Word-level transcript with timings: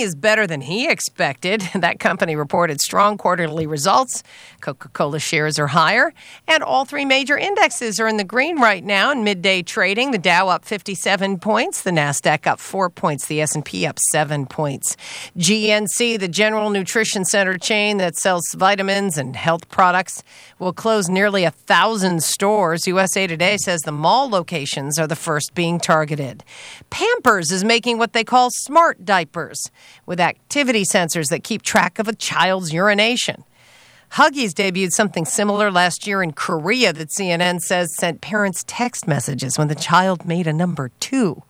is 0.00 0.14
better 0.14 0.46
than 0.46 0.62
he 0.62 0.88
expected. 0.88 1.62
That 1.82 1.98
company 1.98 2.36
reported 2.36 2.80
strong 2.80 3.18
quarterly 3.18 3.66
results. 3.66 4.22
Coca 4.60 4.88
Cola 4.90 5.18
shares 5.18 5.58
are 5.58 5.66
higher, 5.66 6.14
and 6.46 6.62
all 6.62 6.84
three 6.84 7.04
major 7.04 7.36
indexes 7.36 7.98
are 7.98 8.06
in 8.06 8.18
the 8.18 8.24
green 8.24 8.60
right 8.60 8.84
now 8.84 9.10
in 9.10 9.24
midday 9.24 9.62
trading. 9.62 10.12
The 10.12 10.18
Dow 10.18 10.48
up 10.48 10.64
57 10.64 11.40
points, 11.40 11.82
the 11.82 11.90
Nasdaq 11.90 12.46
up 12.46 12.60
4 12.60 12.88
points, 12.88 13.26
the 13.26 13.40
S&P 13.40 13.84
up 13.84 13.98
7 13.98 14.46
points. 14.46 14.96
GNC, 15.36 16.20
the 16.20 16.28
General 16.28 16.70
Nutrition 16.70 17.24
Center 17.24 17.58
chain 17.58 17.96
that 17.96 18.16
sells 18.16 18.54
vitamins 18.54 19.18
and 19.18 19.34
health 19.34 19.68
products, 19.68 20.22
will 20.60 20.72
close 20.72 21.08
nearly 21.08 21.42
a 21.42 21.50
thousand 21.50 22.22
stores. 22.22 22.86
USA 22.86 23.26
Today 23.26 23.56
says 23.56 23.80
the 23.82 23.90
mall 23.90 24.30
locations 24.30 25.00
are 25.00 25.08
the 25.08 25.16
first 25.16 25.52
being 25.54 25.80
targeted. 25.80 26.44
Pampers 26.90 27.50
is 27.50 27.64
making 27.64 27.98
what 27.98 28.12
they 28.12 28.22
call 28.22 28.50
smart 28.50 29.04
diapers 29.04 29.70
with 30.06 30.20
activity 30.20 30.84
sensors 30.84 31.28
that 31.30 31.44
keep 31.44 31.62
track 31.62 31.98
of 31.98 32.08
a 32.08 32.14
child's 32.14 32.72
urination. 32.72 33.44
Huggies 34.12 34.52
debuted 34.52 34.92
something 34.92 35.24
similar 35.24 35.70
last 35.70 36.06
year 36.06 36.22
in 36.22 36.32
Korea 36.32 36.92
that 36.92 37.08
CNN 37.08 37.60
says 37.60 37.96
sent 37.96 38.20
parents 38.20 38.62
text 38.66 39.08
messages 39.08 39.56
when 39.56 39.68
the 39.68 39.74
child 39.74 40.26
made 40.26 40.46
a 40.46 40.52
number 40.52 40.90
two. 41.00 41.42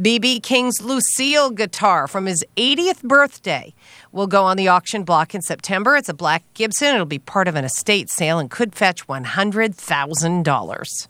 BB 0.00 0.42
King's 0.42 0.80
Lucille 0.80 1.50
guitar 1.50 2.08
from 2.08 2.24
his 2.24 2.42
80th 2.56 3.02
birthday 3.02 3.74
will 4.10 4.26
go 4.26 4.44
on 4.44 4.56
the 4.56 4.68
auction 4.68 5.04
block 5.04 5.34
in 5.34 5.42
September. 5.42 5.96
It's 5.96 6.08
a 6.08 6.14
black 6.14 6.44
Gibson. 6.54 6.94
It'll 6.94 7.04
be 7.04 7.18
part 7.18 7.46
of 7.46 7.56
an 7.56 7.66
estate 7.66 8.08
sale 8.08 8.38
and 8.38 8.50
could 8.50 8.74
fetch 8.74 9.06
$100,000. 9.06 11.08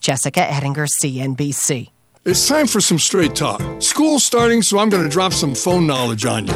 Jessica 0.00 0.40
Ettinger, 0.40 0.86
CNBC. 0.86 1.90
It's 2.22 2.46
time 2.46 2.66
for 2.66 2.82
some 2.82 2.98
straight 2.98 3.34
talk. 3.34 3.62
School's 3.80 4.24
starting, 4.24 4.60
so 4.60 4.78
I'm 4.78 4.90
going 4.90 5.04
to 5.04 5.08
drop 5.08 5.32
some 5.32 5.54
phone 5.54 5.86
knowledge 5.86 6.26
on 6.26 6.46
you. 6.46 6.54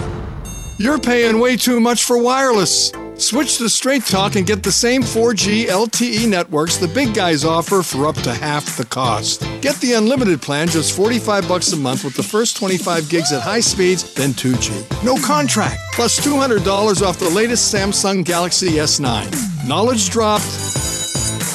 You're 0.79 0.99
paying 0.99 1.39
way 1.41 1.57
too 1.57 1.81
much 1.81 2.05
for 2.05 2.19
wireless. 2.19 2.93
Switch 3.17 3.57
to 3.57 3.71
Straight 3.71 4.05
Talk 4.05 4.37
and 4.37 4.47
get 4.47 4.63
the 4.63 4.71
same 4.71 5.01
4G 5.01 5.69
LTE 5.69 6.29
networks 6.29 6.77
the 6.77 6.89
big 6.89 7.15
guys 7.15 7.47
offer 7.47 7.83
for 7.83 8.07
up 8.07 8.17
to 8.17 8.35
half 8.35 8.77
the 8.77 8.85
cost. 8.85 9.41
Get 9.63 9.77
the 9.77 9.95
unlimited 9.95 10.43
plan 10.43 10.69
just 10.69 10.95
45 10.95 11.49
bucks 11.49 11.73
a 11.73 11.79
month 11.79 12.05
with 12.05 12.15
the 12.15 12.23
first 12.23 12.59
25 12.59 13.09
gigs 13.09 13.33
at 13.33 13.41
high 13.41 13.61
speeds, 13.61 14.13
then 14.13 14.33
2G. 14.33 15.03
No 15.03 15.17
contract, 15.17 15.79
plus 15.95 16.21
$200 16.21 17.01
off 17.01 17.19
the 17.19 17.31
latest 17.31 17.75
Samsung 17.75 18.23
Galaxy 18.23 18.73
S9. 18.73 19.67
Knowledge 19.67 20.11
dropped. 20.11 20.45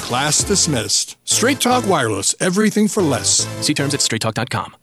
Class 0.09 0.43
dismissed. 0.43 1.17
Straight 1.23 1.61
Talk 1.61 1.85
Wireless, 1.85 2.33
everything 2.39 2.87
for 2.87 3.03
less. 3.03 3.45
See 3.63 3.75
terms 3.75 3.93
at 3.93 3.99
straighttalk.com. 3.99 4.75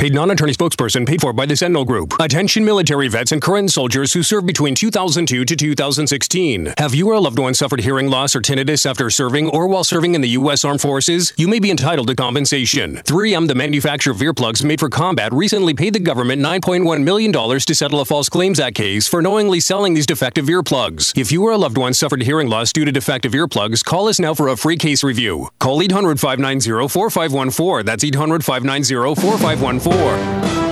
Paid 0.00 0.14
non 0.14 0.30
attorney 0.30 0.54
spokesperson 0.54 1.06
paid 1.06 1.20
for 1.20 1.34
by 1.34 1.44
the 1.44 1.54
Sentinel 1.54 1.84
Group. 1.84 2.14
Attention 2.18 2.64
military 2.64 3.06
vets 3.08 3.32
and 3.32 3.42
current 3.42 3.70
soldiers 3.70 4.14
who 4.14 4.22
served 4.22 4.46
between 4.46 4.74
2002 4.74 5.44
to 5.44 5.54
2016. 5.54 6.72
Have 6.78 6.94
you 6.94 7.10
or 7.10 7.12
a 7.12 7.20
loved 7.20 7.38
one 7.38 7.52
suffered 7.52 7.80
hearing 7.80 8.08
loss 8.08 8.34
or 8.34 8.40
tinnitus 8.40 8.88
after 8.88 9.10
serving 9.10 9.50
or 9.50 9.66
while 9.66 9.84
serving 9.84 10.14
in 10.14 10.22
the 10.22 10.30
U.S. 10.30 10.64
Armed 10.64 10.80
Forces? 10.80 11.34
You 11.36 11.48
may 11.48 11.58
be 11.58 11.70
entitled 11.70 12.08
to 12.08 12.14
compensation. 12.14 12.96
3M, 12.96 13.46
the 13.46 13.54
manufacturer 13.54 14.14
of 14.14 14.20
earplugs 14.20 14.64
made 14.64 14.80
for 14.80 14.88
combat, 14.88 15.34
recently 15.34 15.74
paid 15.74 15.92
the 15.92 16.00
government 16.00 16.40
$9.1 16.40 17.04
million 17.04 17.30
to 17.30 17.74
settle 17.74 18.00
a 18.00 18.06
False 18.06 18.30
Claims 18.30 18.58
Act 18.58 18.76
case 18.76 19.06
for 19.06 19.20
knowingly 19.20 19.60
selling 19.60 19.92
these 19.92 20.06
defective 20.06 20.46
earplugs. 20.46 21.12
If 21.14 21.30
you 21.30 21.44
or 21.44 21.50
a 21.50 21.58
loved 21.58 21.76
one 21.76 21.92
suffered 21.92 22.22
hearing 22.22 22.48
loss 22.48 22.72
due 22.72 22.86
to 22.86 22.92
defective 22.92 23.32
earplugs, 23.32 23.84
call 23.84 24.08
us 24.08 24.18
now 24.18 24.32
for 24.32 24.48
a 24.48 24.56
free 24.56 24.78
case 24.78 25.04
review. 25.04 25.50
Call 25.58 25.82
800 25.82 26.18
590 26.18 26.88
4514. 26.88 27.84
That's 27.84 28.02
800 28.02 28.42
590 28.42 29.20
4514 29.20 29.89
four. 29.90 30.69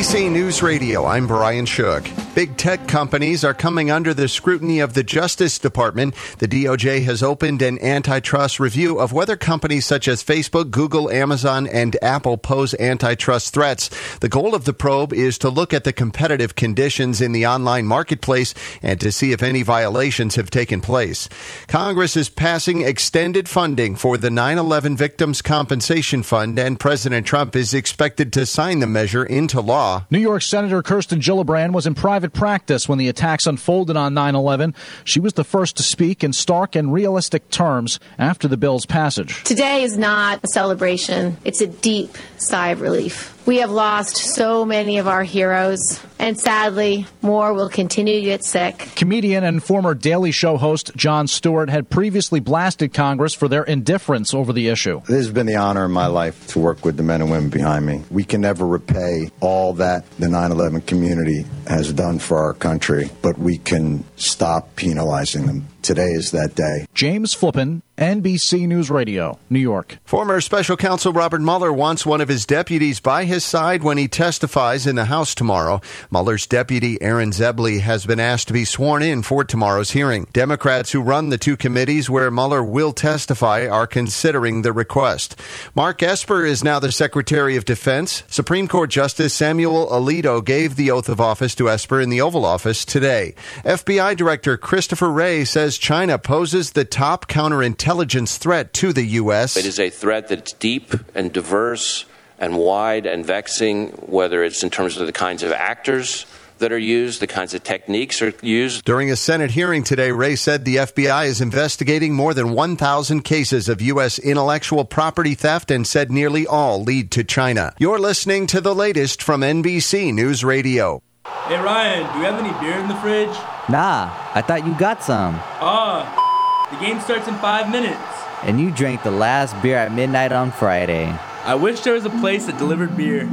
NBC 0.00 0.32
News 0.32 0.62
Radio, 0.62 1.04
I'm 1.04 1.26
Brian 1.26 1.66
Shook. 1.66 2.08
Big 2.34 2.56
tech 2.56 2.88
companies 2.88 3.44
are 3.44 3.52
coming 3.52 3.90
under 3.90 4.14
the 4.14 4.28
scrutiny 4.28 4.80
of 4.80 4.94
the 4.94 5.02
Justice 5.02 5.58
Department. 5.58 6.14
The 6.38 6.48
DOJ 6.48 7.04
has 7.04 7.22
opened 7.22 7.60
an 7.60 7.78
antitrust 7.82 8.58
review 8.58 8.98
of 8.98 9.12
whether 9.12 9.36
companies 9.36 9.84
such 9.84 10.08
as 10.08 10.24
Facebook, 10.24 10.70
Google, 10.70 11.10
Amazon, 11.10 11.66
and 11.66 11.98
Apple 12.00 12.38
pose 12.38 12.72
antitrust 12.80 13.52
threats. 13.52 13.90
The 14.20 14.30
goal 14.30 14.54
of 14.54 14.64
the 14.64 14.72
probe 14.72 15.12
is 15.12 15.36
to 15.36 15.50
look 15.50 15.74
at 15.74 15.84
the 15.84 15.92
competitive 15.92 16.54
conditions 16.54 17.20
in 17.20 17.32
the 17.32 17.46
online 17.46 17.84
marketplace 17.84 18.54
and 18.80 18.98
to 19.02 19.12
see 19.12 19.32
if 19.32 19.42
any 19.42 19.62
violations 19.62 20.36
have 20.36 20.48
taken 20.48 20.80
place. 20.80 21.28
Congress 21.66 22.16
is 22.16 22.30
passing 22.30 22.80
extended 22.80 23.50
funding 23.50 23.96
for 23.96 24.16
the 24.16 24.30
9 24.30 24.56
11 24.56 24.96
Victims 24.96 25.42
Compensation 25.42 26.22
Fund, 26.22 26.58
and 26.58 26.80
President 26.80 27.26
Trump 27.26 27.54
is 27.54 27.74
expected 27.74 28.32
to 28.32 28.46
sign 28.46 28.78
the 28.78 28.86
measure 28.86 29.26
into 29.26 29.60
law. 29.60 29.89
New 30.10 30.18
York 30.18 30.42
Senator 30.42 30.82
Kirsten 30.82 31.20
Gillibrand 31.20 31.72
was 31.72 31.86
in 31.86 31.94
private 31.94 32.32
practice 32.32 32.88
when 32.88 32.98
the 32.98 33.08
attacks 33.08 33.46
unfolded 33.46 33.96
on 33.96 34.14
9 34.14 34.34
11. 34.34 34.74
She 35.04 35.20
was 35.20 35.34
the 35.34 35.44
first 35.44 35.76
to 35.76 35.82
speak 35.82 36.24
in 36.24 36.32
stark 36.32 36.76
and 36.76 36.92
realistic 36.92 37.50
terms 37.50 38.00
after 38.18 38.48
the 38.48 38.56
bill's 38.56 38.86
passage. 38.86 39.42
Today 39.44 39.82
is 39.82 39.96
not 39.96 40.40
a 40.42 40.48
celebration, 40.48 41.36
it's 41.44 41.60
a 41.60 41.66
deep 41.66 42.16
sigh 42.36 42.68
of 42.68 42.80
relief. 42.80 43.36
We 43.46 43.58
have 43.58 43.70
lost 43.70 44.16
so 44.16 44.64
many 44.64 44.98
of 44.98 45.08
our 45.08 45.24
heroes, 45.24 46.00
and 46.18 46.38
sadly, 46.38 47.06
more 47.22 47.54
will 47.54 47.68
continue 47.70 48.20
to 48.20 48.24
get 48.24 48.44
sick. 48.44 48.90
Comedian 48.96 49.44
and 49.44 49.62
former 49.62 49.94
Daily 49.94 50.30
Show 50.30 50.56
host 50.56 50.92
Jon 50.94 51.26
Stewart 51.26 51.70
had 51.70 51.88
previously 51.88 52.40
blasted 52.40 52.92
Congress 52.92 53.34
for 53.34 53.48
their 53.48 53.64
indifference 53.64 54.34
over 54.34 54.52
the 54.52 54.68
issue. 54.68 55.00
This 55.06 55.26
has 55.26 55.32
been 55.32 55.46
the 55.46 55.56
honor 55.56 55.84
of 55.84 55.90
my 55.90 56.06
life 56.06 56.48
to 56.48 56.58
work 56.58 56.84
with 56.84 56.96
the 56.96 57.02
men 57.02 57.22
and 57.22 57.30
women 57.30 57.50
behind 57.50 57.86
me. 57.86 58.02
We 58.10 58.24
can 58.24 58.42
never 58.42 58.66
repay 58.66 59.30
all 59.40 59.72
that 59.74 60.08
the 60.18 60.28
9 60.28 60.52
11 60.52 60.82
community 60.82 61.46
has 61.66 61.92
done 61.92 62.18
for 62.18 62.38
our 62.38 62.54
country, 62.54 63.10
but 63.22 63.38
we 63.38 63.58
can 63.58 64.04
stop 64.16 64.76
penalizing 64.76 65.46
them. 65.46 65.66
Today 65.82 66.08
is 66.08 66.32
that 66.32 66.54
day. 66.54 66.86
James 66.94 67.32
Flippin, 67.32 67.82
NBC 68.00 68.66
News 68.66 68.90
Radio, 68.90 69.38
New 69.50 69.58
York. 69.58 69.98
Former 70.06 70.40
special 70.40 70.78
counsel 70.78 71.12
Robert 71.12 71.42
Mueller 71.42 71.70
wants 71.70 72.06
one 72.06 72.22
of 72.22 72.30
his 72.30 72.46
deputies 72.46 72.98
by 72.98 73.26
his 73.26 73.44
side 73.44 73.82
when 73.82 73.98
he 73.98 74.08
testifies 74.08 74.86
in 74.86 74.96
the 74.96 75.04
House 75.04 75.34
tomorrow. 75.34 75.82
Mueller's 76.10 76.46
deputy, 76.46 76.96
Aaron 77.02 77.30
Zebley, 77.30 77.80
has 77.80 78.06
been 78.06 78.18
asked 78.18 78.48
to 78.48 78.54
be 78.54 78.64
sworn 78.64 79.02
in 79.02 79.22
for 79.22 79.44
tomorrow's 79.44 79.90
hearing. 79.90 80.26
Democrats 80.32 80.92
who 80.92 81.02
run 81.02 81.28
the 81.28 81.36
two 81.36 81.58
committees 81.58 82.08
where 82.08 82.30
Mueller 82.30 82.64
will 82.64 82.94
testify 82.94 83.66
are 83.66 83.86
considering 83.86 84.62
the 84.62 84.72
request. 84.72 85.38
Mark 85.74 86.02
Esper 86.02 86.46
is 86.46 86.64
now 86.64 86.78
the 86.78 86.92
Secretary 86.92 87.54
of 87.54 87.66
Defense. 87.66 88.22
Supreme 88.28 88.66
Court 88.66 88.88
Justice 88.88 89.34
Samuel 89.34 89.88
Alito 89.88 90.42
gave 90.42 90.76
the 90.76 90.90
oath 90.90 91.10
of 91.10 91.20
office 91.20 91.54
to 91.56 91.68
Esper 91.68 92.00
in 92.00 92.08
the 92.08 92.22
Oval 92.22 92.46
Office 92.46 92.86
today. 92.86 93.34
FBI 93.62 94.16
Director 94.16 94.56
Christopher 94.56 95.10
Wray 95.10 95.44
says 95.44 95.76
China 95.76 96.18
poses 96.18 96.72
the 96.72 96.86
top 96.86 97.28
counterintelligence 97.28 97.89
threat 98.38 98.72
to 98.74 98.92
the 98.92 99.04
U.S. 99.04 99.56
It 99.56 99.66
is 99.66 99.78
a 99.78 99.90
threat 99.90 100.28
that's 100.28 100.52
deep 100.52 100.94
and 101.14 101.32
diverse 101.32 102.04
and 102.38 102.56
wide 102.56 103.06
and 103.06 103.24
vexing, 103.24 103.88
whether 104.06 104.42
it's 104.42 104.62
in 104.62 104.70
terms 104.70 104.96
of 104.96 105.06
the 105.06 105.12
kinds 105.12 105.42
of 105.42 105.52
actors 105.52 106.26
that 106.58 106.72
are 106.72 106.78
used, 106.78 107.20
the 107.20 107.26
kinds 107.26 107.54
of 107.54 107.62
techniques 107.62 108.22
are 108.22 108.32
used. 108.42 108.84
During 108.84 109.10
a 109.10 109.16
Senate 109.16 109.50
hearing 109.50 109.82
today, 109.82 110.12
Wray 110.12 110.36
said 110.36 110.64
the 110.64 110.76
FBI 110.76 111.26
is 111.26 111.40
investigating 111.40 112.14
more 112.14 112.32
than 112.34 112.52
1,000 112.52 113.22
cases 113.22 113.68
of 113.68 113.80
U.S. 113.82 114.18
intellectual 114.18 114.84
property 114.84 115.34
theft 115.34 115.70
and 115.70 115.86
said 115.86 116.10
nearly 116.10 116.46
all 116.46 116.82
lead 116.82 117.10
to 117.12 117.24
China. 117.24 117.74
You're 117.78 117.98
listening 117.98 118.46
to 118.48 118.60
the 118.60 118.74
latest 118.74 119.22
from 119.22 119.40
NBC 119.40 120.14
News 120.14 120.44
Radio. 120.44 121.02
Hey 121.46 121.58
Ryan, 121.58 122.12
do 122.12 122.18
you 122.18 122.24
have 122.24 122.38
any 122.38 122.52
beer 122.60 122.78
in 122.78 122.88
the 122.88 122.94
fridge? 122.96 123.36
Nah, 123.68 124.10
I 124.34 124.42
thought 124.42 124.66
you 124.66 124.74
got 124.78 125.02
some. 125.02 125.34
Ah, 125.60 126.29
the 126.70 126.76
game 126.78 127.00
starts 127.00 127.28
in 127.28 127.34
five 127.36 127.70
minutes. 127.70 128.00
And 128.42 128.60
you 128.60 128.70
drank 128.70 129.02
the 129.02 129.10
last 129.10 129.60
beer 129.62 129.76
at 129.76 129.92
midnight 129.92 130.32
on 130.32 130.50
Friday. 130.52 131.06
I 131.44 131.54
wish 131.54 131.80
there 131.80 131.94
was 131.94 132.04
a 132.06 132.10
place 132.10 132.46
that 132.46 132.58
delivered 132.58 132.96
beer. 132.96 133.28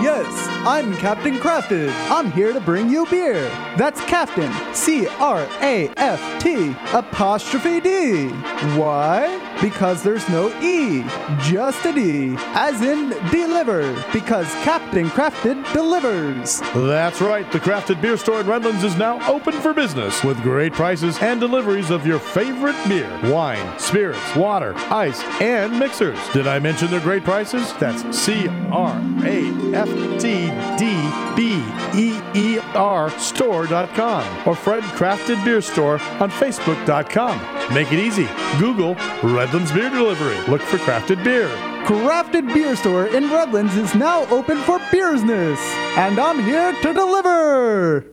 Yes, 0.00 0.26
I'm 0.66 0.96
Captain 0.96 1.34
Crafted. 1.34 1.90
I'm 2.10 2.32
here 2.32 2.52
to 2.54 2.60
bring 2.60 2.88
you 2.88 3.04
beer. 3.06 3.48
That's 3.76 4.00
Captain, 4.02 4.50
C 4.74 5.06
R 5.18 5.46
A 5.60 5.88
F 5.96 6.42
T 6.42 6.74
apostrophe 6.94 7.80
D. 7.80 8.28
Why? 8.78 9.49
Because 9.60 10.02
there's 10.02 10.26
no 10.28 10.48
E, 10.60 11.04
just 11.42 11.84
a 11.84 11.92
D, 11.92 12.34
as 12.54 12.80
in 12.80 13.10
deliver, 13.30 13.92
because 14.12 14.46
Captain 14.64 15.08
Crafted 15.10 15.70
delivers. 15.74 16.60
That's 16.74 17.20
right, 17.20 17.50
the 17.52 17.60
Crafted 17.60 18.00
Beer 18.00 18.16
Store 18.16 18.40
in 18.40 18.46
Redlands 18.46 18.84
is 18.84 18.96
now 18.96 19.20
open 19.30 19.52
for 19.60 19.74
business 19.74 20.24
with 20.24 20.40
great 20.42 20.72
prices 20.72 21.18
and 21.18 21.38
deliveries 21.38 21.90
of 21.90 22.06
your 22.06 22.18
favorite 22.18 22.76
beer, 22.88 23.20
wine, 23.24 23.78
spirits, 23.78 24.34
water, 24.34 24.72
ice, 24.76 25.22
and 25.40 25.78
mixers. 25.78 26.18
Did 26.32 26.46
I 26.46 26.58
mention 26.58 26.90
their 26.90 27.00
great 27.00 27.24
prices? 27.24 27.72
That's 27.74 28.16
C 28.16 28.48
R 28.70 28.96
A 29.24 29.74
F 29.74 29.88
T 30.20 30.48
D 30.78 31.29
E 32.72 32.76
R 32.76 33.10
store.com 33.18 34.48
or 34.48 34.54
Fred 34.54 34.82
Crafted 34.82 35.44
Beer 35.44 35.60
Store 35.60 36.00
on 36.20 36.30
Facebook.com. 36.30 37.74
Make 37.74 37.92
it 37.92 37.98
easy. 37.98 38.28
Google 38.58 38.94
Redlands 39.22 39.72
Beer 39.72 39.90
Delivery. 39.90 40.36
Look 40.48 40.62
for 40.62 40.78
crafted 40.78 41.22
beer. 41.22 41.48
Crafted 41.84 42.52
Beer 42.52 42.76
Store 42.76 43.06
in 43.06 43.30
Redlands 43.30 43.76
is 43.76 43.94
now 43.94 44.26
open 44.26 44.58
for 44.58 44.78
business, 44.92 45.58
and 45.96 46.18
I'm 46.18 46.42
here 46.44 46.72
to 46.72 46.92
deliver. 46.92 48.12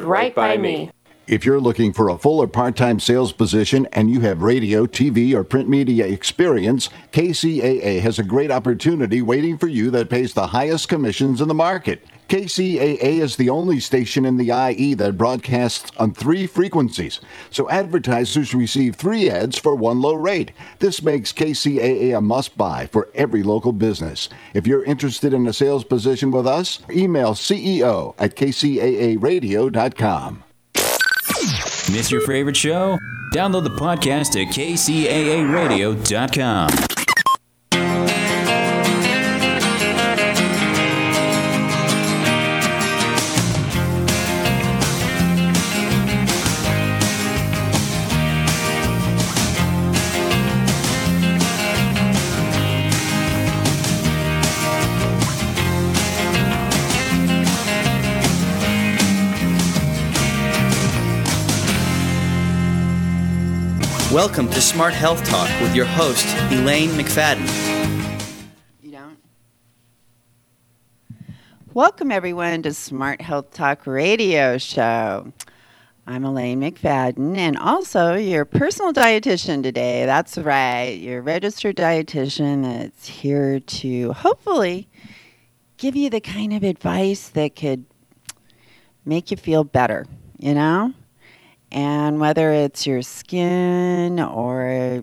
right 0.00 0.34
by 0.34 0.56
me. 0.56 0.90
If 1.26 1.46
you're 1.46 1.60
looking 1.60 1.94
for 1.94 2.10
a 2.10 2.18
full 2.18 2.42
or 2.42 2.46
part 2.46 2.76
time 2.76 3.00
sales 3.00 3.32
position 3.32 3.88
and 3.92 4.10
you 4.10 4.20
have 4.20 4.42
radio, 4.42 4.86
TV, 4.86 5.32
or 5.34 5.42
print 5.42 5.70
media 5.70 6.06
experience, 6.06 6.90
KCAA 7.12 8.00
has 8.00 8.18
a 8.18 8.22
great 8.22 8.50
opportunity 8.50 9.22
waiting 9.22 9.56
for 9.56 9.66
you 9.66 9.90
that 9.92 10.10
pays 10.10 10.34
the 10.34 10.48
highest 10.48 10.90
commissions 10.90 11.40
in 11.40 11.48
the 11.48 11.54
market. 11.54 12.04
KCAA 12.28 13.20
is 13.20 13.36
the 13.36 13.50
only 13.50 13.78
station 13.80 14.24
in 14.24 14.36
the 14.36 14.50
IE 14.50 14.94
that 14.94 15.18
broadcasts 15.18 15.90
on 15.98 16.12
three 16.12 16.46
frequencies, 16.46 17.20
so 17.50 17.68
advertisers 17.70 18.54
receive 18.54 18.94
three 18.96 19.28
ads 19.30 19.58
for 19.58 19.74
one 19.74 20.00
low 20.00 20.14
rate. 20.14 20.52
This 20.78 21.02
makes 21.02 21.32
KCAA 21.32 22.16
a 22.16 22.20
must 22.20 22.56
buy 22.56 22.86
for 22.86 23.10
every 23.14 23.42
local 23.42 23.72
business. 23.72 24.28
If 24.54 24.66
you're 24.66 24.84
interested 24.84 25.34
in 25.34 25.46
a 25.46 25.52
sales 25.52 25.84
position 25.84 26.30
with 26.30 26.46
us, 26.46 26.80
email 26.90 27.34
CEO 27.34 28.14
at 28.18 28.36
kcaaradio.com. 28.36 30.44
Miss 31.92 32.10
your 32.10 32.22
favorite 32.22 32.56
show? 32.56 32.98
Download 33.34 33.64
the 33.64 33.70
podcast 33.70 34.40
at 34.40 34.48
kcaaradio.com. 34.54 36.93
Welcome 64.14 64.48
to 64.50 64.60
Smart 64.60 64.94
Health 64.94 65.24
Talk 65.24 65.48
with 65.60 65.74
your 65.74 65.86
host, 65.86 66.24
Elaine 66.52 66.90
McFadden. 66.90 67.48
You 68.80 68.92
don't? 68.92 69.18
Welcome, 71.72 72.12
everyone, 72.12 72.62
to 72.62 72.72
Smart 72.74 73.20
Health 73.20 73.50
Talk 73.50 73.88
Radio 73.88 74.56
Show. 74.56 75.32
I'm 76.06 76.24
Elaine 76.24 76.60
McFadden 76.60 77.36
and 77.36 77.58
also 77.58 78.14
your 78.14 78.44
personal 78.44 78.92
dietitian 78.92 79.64
today. 79.64 80.06
That's 80.06 80.38
right, 80.38 80.90
your 80.90 81.20
registered 81.20 81.74
dietitian 81.74 82.62
that's 82.62 83.08
here 83.08 83.58
to 83.58 84.12
hopefully 84.12 84.86
give 85.76 85.96
you 85.96 86.08
the 86.08 86.20
kind 86.20 86.52
of 86.52 86.62
advice 86.62 87.30
that 87.30 87.56
could 87.56 87.84
make 89.04 89.32
you 89.32 89.36
feel 89.36 89.64
better, 89.64 90.06
you 90.38 90.54
know? 90.54 90.94
And 91.74 92.20
whether 92.20 92.52
it's 92.52 92.86
your 92.86 93.02
skin 93.02 94.20
or 94.20 95.02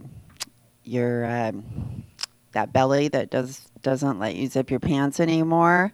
your 0.86 1.26
um, 1.26 2.06
that 2.54 2.72
belly 2.72 3.10
that 3.10 3.30
does 3.30 3.68
doesn't 3.82 4.20
let 4.20 4.36
you 4.36 4.48
zip 4.48 4.72
your 4.72 4.80
pants 4.80 5.20
anymore, 5.20 5.92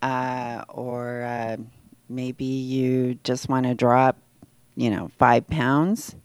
uh, 0.00 0.64
or 0.70 1.22
uh, 1.24 1.58
maybe 2.08 2.44
you 2.46 3.18
just 3.22 3.50
want 3.50 3.66
to 3.66 3.74
drop, 3.74 4.16
you 4.76 4.88
know, 4.88 5.10
five 5.18 5.46
pounds. 5.46 6.16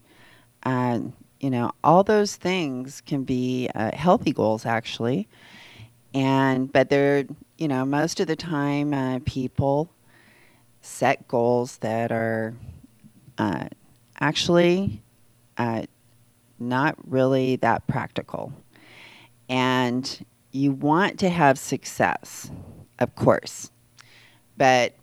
Uh, 0.63 0.99
you 1.41 1.49
know, 1.49 1.71
all 1.83 2.03
those 2.03 2.37
things 2.37 3.01
can 3.01 3.23
be 3.23 3.69
uh, 3.75 3.93
healthy 3.93 4.31
goals 4.31 4.65
actually, 4.65 5.27
and 6.13 6.71
but 6.71 6.89
they're 6.89 7.25
you 7.57 7.67
know 7.67 7.85
most 7.85 8.21
of 8.21 8.27
the 8.27 8.35
time 8.37 8.93
uh, 8.93 9.19
people 9.25 9.89
set 10.81 11.27
goals 11.27 11.79
that 11.79 12.13
are 12.13 12.53
uh, 13.37 13.67
actually 14.19 15.01
uh, 15.57 15.83
not 16.59 16.95
really 17.07 17.55
that 17.57 17.85
practical. 17.87 18.53
And 19.49 20.25
you 20.51 20.71
want 20.71 21.19
to 21.19 21.29
have 21.29 21.57
success, 21.57 22.51
of 22.99 23.15
course, 23.15 23.71
but 24.57 24.95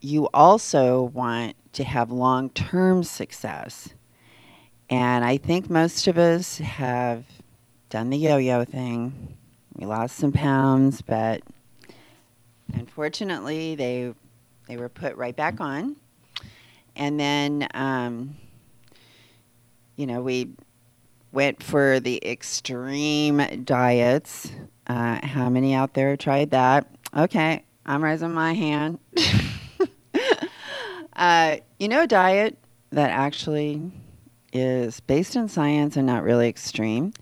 you 0.00 0.28
also 0.34 1.02
want 1.02 1.56
to 1.74 1.84
have 1.84 2.10
long 2.10 2.50
term 2.50 3.02
success. 3.02 3.94
And 4.90 5.24
I 5.24 5.38
think 5.38 5.70
most 5.70 6.06
of 6.06 6.18
us 6.18 6.58
have 6.58 7.24
done 7.88 8.10
the 8.10 8.18
yo 8.18 8.36
yo 8.36 8.64
thing. 8.64 9.36
We 9.74 9.86
lost 9.86 10.16
some 10.16 10.32
pounds, 10.32 11.02
but 11.02 11.42
unfortunately, 12.72 13.74
they, 13.74 14.14
they 14.68 14.76
were 14.76 14.88
put 14.88 15.16
right 15.16 15.34
back 15.34 15.60
on 15.60 15.96
and 16.96 17.18
then 17.18 17.68
um, 17.74 18.36
you 19.96 20.06
know 20.06 20.22
we 20.22 20.50
went 21.32 21.62
for 21.62 22.00
the 22.00 22.24
extreme 22.24 23.42
diets. 23.64 24.50
Uh, 24.86 25.18
how 25.26 25.48
many 25.50 25.74
out 25.74 25.94
there 25.94 26.16
tried 26.16 26.50
that? 26.50 26.86
Okay, 27.16 27.64
I'm 27.84 28.02
raising 28.02 28.32
my 28.32 28.54
hand. 28.54 28.98
uh, 31.14 31.56
you 31.78 31.88
know, 31.88 32.02
a 32.02 32.06
diet 32.06 32.56
that 32.90 33.10
actually 33.10 33.82
is 34.52 35.00
based 35.00 35.34
in 35.36 35.48
science 35.48 35.96
and 35.96 36.06
not 36.06 36.22
really 36.22 36.48
extreme, 36.48 37.12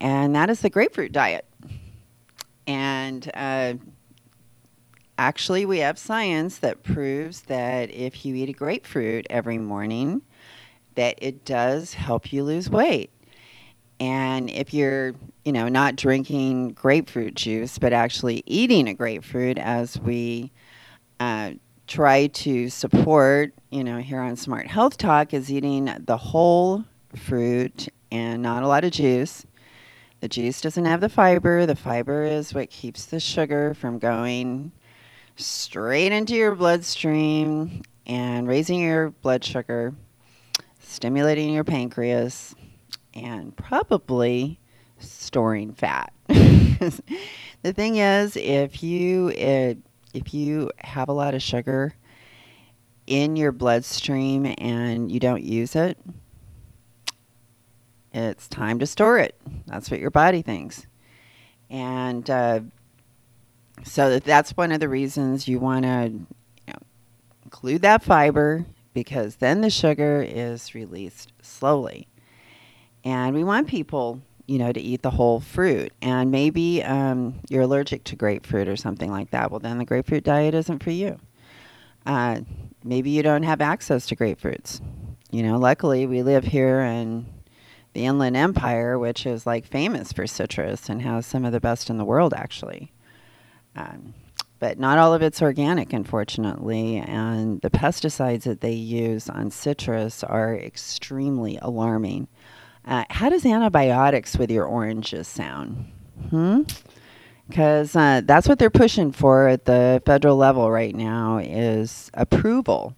and 0.00 0.34
that 0.36 0.50
is 0.50 0.60
the 0.60 0.70
grapefruit 0.70 1.12
diet. 1.12 1.46
And 2.66 3.30
uh, 3.34 3.74
actually, 5.18 5.66
we 5.66 5.78
have 5.78 5.98
science 5.98 6.58
that 6.58 6.82
proves 6.82 7.42
that 7.42 7.90
if 7.90 8.24
you 8.24 8.34
eat 8.34 8.48
a 8.48 8.52
grapefruit 8.52 9.26
every 9.30 9.58
morning, 9.58 10.22
that 10.94 11.16
it 11.18 11.44
does 11.44 11.94
help 11.94 12.32
you 12.32 12.44
lose 12.44 12.70
weight. 12.70 13.10
And 13.98 14.50
if 14.50 14.74
you're, 14.74 15.14
you 15.44 15.52
know, 15.52 15.68
not 15.68 15.96
drinking 15.96 16.70
grapefruit 16.70 17.34
juice, 17.34 17.78
but 17.78 17.92
actually 17.92 18.42
eating 18.46 18.88
a 18.88 18.94
grapefruit, 18.94 19.58
as 19.58 19.98
we 19.98 20.52
uh, 21.18 21.52
try 21.86 22.26
to 22.26 22.68
support, 22.68 23.54
you 23.70 23.84
know, 23.84 23.98
here 23.98 24.20
on 24.20 24.36
Smart 24.36 24.66
Health 24.66 24.98
Talk 24.98 25.32
is 25.32 25.50
eating 25.50 25.90
the 26.04 26.16
whole 26.16 26.84
fruit 27.14 27.88
and 28.10 28.42
not 28.42 28.62
a 28.62 28.68
lot 28.68 28.84
of 28.84 28.92
juice. 28.92 29.46
The 30.20 30.28
juice 30.28 30.60
doesn't 30.60 30.84
have 30.84 31.00
the 31.00 31.08
fiber. 31.08 31.66
The 31.66 31.76
fiber 31.76 32.22
is 32.22 32.52
what 32.52 32.70
keeps 32.70 33.06
the 33.06 33.20
sugar 33.20 33.74
from 33.74 33.98
going 33.98 34.72
straight 35.36 36.12
into 36.12 36.34
your 36.34 36.54
bloodstream 36.54 37.82
and 38.06 38.48
raising 38.48 38.80
your 38.80 39.10
blood 39.10 39.44
sugar, 39.44 39.94
stimulating 40.80 41.52
your 41.52 41.64
pancreas, 41.64 42.54
and 43.14 43.56
probably 43.56 44.58
storing 44.98 45.72
fat. 45.72 46.12
the 46.28 47.72
thing 47.72 47.96
is, 47.96 48.36
if 48.36 48.82
you 48.82 49.28
uh, 49.28 49.74
if 50.14 50.32
you 50.34 50.70
have 50.78 51.08
a 51.08 51.12
lot 51.12 51.34
of 51.34 51.42
sugar 51.42 51.94
in 53.06 53.36
your 53.36 53.52
bloodstream 53.52 54.54
and 54.58 55.10
you 55.12 55.20
don't 55.20 55.42
use 55.42 55.76
it, 55.76 55.98
it's 58.12 58.48
time 58.48 58.78
to 58.78 58.86
store 58.86 59.18
it. 59.18 59.38
That's 59.66 59.90
what 59.90 60.00
your 60.00 60.10
body 60.10 60.42
thinks. 60.42 60.86
And 61.68 62.28
uh, 62.30 62.60
so 63.84 64.18
that's 64.18 64.56
one 64.56 64.72
of 64.72 64.80
the 64.80 64.88
reasons 64.88 65.48
you 65.48 65.58
want 65.58 65.84
to 65.84 66.10
you 66.12 66.72
know, 66.72 66.78
include 67.44 67.82
that 67.82 68.02
fiber 68.02 68.66
because 68.94 69.36
then 69.36 69.60
the 69.60 69.70
sugar 69.70 70.24
is 70.26 70.74
released 70.74 71.32
slowly. 71.42 72.08
And 73.04 73.34
we 73.34 73.44
want 73.44 73.68
people, 73.68 74.22
you 74.46 74.58
know, 74.58 74.72
to 74.72 74.80
eat 74.80 75.02
the 75.02 75.10
whole 75.10 75.38
fruit. 75.38 75.92
And 76.00 76.30
maybe 76.30 76.82
um, 76.82 77.40
you're 77.48 77.62
allergic 77.62 78.04
to 78.04 78.16
grapefruit 78.16 78.68
or 78.68 78.76
something 78.76 79.12
like 79.12 79.30
that. 79.30 79.50
Well, 79.50 79.60
then 79.60 79.78
the 79.78 79.84
grapefruit 79.84 80.24
diet 80.24 80.54
isn't 80.54 80.82
for 80.82 80.90
you. 80.90 81.18
Uh, 82.06 82.40
maybe 82.82 83.10
you 83.10 83.22
don't 83.22 83.42
have 83.42 83.60
access 83.60 84.06
to 84.06 84.16
grapefruits. 84.16 84.80
You 85.30 85.42
know, 85.42 85.58
luckily 85.58 86.06
we 86.06 86.22
live 86.22 86.44
here 86.44 86.80
in 86.80 87.26
the 87.92 88.06
Inland 88.06 88.36
Empire, 88.36 88.98
which 88.98 89.26
is 89.26 89.46
like 89.46 89.66
famous 89.66 90.12
for 90.12 90.26
citrus 90.26 90.88
and 90.88 91.02
has 91.02 91.26
some 91.26 91.44
of 91.44 91.52
the 91.52 91.60
best 91.60 91.90
in 91.90 91.98
the 91.98 92.04
world, 92.04 92.32
actually. 92.32 92.92
Um, 93.76 94.14
but 94.58 94.78
not 94.78 94.98
all 94.98 95.12
of 95.12 95.22
it's 95.22 95.42
organic, 95.42 95.92
unfortunately, 95.92 96.96
and 96.96 97.60
the 97.60 97.70
pesticides 97.70 98.44
that 98.44 98.62
they 98.62 98.72
use 98.72 99.28
on 99.28 99.50
citrus 99.50 100.24
are 100.24 100.56
extremely 100.56 101.58
alarming. 101.60 102.26
Uh, 102.86 103.04
how 103.10 103.28
does 103.28 103.44
antibiotics 103.44 104.38
with 104.38 104.50
your 104.50 104.64
oranges 104.64 105.28
sound? 105.28 105.92
Hmm? 106.30 106.62
Because 107.48 107.94
uh, 107.94 108.22
that's 108.24 108.48
what 108.48 108.58
they're 108.58 108.70
pushing 108.70 109.12
for 109.12 109.46
at 109.48 109.66
the 109.66 110.02
federal 110.06 110.36
level 110.36 110.70
right 110.70 110.94
now 110.94 111.38
is 111.38 112.10
approval 112.14 112.96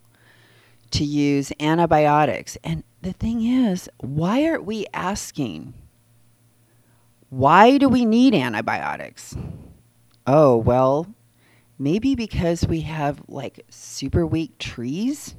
to 0.93 1.05
use 1.05 1.53
antibiotics. 1.61 2.57
And 2.63 2.85
the 3.03 3.13
thing 3.13 3.45
is, 3.45 3.91
why 3.99 4.45
aren't 4.47 4.65
we 4.65 4.87
asking? 4.95 5.75
Why 7.31 7.79
do 7.79 7.89
we 7.89 8.05
need 8.05 8.35
antibiotics? 8.35 9.37
Oh, 10.31 10.59
well, 10.59 11.07
maybe 11.79 12.15
because 12.15 12.67
we 12.67 12.83
have 12.83 13.23
like 13.29 13.65
super 13.71 14.27
weak 14.27 14.59
trees. 14.59 15.35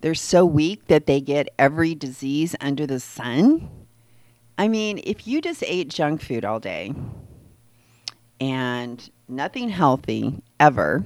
They're 0.00 0.14
so 0.14 0.46
weak 0.46 0.86
that 0.86 1.04
they 1.04 1.20
get 1.20 1.50
every 1.58 1.94
disease 1.94 2.56
under 2.62 2.86
the 2.86 2.98
sun. 2.98 3.68
I 4.56 4.68
mean, 4.68 5.02
if 5.04 5.26
you 5.26 5.42
just 5.42 5.62
ate 5.66 5.88
junk 5.88 6.22
food 6.22 6.46
all 6.46 6.58
day 6.60 6.94
and 8.40 9.10
nothing 9.28 9.68
healthy 9.68 10.42
ever, 10.58 11.04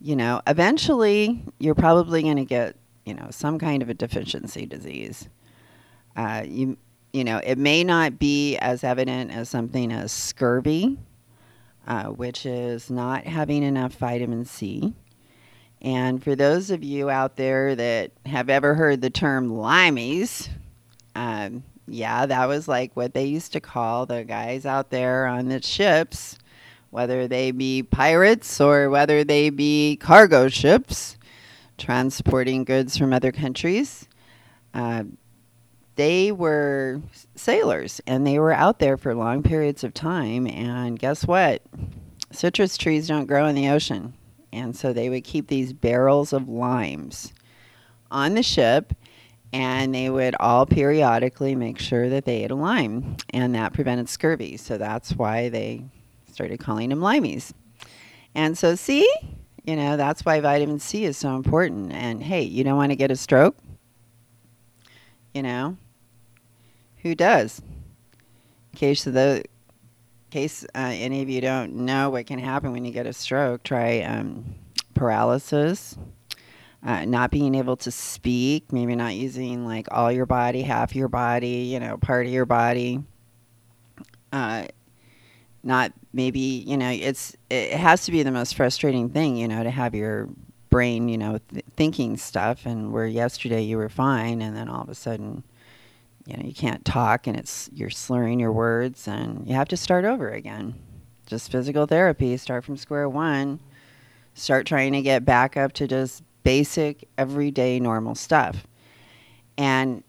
you 0.00 0.14
know, 0.14 0.40
eventually 0.46 1.42
you're 1.58 1.74
probably 1.74 2.22
going 2.22 2.36
to 2.36 2.44
get, 2.44 2.76
you 3.04 3.14
know, 3.14 3.26
some 3.30 3.58
kind 3.58 3.82
of 3.82 3.88
a 3.88 3.94
deficiency 3.94 4.64
disease. 4.64 5.28
Uh, 6.14 6.44
you, 6.46 6.76
you 7.12 7.24
know, 7.24 7.38
it 7.38 7.58
may 7.58 7.82
not 7.82 8.20
be 8.20 8.56
as 8.58 8.84
evident 8.84 9.32
as 9.32 9.48
something 9.48 9.90
as 9.90 10.12
scurvy, 10.12 10.98
uh, 11.86 12.04
which 12.04 12.46
is 12.46 12.90
not 12.90 13.24
having 13.24 13.62
enough 13.62 13.94
vitamin 13.94 14.44
C. 14.44 14.94
And 15.80 16.22
for 16.22 16.34
those 16.34 16.70
of 16.70 16.82
you 16.82 17.10
out 17.10 17.36
there 17.36 17.74
that 17.76 18.12
have 18.24 18.48
ever 18.48 18.74
heard 18.74 19.00
the 19.00 19.10
term 19.10 19.50
limeys, 19.50 20.48
um, 21.14 21.62
yeah, 21.86 22.26
that 22.26 22.46
was 22.46 22.66
like 22.66 22.94
what 22.94 23.14
they 23.14 23.26
used 23.26 23.52
to 23.52 23.60
call 23.60 24.06
the 24.06 24.24
guys 24.24 24.66
out 24.66 24.90
there 24.90 25.26
on 25.26 25.48
the 25.48 25.62
ships, 25.62 26.38
whether 26.90 27.28
they 27.28 27.50
be 27.50 27.82
pirates 27.82 28.60
or 28.60 28.90
whether 28.90 29.22
they 29.22 29.50
be 29.50 29.96
cargo 29.96 30.48
ships 30.48 31.16
transporting 31.78 32.64
goods 32.64 32.96
from 32.96 33.12
other 33.12 33.32
countries. 33.32 34.08
Uh, 34.74 35.04
they 35.96 36.30
were 36.30 37.00
sailors 37.34 38.00
and 38.06 38.26
they 38.26 38.38
were 38.38 38.52
out 38.52 38.78
there 38.78 38.96
for 38.96 39.14
long 39.14 39.42
periods 39.42 39.82
of 39.82 39.92
time. 39.92 40.46
And 40.46 40.98
guess 40.98 41.26
what? 41.26 41.62
Citrus 42.30 42.76
trees 42.76 43.08
don't 43.08 43.26
grow 43.26 43.46
in 43.46 43.54
the 43.54 43.68
ocean. 43.68 44.14
And 44.52 44.76
so 44.76 44.92
they 44.92 45.08
would 45.08 45.24
keep 45.24 45.48
these 45.48 45.72
barrels 45.72 46.32
of 46.32 46.48
limes 46.48 47.32
on 48.10 48.34
the 48.34 48.42
ship 48.42 48.94
and 49.52 49.94
they 49.94 50.10
would 50.10 50.34
all 50.38 50.66
periodically 50.66 51.54
make 51.54 51.78
sure 51.78 52.08
that 52.10 52.24
they 52.24 52.44
ate 52.44 52.50
a 52.50 52.54
lime 52.54 53.16
and 53.30 53.54
that 53.54 53.72
prevented 53.72 54.08
scurvy. 54.08 54.56
So 54.56 54.76
that's 54.76 55.12
why 55.12 55.48
they 55.48 55.84
started 56.30 56.60
calling 56.60 56.90
them 56.90 57.00
limeys. 57.00 57.52
And 58.34 58.58
so, 58.58 58.74
see, 58.74 59.10
you 59.64 59.76
know, 59.76 59.96
that's 59.96 60.24
why 60.24 60.40
vitamin 60.40 60.78
C 60.78 61.04
is 61.04 61.16
so 61.16 61.36
important. 61.36 61.92
And 61.92 62.22
hey, 62.22 62.42
you 62.42 62.64
don't 62.64 62.76
want 62.76 62.92
to 62.92 62.96
get 62.96 63.10
a 63.10 63.16
stroke? 63.16 63.56
You 65.32 65.42
know, 65.42 65.76
who 67.06 67.14
does? 67.14 67.60
In 68.72 68.78
case 68.78 69.04
the 69.04 69.44
case 70.30 70.64
uh, 70.74 70.92
any 70.92 71.22
of 71.22 71.28
you 71.28 71.40
don't 71.40 71.74
know 71.74 72.10
what 72.10 72.26
can 72.26 72.38
happen 72.38 72.72
when 72.72 72.84
you 72.84 72.92
get 72.92 73.06
a 73.06 73.12
stroke, 73.12 73.62
try 73.62 74.00
um, 74.02 74.44
paralysis, 74.94 75.96
uh, 76.84 77.04
not 77.04 77.30
being 77.30 77.54
able 77.54 77.76
to 77.76 77.90
speak, 77.90 78.72
maybe 78.72 78.94
not 78.94 79.14
using 79.14 79.64
like 79.64 79.86
all 79.90 80.12
your 80.12 80.26
body, 80.26 80.62
half 80.62 80.94
your 80.94 81.08
body, 81.08 81.68
you 81.72 81.80
know, 81.80 81.96
part 81.96 82.26
of 82.26 82.32
your 82.32 82.46
body. 82.46 83.02
Uh, 84.32 84.66
not 85.62 85.92
maybe 86.12 86.38
you 86.38 86.76
know 86.76 86.88
it's 86.90 87.36
it 87.50 87.72
has 87.72 88.04
to 88.04 88.12
be 88.12 88.22
the 88.22 88.30
most 88.30 88.54
frustrating 88.54 89.08
thing 89.10 89.36
you 89.36 89.48
know 89.48 89.64
to 89.64 89.70
have 89.70 89.94
your 89.94 90.28
brain 90.70 91.08
you 91.08 91.18
know 91.18 91.38
th- 91.52 91.64
thinking 91.74 92.16
stuff 92.16 92.66
and 92.66 92.92
where 92.92 93.06
yesterday 93.06 93.62
you 93.62 93.76
were 93.76 93.88
fine 93.88 94.40
and 94.40 94.56
then 94.56 94.68
all 94.68 94.82
of 94.82 94.88
a 94.88 94.94
sudden 94.94 95.42
you 96.26 96.36
know 96.36 96.42
you 96.44 96.54
can't 96.54 96.84
talk 96.84 97.26
and 97.26 97.36
it's 97.36 97.70
you're 97.72 97.90
slurring 97.90 98.40
your 98.40 98.52
words 98.52 99.06
and 99.06 99.46
you 99.46 99.54
have 99.54 99.68
to 99.68 99.76
start 99.76 100.04
over 100.04 100.30
again. 100.30 100.74
Just 101.26 101.50
physical 101.50 101.86
therapy 101.86 102.36
start 102.36 102.64
from 102.64 102.76
square 102.76 103.08
one. 103.08 103.60
Start 104.34 104.66
trying 104.66 104.92
to 104.92 105.02
get 105.02 105.24
back 105.24 105.56
up 105.56 105.72
to 105.74 105.86
just 105.86 106.22
basic 106.42 107.08
everyday 107.16 107.80
normal 107.80 108.14
stuff. 108.14 108.66
And 109.56 110.04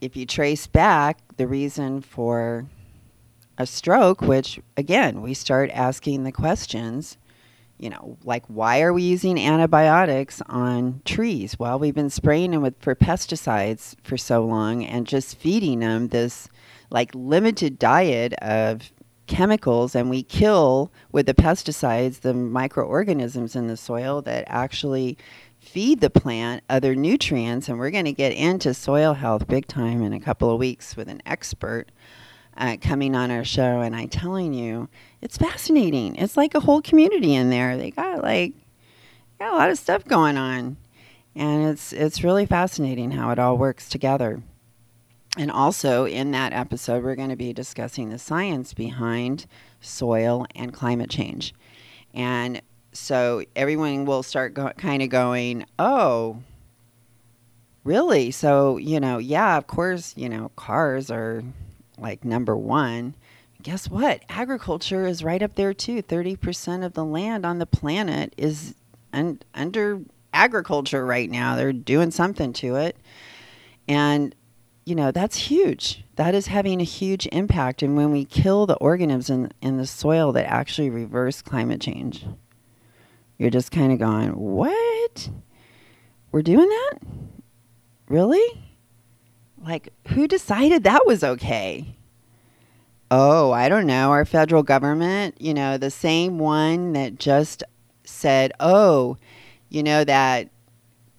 if 0.00 0.16
you 0.16 0.26
trace 0.26 0.66
back 0.66 1.18
the 1.36 1.46
reason 1.46 2.00
for 2.00 2.66
a 3.56 3.66
stroke 3.66 4.20
which 4.20 4.58
again 4.76 5.22
we 5.22 5.32
start 5.32 5.70
asking 5.70 6.24
the 6.24 6.32
questions 6.32 7.16
you 7.84 7.90
know, 7.90 8.16
like 8.24 8.46
why 8.46 8.80
are 8.80 8.94
we 8.94 9.02
using 9.02 9.38
antibiotics 9.38 10.40
on 10.46 11.02
trees? 11.04 11.58
Well, 11.58 11.78
we've 11.78 11.94
been 11.94 12.08
spraying 12.08 12.52
them 12.52 12.62
with 12.62 12.80
for 12.80 12.94
pesticides 12.94 13.94
for 14.02 14.16
so 14.16 14.42
long 14.42 14.82
and 14.82 15.06
just 15.06 15.36
feeding 15.36 15.80
them 15.80 16.08
this 16.08 16.48
like 16.88 17.14
limited 17.14 17.78
diet 17.78 18.32
of 18.40 18.90
chemicals 19.26 19.94
and 19.94 20.08
we 20.08 20.22
kill 20.22 20.90
with 21.12 21.26
the 21.26 21.34
pesticides 21.34 22.20
the 22.20 22.32
microorganisms 22.32 23.54
in 23.54 23.66
the 23.66 23.76
soil 23.76 24.22
that 24.22 24.44
actually 24.46 25.18
feed 25.58 26.00
the 26.00 26.10
plant 26.10 26.62
other 26.70 26.94
nutrients 26.94 27.68
and 27.68 27.78
we're 27.78 27.90
going 27.90 28.04
to 28.06 28.12
get 28.12 28.32
into 28.32 28.72
soil 28.72 29.12
health 29.12 29.46
big 29.46 29.66
time 29.66 30.02
in 30.02 30.14
a 30.14 30.20
couple 30.20 30.50
of 30.50 30.58
weeks 30.58 30.96
with 30.96 31.08
an 31.08 31.20
expert 31.26 31.90
uh, 32.56 32.76
coming 32.80 33.14
on 33.14 33.30
our 33.30 33.44
show, 33.44 33.80
and 33.80 33.94
I'm 33.96 34.08
telling 34.08 34.54
you, 34.54 34.88
it's 35.24 35.38
fascinating. 35.38 36.16
It's 36.16 36.36
like 36.36 36.54
a 36.54 36.60
whole 36.60 36.82
community 36.82 37.34
in 37.34 37.48
there. 37.48 37.78
They 37.78 37.90
got 37.90 38.22
like 38.22 38.52
got 39.38 39.54
a 39.54 39.56
lot 39.56 39.70
of 39.70 39.78
stuff 39.78 40.04
going 40.04 40.36
on, 40.36 40.76
and 41.34 41.66
it's 41.68 41.94
it's 41.94 42.22
really 42.22 42.44
fascinating 42.44 43.10
how 43.10 43.30
it 43.30 43.38
all 43.38 43.56
works 43.56 43.88
together. 43.88 44.42
And 45.38 45.50
also 45.50 46.04
in 46.04 46.30
that 46.32 46.52
episode, 46.52 47.02
we're 47.02 47.16
going 47.16 47.30
to 47.30 47.36
be 47.36 47.54
discussing 47.54 48.10
the 48.10 48.18
science 48.18 48.74
behind 48.74 49.46
soil 49.80 50.46
and 50.54 50.74
climate 50.74 51.08
change, 51.08 51.54
and 52.12 52.60
so 52.92 53.42
everyone 53.56 54.04
will 54.04 54.22
start 54.22 54.52
go- 54.54 54.72
kind 54.76 55.02
of 55.02 55.08
going, 55.08 55.64
oh. 55.78 56.38
Really? 57.82 58.30
So, 58.30 58.78
you 58.78 58.98
know, 58.98 59.18
yeah, 59.18 59.58
of 59.58 59.66
course, 59.66 60.14
you 60.16 60.26
know, 60.30 60.50
cars 60.56 61.10
are 61.10 61.44
like 61.98 62.24
number 62.24 62.56
one, 62.56 63.14
guess 63.64 63.88
what? 63.88 64.22
Agriculture 64.28 65.06
is 65.06 65.24
right 65.24 65.42
up 65.42 65.54
there 65.56 65.74
too. 65.74 66.02
30% 66.02 66.84
of 66.84 66.92
the 66.92 67.04
land 67.04 67.44
on 67.44 67.58
the 67.58 67.66
planet 67.66 68.32
is 68.36 68.74
un, 69.12 69.40
under 69.54 70.02
agriculture 70.34 71.04
right 71.04 71.30
now. 71.30 71.56
They're 71.56 71.72
doing 71.72 72.10
something 72.10 72.52
to 72.54 72.76
it. 72.76 72.96
And, 73.88 74.34
you 74.84 74.94
know, 74.94 75.10
that's 75.10 75.36
huge. 75.36 76.04
That 76.16 76.34
is 76.34 76.46
having 76.46 76.80
a 76.80 76.84
huge 76.84 77.26
impact. 77.32 77.82
And 77.82 77.96
when 77.96 78.12
we 78.12 78.26
kill 78.26 78.66
the 78.66 78.76
organisms 78.76 79.30
in, 79.30 79.52
in 79.62 79.78
the 79.78 79.86
soil 79.86 80.30
that 80.32 80.46
actually 80.46 80.90
reverse 80.90 81.40
climate 81.40 81.80
change, 81.80 82.26
you're 83.38 83.50
just 83.50 83.70
kind 83.70 83.92
of 83.92 83.98
going, 83.98 84.30
what? 84.36 85.30
We're 86.32 86.42
doing 86.42 86.68
that? 86.68 86.98
Really? 88.08 88.62
Like, 89.58 89.88
who 90.08 90.28
decided 90.28 90.84
that 90.84 91.06
was 91.06 91.24
okay? 91.24 91.96
Oh, 93.16 93.52
I 93.52 93.68
don't 93.68 93.86
know. 93.86 94.10
Our 94.10 94.24
federal 94.24 94.64
government, 94.64 95.40
you 95.40 95.54
know, 95.54 95.78
the 95.78 95.88
same 95.88 96.36
one 96.40 96.94
that 96.94 97.16
just 97.16 97.62
said, 98.02 98.50
oh, 98.58 99.18
you 99.68 99.84
know, 99.84 100.02
that 100.02 100.48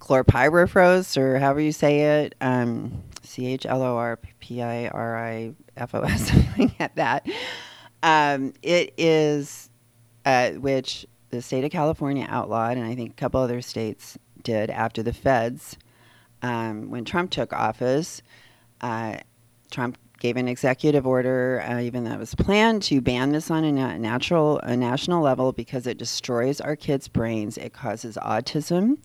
chlorpyrifos, 0.01 1.15
or 1.15 1.39
however 1.39 1.61
you 1.61 1.71
say 1.71 2.01
it, 2.01 2.35
um, 2.41 3.01
C 3.23 3.45
H 3.45 3.65
L 3.65 3.81
O 3.81 3.95
R 3.95 4.19
P 4.41 4.61
I 4.61 4.89
R 4.89 5.17
I 5.17 5.53
F 5.77 5.95
O 5.95 6.01
S, 6.01 6.27
something 6.31 6.75
like 6.77 6.95
that. 6.95 7.25
Um, 8.03 8.51
it 8.61 8.93
is, 8.97 9.69
uh, 10.25 10.49
which 10.49 11.05
the 11.29 11.41
state 11.41 11.63
of 11.63 11.71
California 11.71 12.27
outlawed, 12.27 12.75
and 12.75 12.85
I 12.85 12.95
think 12.95 13.11
a 13.11 13.15
couple 13.15 13.39
other 13.39 13.61
states 13.61 14.17
did 14.43 14.69
after 14.69 15.01
the 15.01 15.13
feds. 15.13 15.77
Um, 16.41 16.89
when 16.89 17.05
Trump 17.05 17.31
took 17.31 17.53
office, 17.53 18.21
uh, 18.81 19.15
Trump 19.71 19.97
gave 20.19 20.37
an 20.37 20.47
executive 20.47 21.05
order, 21.05 21.63
uh, 21.67 21.79
even 21.79 22.07
it 22.07 22.17
was 22.17 22.35
planned, 22.35 22.81
to 22.83 23.01
ban 23.01 23.31
this 23.31 23.51
on 23.51 23.63
a 23.63 23.71
na- 23.71 23.97
natural, 23.97 24.59
a 24.59 24.75
national 24.75 25.21
level 25.21 25.51
because 25.51 25.87
it 25.87 25.97
destroys 25.97 26.61
our 26.61 26.75
kids' 26.75 27.07
brains. 27.07 27.57
It 27.57 27.73
causes 27.73 28.17
autism. 28.21 28.97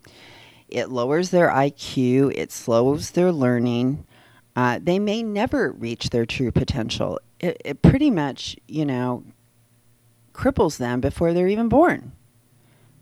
It 0.68 0.90
lowers 0.90 1.30
their 1.30 1.48
IQ. 1.48 2.32
It 2.36 2.52
slows 2.52 3.10
their 3.10 3.32
learning. 3.32 4.06
Uh, 4.54 4.78
they 4.82 4.98
may 4.98 5.22
never 5.22 5.72
reach 5.72 6.10
their 6.10 6.26
true 6.26 6.52
potential. 6.52 7.18
It, 7.40 7.60
it 7.64 7.82
pretty 7.82 8.10
much, 8.10 8.56
you 8.68 8.84
know, 8.84 9.24
cripples 10.32 10.78
them 10.78 11.00
before 11.00 11.32
they're 11.32 11.48
even 11.48 11.68
born. 11.68 12.12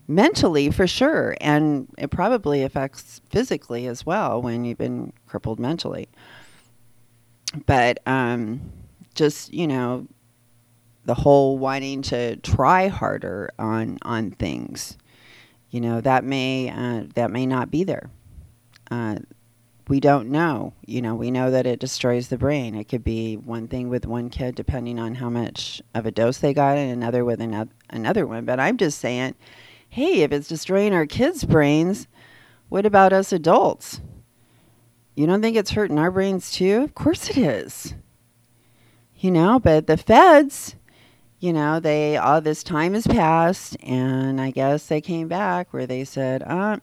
Mentally, 0.07 0.71
for 0.71 0.87
sure. 0.87 1.35
And 1.39 1.87
it 1.97 2.09
probably 2.09 2.63
affects 2.63 3.21
physically 3.29 3.85
as 3.85 4.05
well 4.05 4.41
when 4.41 4.65
you've 4.65 4.79
been 4.79 5.13
crippled 5.27 5.59
mentally 5.59 6.09
but 7.65 7.99
um, 8.05 8.61
just 9.15 9.53
you 9.53 9.67
know 9.67 10.07
the 11.05 11.15
whole 11.15 11.57
wanting 11.57 12.01
to 12.03 12.35
try 12.37 12.87
harder 12.87 13.51
on 13.57 13.97
on 14.03 14.31
things 14.31 14.97
you 15.69 15.81
know 15.81 16.01
that 16.01 16.23
may 16.23 16.69
uh, 16.69 17.03
that 17.15 17.31
may 17.31 17.45
not 17.45 17.69
be 17.69 17.83
there. 17.83 18.09
Uh, 18.89 19.17
we 19.87 19.99
don't 19.99 20.29
know. 20.29 20.73
You 20.85 21.01
know 21.01 21.15
we 21.15 21.31
know 21.31 21.51
that 21.51 21.67
it 21.67 21.79
destroys 21.79 22.27
the 22.27 22.37
brain. 22.37 22.75
It 22.75 22.85
could 22.85 23.03
be 23.03 23.37
one 23.37 23.67
thing 23.67 23.89
with 23.89 24.05
one 24.05 24.29
kid 24.29 24.55
depending 24.55 24.99
on 24.99 25.15
how 25.15 25.29
much 25.29 25.81
of 25.93 26.05
a 26.05 26.11
dose 26.11 26.39
they 26.39 26.53
got 26.53 26.77
and 26.77 26.91
another 26.91 27.23
with 27.23 27.39
another, 27.39 27.71
another 27.89 28.25
one. 28.25 28.45
But 28.45 28.59
i'm 28.59 28.77
just 28.77 28.99
saying 28.99 29.35
hey 29.89 30.21
if 30.21 30.31
it's 30.31 30.47
destroying 30.47 30.93
our 30.93 31.05
kids 31.05 31.43
brains 31.43 32.07
what 32.69 32.85
about 32.85 33.13
us 33.13 33.31
adults 33.31 34.01
you 35.19 35.27
don't 35.27 35.41
think 35.41 35.57
it's 35.57 35.71
hurting 35.71 35.99
our 35.99 36.11
brains 36.11 36.49
too? 36.49 36.81
Of 36.81 36.95
course 36.95 37.29
it 37.29 37.37
is. 37.37 37.93
You 39.17 39.31
know, 39.31 39.59
but 39.59 39.85
the 39.85 39.97
feds, 39.97 40.77
you 41.39 41.51
know, 41.51 41.81
they 41.81 42.15
all 42.15 42.39
this 42.39 42.63
time 42.63 42.93
has 42.93 43.05
passed, 43.05 43.75
and 43.83 44.39
I 44.39 44.51
guess 44.51 44.85
they 44.85 45.01
came 45.01 45.27
back 45.27 45.73
where 45.73 45.85
they 45.85 46.05
said, 46.05 46.41
uh, 46.43 46.77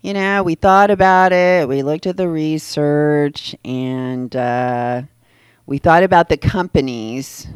you 0.00 0.14
know, 0.14 0.44
we 0.44 0.54
thought 0.54 0.90
about 0.90 1.34
it, 1.34 1.68
we 1.68 1.82
looked 1.82 2.06
at 2.06 2.16
the 2.16 2.26
research, 2.26 3.54
and 3.66 4.34
uh, 4.34 5.02
we 5.66 5.76
thought 5.76 6.04
about 6.04 6.30
the 6.30 6.38
companies 6.38 7.48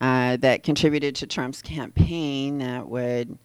uh, 0.00 0.36
that 0.38 0.64
contributed 0.64 1.14
to 1.14 1.28
Trump's 1.28 1.62
campaign 1.62 2.58
that 2.58 2.88
would 2.88 3.38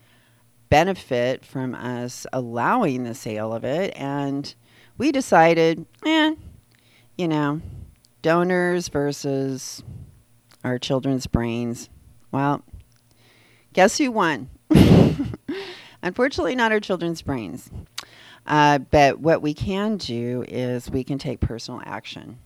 benefit 0.71 1.45
from 1.45 1.75
us 1.75 2.25
allowing 2.33 3.03
the 3.03 3.13
sale 3.13 3.53
of 3.53 3.63
it, 3.63 3.93
and 3.95 4.55
we 5.01 5.11
decided, 5.11 5.83
eh, 6.05 6.35
you 7.17 7.27
know, 7.27 7.59
donors 8.21 8.87
versus 8.87 9.81
our 10.63 10.77
children's 10.77 11.25
brains. 11.25 11.89
Well, 12.31 12.61
guess 13.73 13.97
who 13.97 14.11
won? 14.11 14.51
Unfortunately, 16.03 16.55
not 16.55 16.71
our 16.71 16.79
children's 16.79 17.23
brains. 17.23 17.71
Uh, 18.45 18.77
but 18.77 19.19
what 19.19 19.41
we 19.41 19.55
can 19.55 19.97
do 19.97 20.45
is 20.47 20.91
we 20.91 21.03
can 21.03 21.17
take 21.17 21.39
personal 21.39 21.81
action. 21.83 22.37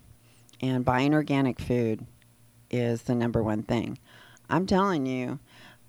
And 0.62 0.86
buying 0.86 1.13
organic 1.13 1.60
food 1.60 2.06
is 2.72 3.02
the 3.02 3.15
number 3.15 3.44
one 3.44 3.63
thing. 3.63 4.00
I'm 4.50 4.65
telling 4.65 5.06
you, 5.06 5.39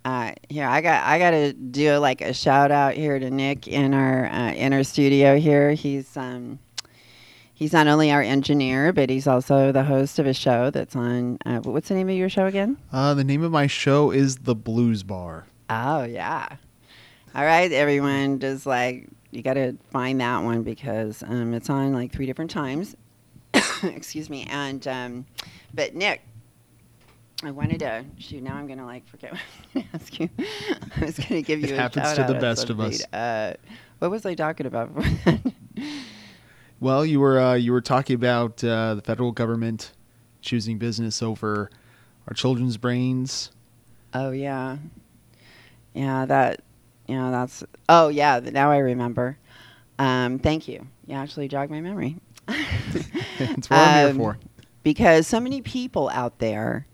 uh, 0.07 0.33
here 0.49 0.69
I 0.69 0.83
got 0.83 1.05
I 1.05 1.19
got 1.19 1.33
to 1.33 1.53
do 1.53 1.97
like 1.97 2.21
a 2.21 2.33
shout 2.33 2.71
out 2.71 2.95
here 2.95 3.19
to 3.19 3.29
Nick 3.29 3.66
in 3.66 3.92
our 3.92 4.27
uh, 4.27 4.53
in 4.53 4.73
our 4.73 4.85
studio 4.85 5.37
here. 5.37 5.73
He's 5.73 6.16
um, 6.16 6.61
he's 7.53 7.73
not 7.73 7.88
only 7.88 8.12
our 8.12 8.23
engineer, 8.23 8.92
but 8.92 9.11
he's 9.11 9.27
also 9.27 9.73
the 9.73 9.83
host 9.83 10.21
of 10.21 10.27
a 10.27 10.33
show 10.33 10.71
that's 10.71 10.95
on. 10.95 11.38
Uh, 11.45 11.59
what's 11.59 11.88
the 11.88 11.95
name 11.95 12.09
of 12.09 12.14
your 12.14 12.29
show 12.29 12.47
again? 12.47 12.77
Uh, 12.92 13.14
the 13.14 13.25
name 13.25 13.42
of 13.42 13.51
my 13.51 13.66
show 13.66 14.12
is 14.12 14.37
The 14.37 14.55
Blues 14.55 15.03
Bar. 15.03 15.47
Oh 15.71 16.05
yeah. 16.05 16.55
All 17.35 17.45
right, 17.45 17.73
everyone. 17.73 18.38
Just 18.38 18.64
like 18.64 19.09
you 19.33 19.42
got 19.42 19.55
to 19.55 19.77
find 19.90 20.21
that 20.21 20.45
one 20.45 20.62
because 20.62 21.25
um, 21.25 21.53
it's 21.53 21.69
on 21.69 21.92
like 21.92 22.12
three 22.12 22.27
different 22.27 22.53
times. 22.53 22.95
Excuse 23.83 24.31
me. 24.31 24.47
And 24.51 24.87
um, 24.87 25.27
but 25.75 25.97
Nick, 25.97 26.23
I 27.42 27.51
wanted 27.51 27.81
to 27.81 28.05
shoot. 28.18 28.42
Now 28.42 28.55
I'm 28.57 28.66
gonna 28.66 28.87
like 28.87 29.07
forget 29.07 29.33
what 29.33 29.40
I 29.40 29.44
was 29.75 29.75
gonna 29.75 29.87
ask 29.94 30.20
you. 30.20 30.29
I 30.96 31.05
was 31.05 31.18
gonna 31.18 31.42
give 31.42 31.61
you. 31.61 31.66
It 31.66 31.72
a 31.72 31.77
happens 31.77 32.12
to 32.14 32.25
the 32.25 32.35
best 32.40 32.70
of 32.70 32.81
us. 32.81 33.05
Uh, 33.12 33.55
what 33.99 34.11
was 34.11 34.25
I 34.27 34.35
talking 34.35 34.66
about? 34.66 34.90
Well, 36.79 37.07
you 37.07 37.20
were 37.20 37.40
uh, 37.40 37.55
you 37.55 37.72
were 37.72 37.81
talking 37.81 38.14
about 38.16 38.62
uh, 38.62 38.96
the 38.96 39.01
federal 39.03 39.33
government 39.33 39.92
choosing 40.42 40.77
business 40.77 41.22
over 41.22 41.70
our 42.29 42.35
children's 42.35 42.77
brains. 42.77 43.51
oh 44.12 44.31
yeah, 44.31 44.77
yeah. 45.94 46.27
That 46.27 46.61
yeah. 47.07 47.31
That's 47.31 47.64
oh 47.88 48.09
yeah. 48.09 48.40
Now 48.40 48.70
I 48.70 48.77
remember. 48.79 49.38
Um, 49.99 50.38
thank 50.38 50.68
you. 50.68 50.87
You 51.07 51.14
actually 51.16 51.49
jogged 51.49 51.70
my 51.70 51.81
memory. 51.81 52.16
That's 52.46 53.70
what 53.70 53.79
I'm 53.79 53.99
here 54.01 54.09
Um, 54.11 54.16
for. 54.18 54.38
Because 54.83 55.27
so 55.27 55.40
many 55.40 55.62
people 55.62 56.11
out 56.11 56.38
there 56.40 56.87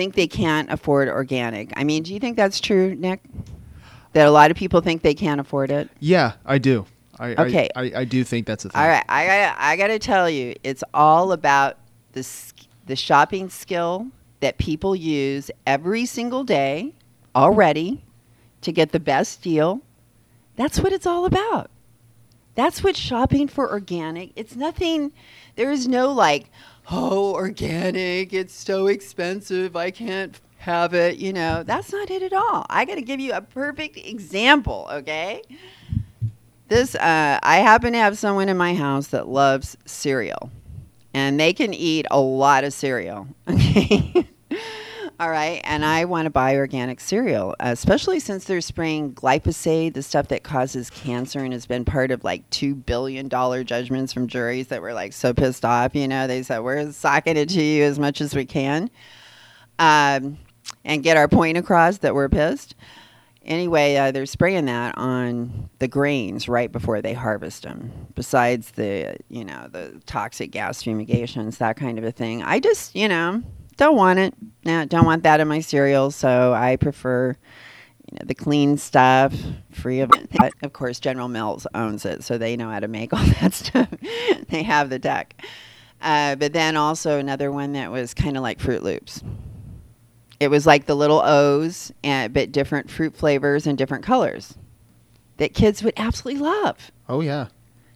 think 0.00 0.14
they 0.14 0.26
can't 0.26 0.72
afford 0.72 1.08
organic. 1.08 1.74
I 1.76 1.84
mean, 1.84 2.02
do 2.02 2.14
you 2.14 2.20
think 2.20 2.34
that's 2.34 2.58
true, 2.58 2.94
Nick? 2.94 3.20
That 4.14 4.26
a 4.26 4.30
lot 4.30 4.50
of 4.50 4.56
people 4.56 4.80
think 4.80 5.02
they 5.02 5.12
can't 5.12 5.38
afford 5.38 5.70
it. 5.70 5.90
Yeah, 6.00 6.32
I 6.46 6.56
do. 6.56 6.86
I, 7.18 7.28
I- 7.28 7.44
Okay. 7.44 7.68
I, 7.76 7.92
I, 7.96 8.04
do 8.06 8.24
think 8.24 8.46
that's 8.46 8.64
a 8.64 8.70
thing. 8.70 8.80
All 8.80 8.88
right, 8.88 9.04
I 9.10 9.26
got 9.26 9.56
I 9.58 9.76
got 9.76 9.88
to 9.88 9.98
tell 9.98 10.30
you, 10.30 10.54
it's 10.64 10.82
all 10.94 11.32
about 11.32 11.76
the 12.12 12.26
the 12.86 12.96
shopping 12.96 13.50
skill 13.50 14.06
that 14.40 14.56
people 14.56 14.96
use 14.96 15.50
every 15.66 16.06
single 16.06 16.44
day 16.44 16.94
already 17.36 18.02
to 18.62 18.72
get 18.72 18.92
the 18.92 19.00
best 19.00 19.42
deal. 19.42 19.82
That's 20.56 20.80
what 20.80 20.94
it's 20.94 21.06
all 21.06 21.26
about. 21.26 21.70
That's 22.54 22.82
what 22.82 22.96
shopping 22.96 23.48
for 23.48 23.70
organic. 23.70 24.32
It's 24.34 24.56
nothing. 24.56 25.12
There 25.56 25.70
is 25.70 25.86
no 25.86 26.10
like, 26.10 26.46
oh, 26.90 27.32
organic. 27.34 28.32
It's 28.32 28.54
so 28.54 28.86
expensive. 28.88 29.76
I 29.76 29.90
can't 29.90 30.40
have 30.58 30.94
it. 30.94 31.18
You 31.18 31.32
know, 31.32 31.62
that's 31.62 31.92
not 31.92 32.10
it 32.10 32.22
at 32.22 32.32
all. 32.32 32.66
I 32.68 32.84
got 32.84 32.96
to 32.96 33.02
give 33.02 33.20
you 33.20 33.32
a 33.32 33.40
perfect 33.40 33.96
example. 33.96 34.88
Okay. 34.90 35.42
This, 36.68 36.94
uh, 36.94 37.38
I 37.42 37.56
happen 37.58 37.92
to 37.94 37.98
have 37.98 38.16
someone 38.16 38.48
in 38.48 38.56
my 38.56 38.74
house 38.74 39.08
that 39.08 39.26
loves 39.26 39.76
cereal, 39.86 40.50
and 41.12 41.40
they 41.40 41.52
can 41.52 41.74
eat 41.74 42.06
a 42.10 42.20
lot 42.20 42.64
of 42.64 42.72
cereal. 42.72 43.26
Okay. 43.48 44.26
All 45.20 45.28
right. 45.28 45.60
And 45.64 45.84
I 45.84 46.06
want 46.06 46.24
to 46.24 46.30
buy 46.30 46.56
organic 46.56 46.98
cereal, 46.98 47.54
especially 47.60 48.20
since 48.20 48.44
they're 48.44 48.62
spraying 48.62 49.12
glyphosate, 49.12 49.92
the 49.92 50.02
stuff 50.02 50.28
that 50.28 50.44
causes 50.44 50.88
cancer 50.88 51.40
and 51.40 51.52
has 51.52 51.66
been 51.66 51.84
part 51.84 52.10
of 52.10 52.24
like 52.24 52.48
$2 52.48 52.86
billion 52.86 53.28
judgments 53.28 54.14
from 54.14 54.28
juries 54.28 54.68
that 54.68 54.80
were 54.80 54.94
like 54.94 55.12
so 55.12 55.34
pissed 55.34 55.62
off. 55.62 55.94
You 55.94 56.08
know, 56.08 56.26
they 56.26 56.42
said, 56.42 56.60
we're 56.60 56.90
socking 56.92 57.36
it 57.36 57.50
to 57.50 57.62
you 57.62 57.84
as 57.84 57.98
much 57.98 58.22
as 58.22 58.34
we 58.34 58.46
can 58.46 58.88
um, 59.78 60.38
and 60.86 61.02
get 61.02 61.18
our 61.18 61.28
point 61.28 61.58
across 61.58 61.98
that 61.98 62.14
we're 62.14 62.30
pissed. 62.30 62.74
Anyway, 63.44 63.96
uh, 63.96 64.12
they're 64.12 64.24
spraying 64.24 64.64
that 64.64 64.96
on 64.96 65.68
the 65.80 65.88
grains 65.88 66.48
right 66.48 66.72
before 66.72 67.02
they 67.02 67.12
harvest 67.12 67.64
them. 67.64 67.92
Besides 68.14 68.70
the, 68.70 69.16
you 69.28 69.44
know, 69.44 69.68
the 69.70 70.00
toxic 70.06 70.50
gas 70.50 70.82
fumigations, 70.82 71.58
that 71.58 71.76
kind 71.76 71.98
of 71.98 72.04
a 72.04 72.12
thing. 72.12 72.42
I 72.42 72.58
just, 72.58 72.96
you 72.96 73.06
know, 73.06 73.42
don't 73.80 73.96
want 73.96 74.18
it. 74.18 74.34
No, 74.64 74.84
don't 74.84 75.06
want 75.06 75.22
that 75.22 75.40
in 75.40 75.48
my 75.48 75.60
cereal. 75.60 76.10
So 76.10 76.52
I 76.52 76.76
prefer, 76.76 77.34
you 78.10 78.18
know, 78.18 78.26
the 78.26 78.34
clean 78.34 78.76
stuff, 78.76 79.34
free 79.70 80.00
of 80.00 80.10
but 80.10 80.52
of 80.62 80.74
course 80.74 81.00
General 81.00 81.28
Mills 81.28 81.66
owns 81.74 82.04
it, 82.04 82.22
so 82.22 82.36
they 82.36 82.56
know 82.56 82.68
how 82.70 82.80
to 82.80 82.88
make 82.88 83.14
all 83.14 83.24
that 83.40 83.54
stuff. 83.54 83.88
they 84.48 84.62
have 84.62 84.90
the 84.90 84.98
tech. 84.98 85.42
Uh, 86.02 86.36
but 86.36 86.52
then 86.52 86.76
also 86.76 87.18
another 87.18 87.50
one 87.50 87.72
that 87.72 87.90
was 87.90 88.12
kind 88.12 88.36
of 88.36 88.42
like 88.42 88.58
Froot 88.58 88.82
Loops. 88.82 89.22
It 90.38 90.48
was 90.48 90.66
like 90.66 90.84
the 90.84 90.94
little 90.94 91.20
O's, 91.20 91.90
and, 92.04 92.32
but 92.34 92.52
different 92.52 92.90
fruit 92.90 93.16
flavors 93.16 93.66
and 93.66 93.76
different 93.78 94.04
colors 94.04 94.58
that 95.38 95.54
kids 95.54 95.82
would 95.82 95.94
absolutely 95.96 96.42
love. 96.42 96.90
Oh 97.08 97.22
yeah. 97.22 97.46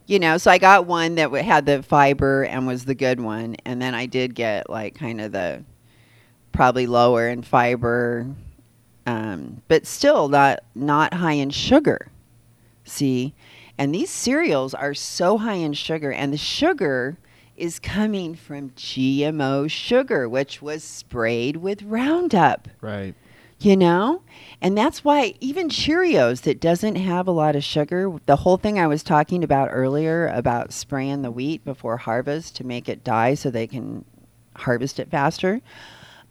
You 0.07 0.17
know, 0.17 0.37
so 0.37 0.49
I 0.49 0.57
got 0.57 0.87
one 0.87 1.15
that 1.15 1.25
w- 1.25 1.43
had 1.43 1.67
the 1.67 1.83
fiber 1.83 2.43
and 2.43 2.65
was 2.65 2.85
the 2.85 2.95
good 2.95 3.19
one, 3.19 3.55
and 3.65 3.79
then 3.79 3.93
I 3.93 4.07
did 4.07 4.33
get 4.33 4.67
like 4.69 4.95
kind 4.95 5.21
of 5.21 5.31
the 5.31 5.63
probably 6.55 6.87
lower 6.87 7.27
in 7.27 7.41
fiber, 7.43 8.27
um, 9.05 9.61
but 9.67 9.85
still 9.85 10.27
not 10.29 10.59
not 10.73 11.13
high 11.15 11.33
in 11.33 11.49
sugar. 11.49 12.07
See, 12.83 13.33
and 13.77 13.93
these 13.93 14.09
cereals 14.09 14.73
are 14.73 14.93
so 14.93 15.37
high 15.37 15.55
in 15.55 15.73
sugar, 15.73 16.11
and 16.11 16.31
the 16.33 16.37
sugar 16.37 17.17
is 17.55 17.79
coming 17.79 18.35
from 18.35 18.71
GMO 18.71 19.69
sugar, 19.69 20.27
which 20.27 20.61
was 20.61 20.83
sprayed 20.83 21.57
with 21.57 21.83
Roundup 21.83 22.67
Right. 22.81 23.15
you 23.59 23.77
know 23.77 24.21
and 24.61 24.77
that's 24.77 25.05
why 25.05 25.33
even 25.39 25.69
cheerios 25.69 26.41
that 26.41 26.59
doesn't 26.59 26.95
have 26.97 27.27
a 27.27 27.31
lot 27.31 27.55
of 27.55 27.63
sugar 27.63 28.11
the 28.25 28.35
whole 28.35 28.57
thing 28.57 28.77
i 28.77 28.85
was 28.85 29.01
talking 29.01 29.41
about 29.45 29.69
earlier 29.71 30.27
about 30.27 30.73
spraying 30.73 31.21
the 31.21 31.31
wheat 31.31 31.63
before 31.63 31.95
harvest 31.95 32.57
to 32.57 32.65
make 32.65 32.89
it 32.89 33.05
die 33.05 33.33
so 33.33 33.49
they 33.49 33.65
can 33.65 34.03
harvest 34.57 34.99
it 34.99 35.09
faster 35.09 35.61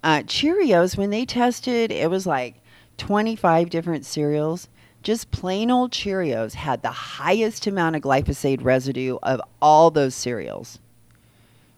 uh, 0.04 0.22
cheerios 0.22 0.96
when 0.96 1.10
they 1.10 1.24
tested 1.24 1.90
it 1.90 2.08
was 2.08 2.26
like 2.26 2.54
25 2.98 3.68
different 3.70 4.06
cereals 4.06 4.68
just 5.02 5.32
plain 5.32 5.70
old 5.70 5.90
cheerios 5.90 6.54
had 6.54 6.82
the 6.82 6.90
highest 6.90 7.66
amount 7.66 7.96
of 7.96 8.02
glyphosate 8.02 8.62
residue 8.62 9.18
of 9.24 9.40
all 9.60 9.90
those 9.90 10.14
cereals 10.14 10.78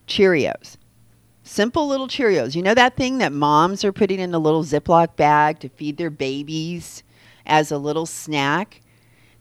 cheerios 0.06 0.76
Simple 1.46 1.86
little 1.86 2.08
Cheerios. 2.08 2.56
You 2.56 2.62
know 2.62 2.74
that 2.74 2.96
thing 2.96 3.18
that 3.18 3.32
moms 3.32 3.84
are 3.84 3.92
putting 3.92 4.18
in 4.18 4.32
the 4.32 4.40
little 4.40 4.64
Ziploc 4.64 5.14
bag 5.14 5.60
to 5.60 5.68
feed 5.68 5.96
their 5.96 6.10
babies 6.10 7.04
as 7.46 7.70
a 7.70 7.78
little 7.78 8.04
snack? 8.04 8.82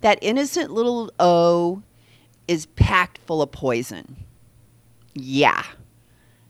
That 0.01 0.19
innocent 0.21 0.69
little 0.69 1.11
O 1.19 1.81
is 2.47 2.67
packed 2.67 3.17
full 3.17 3.41
of 3.41 3.51
poison. 3.51 4.17
Yeah. 5.15 5.63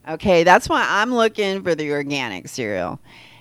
Okay, 0.07 0.43
that's 0.43 0.69
why 0.69 0.85
I'm 0.87 1.13
looking 1.13 1.63
for 1.63 1.73
the 1.73 1.91
organic 1.91 2.47
cereal. 2.47 2.99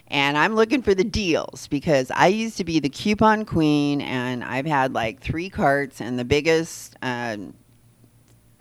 And 0.09 0.39
I'm 0.39 0.55
looking 0.55 0.83
for 0.83 0.95
the 0.95 1.05
deals 1.05 1.67
because 1.69 2.11
I 2.11 2.29
used 2.29 2.57
to 2.59 2.65
be 2.65 2.79
the 2.79 2.89
coupon 2.89 3.45
queen 3.45 4.01
and 4.01 4.45
I've 4.45 4.67
had 4.67 4.95
like 4.95 5.21
three 5.21 5.51
carts 5.51 6.01
and 6.01 6.19
the 6.19 6.25
biggest 6.25 6.97
um, 7.03 7.55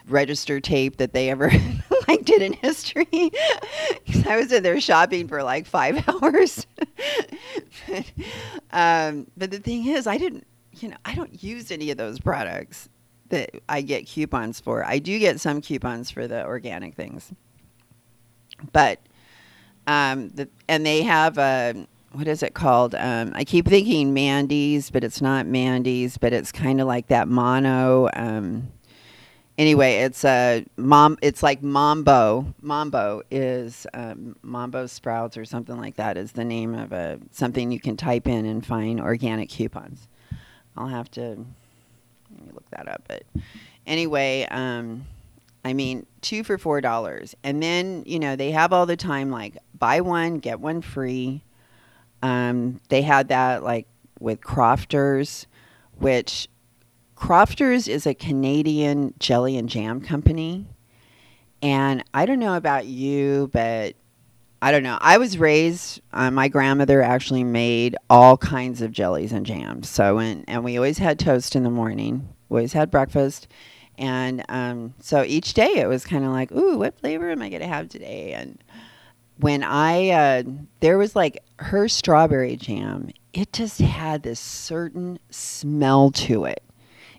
register 0.08 0.60
tape 0.60 0.98
that 0.98 1.14
they 1.14 1.30
ever 1.30 1.52
like 2.08 2.26
did 2.26 2.42
in 2.42 2.54
history. 2.54 3.08
I 4.26 4.38
was 4.38 4.52
in 4.52 4.64
there 4.64 4.80
shopping 4.82 5.28
for 5.28 5.44
like 5.44 5.66
five 5.66 6.04
hours. 6.24 6.66
um, 8.72 9.28
but 9.38 9.52
the 9.52 9.60
thing 9.60 9.88
is, 9.88 10.08
I 10.08 10.18
didn't, 10.18 10.46
you 10.80 10.90
know, 10.90 10.98
I 11.06 11.16
don't 11.16 11.42
use 11.44 11.72
any 11.72 11.92
of 11.92 11.98
those 11.98 12.20
products 12.20 12.90
that 13.30 13.52
I 13.70 13.82
get 13.82 14.08
coupons 14.08 14.60
for. 14.60 14.84
I 14.86 15.00
do 15.00 15.18
get 15.20 15.40
some 15.40 15.62
coupons 15.62 16.12
for 16.12 16.28
the 16.28 16.46
organic 16.46 16.96
things, 16.96 17.32
but 18.72 19.00
um, 19.88 20.30
the, 20.30 20.48
and 20.68 20.86
they 20.86 21.02
have 21.04 21.38
a 21.38 21.88
what 22.14 22.28
is 22.28 22.44
it 22.44 22.54
called? 22.54 22.94
Um, 22.96 23.32
I 23.34 23.44
keep 23.44 23.68
thinking 23.68 24.14
Mandy's, 24.14 24.92
but 24.92 25.04
it's 25.04 25.22
not 25.22 25.48
Mandy's, 25.48 26.18
but 26.18 26.32
it's 26.32 26.52
kind 26.52 26.80
of 26.80 26.88
like 26.88 27.08
that 27.08 27.28
mono. 27.28 28.08
Um, 28.14 28.72
anyway, 29.58 29.96
it's 29.98 30.24
a 30.24 30.64
mom. 30.78 31.18
It's 31.22 31.42
like 31.42 31.64
Mambo. 31.64 32.54
Mambo 32.62 33.24
is 33.32 33.88
um, 33.96 34.36
Mambo 34.44 34.86
Sprouts 34.86 35.38
or 35.38 35.46
something 35.46 35.78
like 35.78 35.96
that. 35.96 36.18
Is 36.18 36.34
the 36.34 36.46
name 36.46 36.76
of 36.76 36.92
a 36.92 37.20
something 37.32 37.72
you 37.72 37.80
can 37.80 37.98
type 37.98 38.28
in 38.28 38.46
and 38.46 38.66
find 38.66 39.02
organic 39.02 39.50
coupons. 39.50 40.08
I'll 40.78 40.88
have 40.88 41.10
to 41.12 41.46
look 42.54 42.70
that 42.72 42.88
up. 42.88 43.04
But 43.08 43.24
anyway, 43.88 44.48
um, 44.52 45.06
I 45.66 45.74
mean, 45.74 46.06
two 46.22 46.44
for 46.44 46.58
four 46.58 46.82
dollars, 46.82 47.36
and 47.44 47.64
then 47.64 48.04
you 48.06 48.20
know 48.20 48.36
they 48.36 48.52
have 48.52 48.74
all 48.74 48.86
the 48.86 48.98
time 48.98 49.32
like 49.32 49.58
buy 49.78 50.02
one 50.02 50.40
get 50.40 50.60
one 50.60 50.82
free. 50.82 51.44
Um, 52.22 52.80
they 52.90 53.02
had 53.02 53.30
that 53.30 53.64
like 53.64 53.88
with 54.20 54.42
Crofters, 54.42 55.46
which 55.98 56.48
Crofters 57.16 57.88
is 57.88 58.06
a 58.06 58.14
Canadian 58.14 59.14
jelly 59.20 59.58
and 59.58 59.70
jam 59.70 60.02
company. 60.02 60.68
And 61.62 62.04
I 62.14 62.26
don't 62.26 62.40
know 62.40 62.56
about 62.56 62.86
you, 62.86 63.50
but 63.54 63.96
I 64.62 64.72
don't 64.72 64.84
know. 64.84 64.98
I 65.00 65.18
was 65.18 65.38
raised, 65.38 66.02
uh, 66.12 66.32
my 66.32 66.48
grandmother 66.48 67.02
actually 67.02 67.44
made 67.44 67.96
all 68.10 68.38
kinds 68.38 68.82
of 68.82 68.92
jellies 68.92 69.32
and 69.32 69.46
jams. 69.46 69.90
So, 69.90 70.20
and, 70.20 70.44
and 70.48 70.64
we 70.64 70.78
always 70.78 70.98
had 70.98 71.20
toast 71.20 71.56
in 71.56 71.64
the 71.64 71.70
morning, 71.70 72.28
we 72.50 72.60
always 72.60 72.74
had 72.74 72.92
breakfast. 72.92 73.48
And 73.98 74.44
um, 74.50 74.94
so 75.00 75.24
each 75.24 75.54
day 75.54 75.76
it 75.76 75.88
was 75.88 76.06
kind 76.06 76.26
of 76.26 76.32
like, 76.32 76.52
ooh, 76.52 76.78
what 76.78 77.00
flavor 77.00 77.30
am 77.32 77.42
I 77.42 77.50
going 77.50 77.62
to 77.62 77.68
have 77.68 77.90
today? 77.90 78.34
And 78.34 78.64
when 79.38 79.64
I, 79.64 80.10
uh, 80.10 80.44
there 80.80 80.98
was 80.98 81.16
like 81.16 81.44
her 81.60 81.88
strawberry 81.88 82.56
jam, 82.56 83.10
it 83.34 83.54
just 83.54 83.80
had 83.80 84.24
this 84.24 84.40
certain 84.40 85.20
smell 85.30 86.12
to 86.12 86.46
it. 86.46 86.64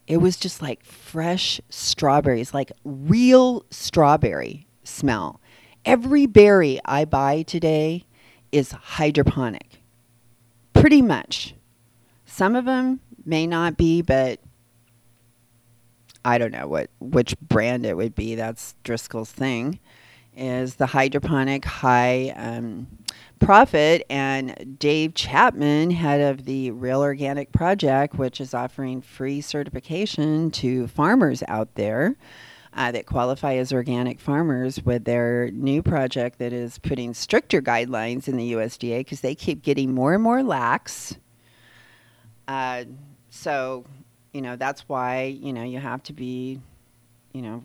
It 0.06 0.18
was 0.18 0.36
just 0.36 0.60
like 0.60 0.84
fresh 0.84 1.60
strawberries, 1.70 2.52
like 2.52 2.72
real 2.84 3.64
strawberry 3.70 4.66
smell. 4.82 5.40
Every 5.84 6.26
berry 6.26 6.80
I 6.84 7.04
buy 7.04 7.42
today 7.42 8.04
is 8.52 8.72
hydroponic. 8.72 9.82
Pretty 10.72 11.02
much. 11.02 11.54
Some 12.26 12.54
of 12.54 12.64
them 12.64 13.00
may 13.24 13.46
not 13.46 13.76
be, 13.76 14.02
but 14.02 14.40
I 16.24 16.38
don't 16.38 16.52
know 16.52 16.66
what 16.66 16.90
which 17.00 17.38
brand 17.40 17.84
it 17.84 17.96
would 17.96 18.14
be. 18.14 18.34
That's 18.34 18.74
Driscoll's 18.84 19.32
thing. 19.32 19.78
Is 20.36 20.76
the 20.76 20.86
hydroponic 20.86 21.64
high 21.64 22.30
um, 22.30 22.88
profit 23.38 24.04
and 24.10 24.78
Dave 24.78 25.14
Chapman, 25.14 25.92
head 25.92 26.20
of 26.20 26.44
the 26.44 26.72
Real 26.72 27.02
Organic 27.02 27.52
Project, 27.52 28.16
which 28.16 28.40
is 28.40 28.52
offering 28.52 29.00
free 29.00 29.40
certification 29.40 30.50
to 30.52 30.88
farmers 30.88 31.44
out 31.46 31.74
there 31.76 32.16
uh, 32.72 32.90
that 32.92 33.06
qualify 33.06 33.54
as 33.54 33.72
organic 33.72 34.18
farmers 34.20 34.82
with 34.84 35.04
their 35.04 35.50
new 35.52 35.82
project 35.82 36.38
that 36.38 36.52
is 36.52 36.78
putting 36.78 37.14
stricter 37.14 37.62
guidelines 37.62 38.26
in 38.26 38.36
the 38.36 38.52
USDA 38.52 39.00
because 39.00 39.20
they 39.20 39.34
keep 39.34 39.62
getting 39.62 39.94
more 39.94 40.14
and 40.14 40.22
more 40.22 40.42
lax. 40.42 41.16
Uh, 42.48 42.84
so, 43.30 43.84
you 44.34 44.42
know, 44.42 44.56
that's 44.56 44.82
why, 44.88 45.22
you 45.22 45.52
know, 45.52 45.62
you 45.62 45.78
have 45.78 46.02
to 46.02 46.12
be, 46.12 46.60
you 47.32 47.40
know, 47.40 47.64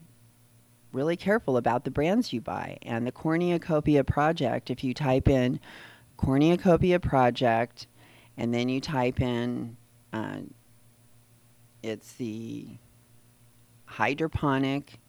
really 0.93 1.17
careful 1.17 1.57
about 1.57 1.83
the 1.83 1.91
brands 1.91 2.31
you 2.31 2.41
buy. 2.41 2.77
And 2.83 3.05
the 3.05 3.11
Cornucopia 3.11 4.03
Project, 4.03 4.69
if 4.69 4.83
you 4.83 4.93
type 4.93 5.27
in 5.27 5.59
Cornucopia 6.15 6.99
Project 6.99 7.87
and 8.37 8.53
then 8.53 8.69
you 8.69 8.79
type 8.79 9.19
in, 9.19 9.77
uh, 10.13 10.37
it's 11.81 12.13
the 12.13 12.67
hydroponic 13.85 14.99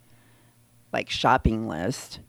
like 0.94 1.10
shopping 1.10 1.68
list. 1.68 2.20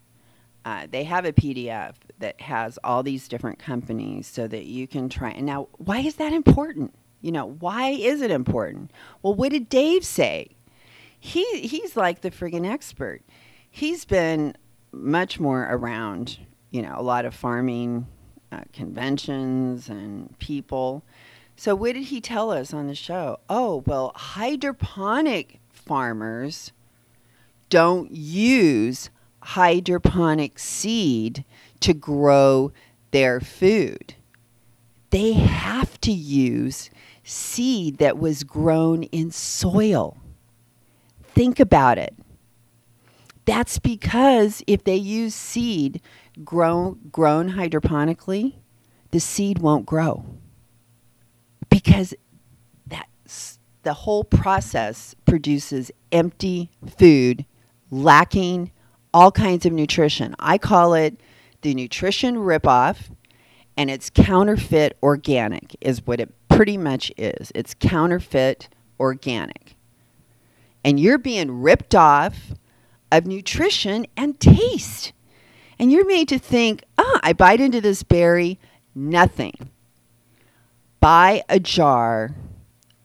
Uh, 0.66 0.88
they 0.92 1.06
have 1.06 1.24
a 1.26 1.32
PDF 1.32 1.94
that 2.20 2.40
has 2.42 2.78
all 2.84 3.02
these 3.02 3.30
different 3.30 3.60
companies 3.60 4.28
so 4.28 4.46
that 4.48 4.66
you 4.66 4.88
can 4.88 5.08
try. 5.08 5.30
And 5.30 5.46
now, 5.46 5.70
why 5.78 6.00
is 6.00 6.16
that 6.16 6.34
important? 6.34 6.94
You 7.22 7.32
know, 7.32 7.46
why 7.46 7.90
is 7.90 8.22
it 8.22 8.32
important? 8.32 8.92
Well, 9.22 9.34
what 9.34 9.52
did 9.52 9.70
Dave 9.70 10.04
say? 10.04 10.50
He 11.20 11.62
he's 11.62 11.96
like 11.96 12.22
the 12.22 12.32
friggin' 12.32 12.66
expert. 12.66 13.22
He's 13.70 14.06
been 14.06 14.56
much 14.92 15.40
more 15.40 15.64
around, 15.70 16.40
you 16.72 16.82
know, 16.82 16.96
a 16.98 17.04
lot 17.04 17.26
of 17.26 17.34
farming 17.34 18.08
uh, 18.52 18.62
conventions 18.74 19.88
and 19.88 20.38
people. 20.40 21.04
So, 21.56 21.76
what 21.76 21.94
did 21.94 22.06
he 22.06 22.22
tell 22.22 22.52
us 22.52 22.74
on 22.74 22.88
the 22.88 22.96
show? 22.96 23.40
Oh, 23.50 23.84
well, 23.86 24.12
hydroponic 24.16 25.60
farmers 25.70 26.72
don't 27.70 28.12
use 28.12 29.10
hydroponic 29.44 30.60
seed 30.60 31.46
to 31.80 31.94
grow 31.94 32.72
their 33.12 33.40
food. 33.40 34.16
They 35.10 35.34
have 35.34 36.00
to 36.02 36.12
use 36.12 36.90
seed 37.24 37.98
that 37.98 38.18
was 38.18 38.44
grown 38.44 39.04
in 39.04 39.32
soil. 39.32 40.18
Think 41.34 41.60
about 41.60 41.98
it. 41.98 42.16
That's 43.46 43.80
because 43.80 44.64
if 44.68 44.84
they 44.84 44.96
use 44.96 45.34
seed 45.34 46.02
grown, 46.44 47.00
grown 47.12 47.52
hydroponically, 47.52 48.56
the 49.12 49.20
seed 49.20 49.60
won't 49.60 49.86
grow 49.86 50.26
because 51.70 52.14
that's 52.86 53.60
the 53.84 53.94
whole 53.94 54.24
process 54.24 55.16
produces 55.26 55.92
empty 56.12 56.70
food 56.98 57.46
lacking 57.90 58.72
all 59.14 59.32
kinds 59.32 59.66
of 59.66 59.74
nutrition. 59.74 60.36
I 60.40 60.58
call 60.58 60.94
it 60.94 61.20
the 61.62 61.74
nutrition 61.76 62.36
ripoff, 62.36 63.10
and 63.76 63.90
it's 63.90 64.10
counterfeit 64.10 64.98
organic, 65.04 65.76
is 65.82 66.06
what 66.06 66.20
it 66.20 66.34
pretty 66.62 66.78
much 66.78 67.12
is. 67.18 67.52
It's 67.56 67.74
counterfeit 67.74 68.70
organic. 69.00 69.76
And 70.84 71.00
you're 71.00 71.18
being 71.18 71.64
ripped 71.64 71.96
off 71.96 72.54
of 73.12 73.26
nutrition 73.26 74.06
and 74.16 74.40
taste. 74.40 75.12
And 75.80 75.92
you're 75.92 76.06
made 76.06 76.28
to 76.28 76.38
think, 76.38 76.84
ah, 77.00 77.20
I 77.24 77.34
bite 77.34 77.62
into 77.62 77.82
this 77.82 78.04
berry, 78.04 78.60
nothing. 78.94 79.72
Buy 81.00 81.42
a 81.50 81.60
jar 81.60 82.36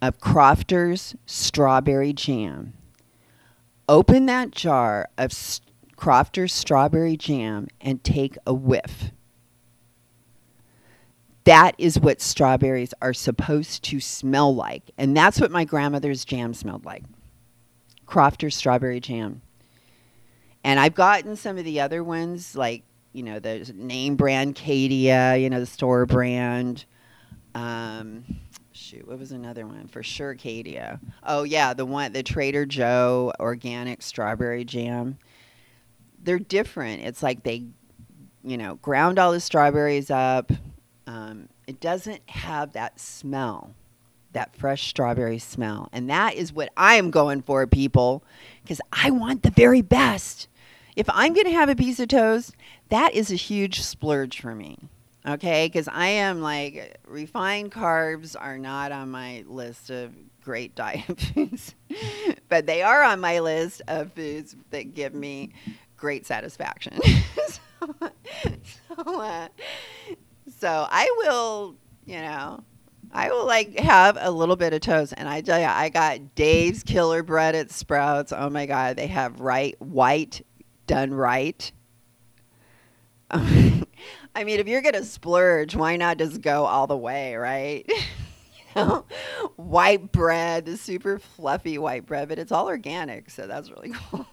of 0.02 0.18
Crofter's 0.18 1.16
strawberry 1.24 2.12
jam. 2.12 2.74
Open 3.88 4.26
that 4.26 4.50
jar 4.50 5.08
of 5.16 5.30
Crofter's 5.96 6.52
strawberry 6.52 7.16
jam 7.16 7.68
and 7.80 8.04
take 8.04 8.36
a 8.46 8.52
whiff. 8.52 9.12
That 11.46 11.76
is 11.78 11.98
what 11.98 12.20
strawberries 12.20 12.92
are 13.00 13.14
supposed 13.14 13.84
to 13.84 14.00
smell 14.00 14.52
like. 14.52 14.90
And 14.98 15.16
that's 15.16 15.40
what 15.40 15.52
my 15.52 15.64
grandmother's 15.64 16.24
jam 16.24 16.52
smelled 16.52 16.84
like. 16.84 17.04
Crofter's 18.06 18.56
strawberry 18.56 18.98
jam. 18.98 19.42
And 20.64 20.80
I've 20.80 20.96
gotten 20.96 21.36
some 21.36 21.56
of 21.56 21.64
the 21.64 21.80
other 21.80 22.02
ones, 22.02 22.56
like, 22.56 22.82
you 23.12 23.22
know, 23.22 23.38
the 23.38 23.72
name 23.76 24.16
brand 24.16 24.56
Cadia, 24.56 25.40
you 25.40 25.48
know, 25.48 25.60
the 25.60 25.66
store 25.66 26.04
brand. 26.04 26.84
Um, 27.54 28.24
shoot, 28.72 29.06
what 29.06 29.20
was 29.20 29.30
another 29.30 29.68
one? 29.68 29.86
For 29.86 30.02
sure, 30.02 30.34
Cadia. 30.34 30.98
Oh, 31.22 31.44
yeah, 31.44 31.74
the 31.74 31.86
one, 31.86 32.12
the 32.12 32.24
Trader 32.24 32.66
Joe 32.66 33.32
organic 33.38 34.02
strawberry 34.02 34.64
jam. 34.64 35.16
They're 36.20 36.40
different. 36.40 37.02
It's 37.02 37.22
like 37.22 37.44
they, 37.44 37.66
you 38.42 38.56
know, 38.56 38.74
ground 38.82 39.20
all 39.20 39.30
the 39.30 39.38
strawberries 39.38 40.10
up. 40.10 40.50
Um, 41.06 41.48
it 41.66 41.80
doesn't 41.80 42.28
have 42.28 42.72
that 42.72 42.98
smell, 42.98 43.74
that 44.32 44.54
fresh 44.56 44.88
strawberry 44.88 45.38
smell. 45.38 45.88
And 45.92 46.10
that 46.10 46.34
is 46.34 46.52
what 46.52 46.70
I 46.76 46.96
am 46.96 47.10
going 47.10 47.42
for, 47.42 47.66
people, 47.66 48.24
because 48.62 48.80
I 48.92 49.10
want 49.10 49.42
the 49.42 49.50
very 49.50 49.82
best. 49.82 50.48
If 50.96 51.08
I'm 51.10 51.34
going 51.34 51.46
to 51.46 51.52
have 51.52 51.68
a 51.68 51.76
piece 51.76 52.00
of 52.00 52.08
toast, 52.08 52.54
that 52.88 53.14
is 53.14 53.30
a 53.30 53.36
huge 53.36 53.82
splurge 53.82 54.40
for 54.40 54.54
me. 54.54 54.78
Okay, 55.26 55.66
because 55.66 55.88
I 55.88 56.06
am 56.06 56.40
like 56.40 56.98
refined 57.06 57.72
carbs 57.72 58.36
are 58.38 58.58
not 58.58 58.92
on 58.92 59.10
my 59.10 59.44
list 59.48 59.90
of 59.90 60.12
great 60.42 60.74
diet 60.76 61.20
foods, 61.20 61.74
but 62.48 62.66
they 62.66 62.82
are 62.82 63.02
on 63.02 63.20
my 63.20 63.40
list 63.40 63.82
of 63.88 64.12
foods 64.12 64.54
that 64.70 64.94
give 64.94 65.14
me 65.14 65.52
great 65.96 66.26
satisfaction. 66.26 66.98
so, 67.48 67.58
so, 68.96 69.20
uh, 69.20 69.48
so 70.58 70.86
I 70.90 71.12
will, 71.18 71.76
you 72.04 72.20
know, 72.20 72.64
I 73.12 73.30
will 73.30 73.46
like 73.46 73.78
have 73.78 74.18
a 74.20 74.30
little 74.30 74.56
bit 74.56 74.72
of 74.72 74.80
toast, 74.80 75.14
and 75.16 75.28
I 75.28 75.40
tell 75.40 75.58
you, 75.58 75.66
I 75.66 75.88
got 75.88 76.34
Dave's 76.34 76.82
Killer 76.82 77.22
Bread 77.22 77.54
at 77.54 77.70
Sprouts. 77.70 78.32
Oh 78.32 78.50
my 78.50 78.66
God, 78.66 78.96
they 78.96 79.06
have 79.06 79.40
right 79.40 79.74
white 79.80 80.44
done 80.86 81.14
right. 81.14 81.70
I 83.30 84.44
mean, 84.44 84.60
if 84.60 84.68
you're 84.68 84.82
gonna 84.82 85.04
splurge, 85.04 85.74
why 85.74 85.96
not 85.96 86.18
just 86.18 86.40
go 86.42 86.64
all 86.64 86.86
the 86.86 86.96
way, 86.96 87.34
right? 87.36 87.84
you 87.88 88.64
know, 88.76 89.04
white 89.56 90.12
bread, 90.12 90.66
the 90.66 90.76
super 90.76 91.18
fluffy 91.18 91.78
white 91.78 92.06
bread, 92.06 92.28
but 92.28 92.38
it's 92.38 92.52
all 92.52 92.66
organic, 92.66 93.30
so 93.30 93.46
that's 93.46 93.70
really 93.70 93.92
cool. 94.10 94.26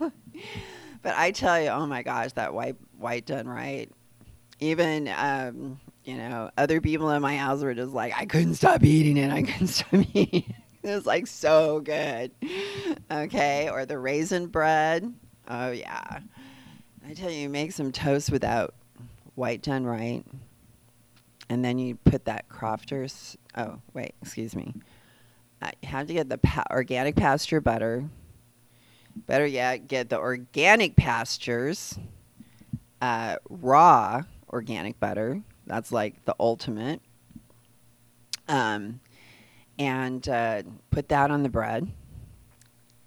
but 1.02 1.16
I 1.16 1.32
tell 1.32 1.62
you, 1.62 1.70
oh 1.70 1.86
my 1.86 2.04
gosh, 2.04 2.34
that 2.34 2.54
white 2.54 2.76
white 2.98 3.26
done 3.26 3.48
right. 3.48 3.90
Even 4.60 5.08
um, 5.18 5.80
you 6.04 6.16
know, 6.16 6.50
other 6.58 6.82
people 6.82 7.10
in 7.12 7.22
my 7.22 7.38
house 7.38 7.62
were 7.64 7.74
just 7.74 7.94
like, 7.94 8.14
I 8.16 8.26
couldn't 8.26 8.56
stop 8.56 8.84
eating 8.84 9.18
it. 9.18 9.32
I 9.32 9.44
couldn't 9.44 9.68
stop 9.70 9.94
eating. 10.14 10.44
It, 10.84 10.90
it 10.90 10.96
was 10.96 11.06
like 11.06 11.28
so 11.28 11.80
good. 11.80 12.32
Okay, 13.10 13.70
or 13.70 13.86
the 13.86 13.98
raisin 13.98 14.48
bread. 14.48 15.14
Oh 15.48 15.72
yeah. 15.72 16.20
I 17.08 17.14
tell 17.14 17.30
you, 17.30 17.42
you 17.42 17.50
make 17.50 17.72
some 17.72 17.92
toast 17.92 18.32
without 18.32 18.74
white 19.36 19.62
done 19.62 19.86
right, 19.86 20.24
and 21.50 21.64
then 21.64 21.78
you 21.78 21.96
put 21.96 22.26
that 22.26 22.50
Crofter's. 22.50 23.38
Oh 23.56 23.80
wait, 23.94 24.16
excuse 24.22 24.56
me. 24.56 24.74
You 25.82 25.88
have 25.90 26.08
to 26.08 26.14
get 26.14 26.28
the 26.28 26.38
pa- 26.38 26.66
organic 26.72 27.16
pasture 27.16 27.62
butter. 27.62 28.04
Better 29.16 29.46
yet, 29.46 29.88
get 29.88 30.10
the 30.10 30.18
organic 30.18 30.96
pastures 30.96 31.98
uh, 33.02 33.36
raw 33.50 34.24
organic 34.52 35.00
butter. 35.00 35.42
That's 35.66 35.92
like 35.92 36.26
the 36.26 36.36
ultimate. 36.40 37.02
Um, 38.48 39.00
and 39.80 40.28
uh, 40.28 40.64
put 40.92 41.10
that 41.10 41.32
on 41.32 41.44
the 41.44 41.50
bread. 41.50 41.92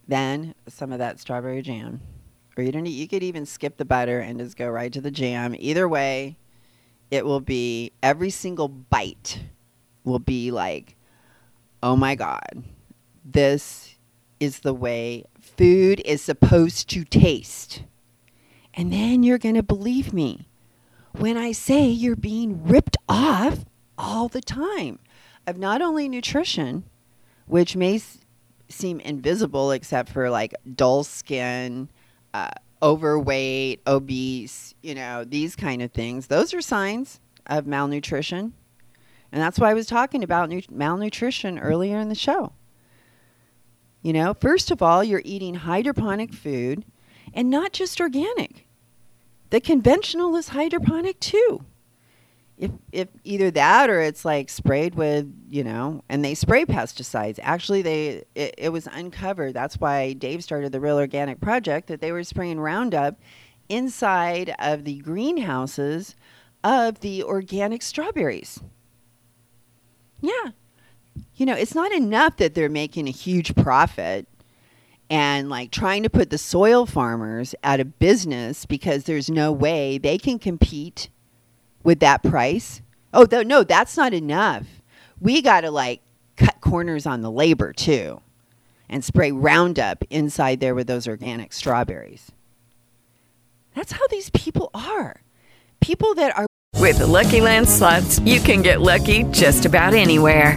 Then 0.09 0.55
some 0.69 0.93
of 0.93 0.99
that 0.99 1.21
strawberry 1.21 1.63
jam 1.63 2.01
or 2.57 2.63
you 2.63 2.73
don't 2.73 2.87
you 2.87 3.07
could 3.07 3.23
even 3.23 3.45
skip 3.45 3.77
the 3.77 3.85
butter 3.85 4.21
and 4.21 4.39
just 4.39 4.57
go 4.57 4.69
right 4.69 4.93
to 4.93 5.01
the 5.01 5.11
jam. 5.11 5.55
Either 5.59 5.89
way, 5.89 6.39
it 7.11 7.25
will 7.25 7.41
be 7.41 7.93
every 8.03 8.31
single 8.31 8.69
bite 8.69 9.41
will 10.05 10.19
be 10.19 10.51
like, 10.51 10.97
"Oh 11.83 11.97
my 11.97 12.15
god. 12.15 12.65
This 13.25 13.97
is 14.41 14.61
the 14.61 14.75
way 14.75 15.25
food 15.41 16.01
is 16.05 16.23
supposed 16.23 16.89
to 16.91 17.05
taste." 17.05 17.83
And 18.73 18.93
then 18.93 19.23
you're 19.23 19.39
going 19.39 19.55
to 19.55 19.63
believe 19.63 20.13
me 20.13 20.49
when 21.19 21.37
I 21.37 21.53
say 21.53 21.87
you're 21.89 22.17
being 22.17 22.65
ripped 22.65 22.97
off 23.09 23.65
all 23.97 24.29
the 24.29 24.41
time 24.41 24.99
of 25.47 25.57
not 25.59 25.81
only 25.81 26.09
nutrition, 26.09 26.85
which 27.47 27.77
may 27.77 27.97
s- 27.97 28.19
seem 28.69 29.01
invisible 29.01 29.71
except 29.71 30.11
for 30.11 30.29
like 30.31 30.55
dull 30.75 31.05
skin, 31.05 31.89
uh, 32.35 32.51
overweight, 32.83 33.81
obese, 33.87 34.75
you 34.83 34.95
know, 34.95 35.25
these 35.25 35.57
kind 35.57 35.81
of 35.83 35.93
things. 35.93 36.27
Those 36.27 36.53
are 36.53 36.61
signs 36.61 37.21
of 37.47 37.67
malnutrition. 37.67 38.53
And 39.33 39.41
that's 39.43 39.59
why 39.59 39.71
I 39.71 39.75
was 39.75 39.87
talking 39.87 40.23
about 40.23 40.51
nu- 40.51 40.63
malnutrition 40.71 41.59
earlier 41.59 41.99
in 41.99 42.09
the 42.09 42.15
show. 42.15 42.53
You 44.03 44.13
know, 44.13 44.35
first 44.35 44.71
of 44.71 44.83
all, 44.83 45.03
you're 45.03 45.23
eating 45.25 45.55
hydroponic 45.55 46.33
food 46.33 46.85
and 47.33 47.51
not 47.51 47.73
just 47.73 48.01
organic. 48.01 48.66
The 49.51 49.61
conventional 49.61 50.37
is 50.37 50.49
hydroponic 50.49 51.21
too. 51.21 51.65
If, 52.59 52.71
if 52.91 53.09
either 53.23 53.51
that 53.51 53.91
or 53.91 54.01
it's 54.01 54.25
like 54.25 54.49
sprayed 54.49 54.95
with, 54.95 55.31
you 55.49 55.63
know, 55.63 56.03
and 56.09 56.25
they 56.25 56.35
spray 56.35 56.65
pesticides. 56.65 57.39
Actually, 57.43 57.83
they 57.83 58.25
it, 58.35 58.55
it 58.57 58.69
was 58.71 58.87
uncovered. 58.87 59.53
That's 59.53 59.79
why 59.79 60.15
Dave 60.15 60.43
started 60.43 60.73
the 60.73 60.81
Real 60.81 60.97
Organic 60.97 61.41
Project 61.41 61.89
that 61.89 62.01
they 62.01 62.13
were 62.13 62.25
spraying 62.25 62.59
Roundup 62.59 63.21
inside 63.69 64.55
of 64.59 64.85
the 64.85 64.99
greenhouses 64.99 66.17
of 66.65 67.01
the 67.01 67.23
organic 67.23 67.83
strawberries. 67.83 68.61
Yeah. 70.21 70.51
You 71.35 71.47
know, 71.47 71.55
it's 71.55 71.75
not 71.75 71.93
enough 71.93 72.39
that 72.39 72.55
they're 72.55 72.69
making 72.69 73.07
a 73.07 73.13
huge 73.13 73.55
profit 73.55 74.27
and 75.09 75.49
like 75.49 75.71
trying 75.71 76.03
to 76.03 76.11
put 76.11 76.31
the 76.31 76.39
soil 76.39 76.87
farmers 76.87 77.55
out 77.63 77.81
of 77.81 77.99
business 77.99 78.67
because 78.67 79.05
there's 79.05 79.31
no 79.31 79.53
way 79.53 79.99
they 79.99 80.19
can 80.19 80.39
compete 80.39 81.09
with 81.83 82.01
that 82.01 82.23
price. 82.23 82.83
Oh, 83.13 83.25
th- 83.25 83.47
no, 83.47 83.63
that's 83.63 83.97
not 83.97 84.13
enough. 84.13 84.67
We 85.21 85.41
got 85.43 85.63
to 85.63 85.71
like 85.71 86.03
cut 86.37 86.61
corners 86.61 87.07
on 87.07 87.23
the 87.23 87.31
labor 87.31 87.73
too 87.73 88.21
and 88.89 89.05
spray 89.05 89.33
Roundup 89.33 90.05
inside 90.11 90.61
there 90.61 90.75
with 90.75 90.87
those 90.87 91.09
organic 91.09 91.53
strawberries. 91.53 92.33
That's 93.75 93.93
how 93.93 94.07
these 94.09 94.31
people 94.31 94.71
are. 94.75 95.21
People 95.81 96.15
that 96.15 96.37
are 96.37 96.47
With 96.79 96.99
the 96.99 97.07
Lucky 97.07 97.41
Land 97.41 97.69
slots, 97.69 98.19
you 98.21 98.41
can 98.41 98.63
get 98.63 98.81
lucky 98.81 99.25
just 99.25 99.67
about 99.67 99.95
anywhere. 99.95 100.57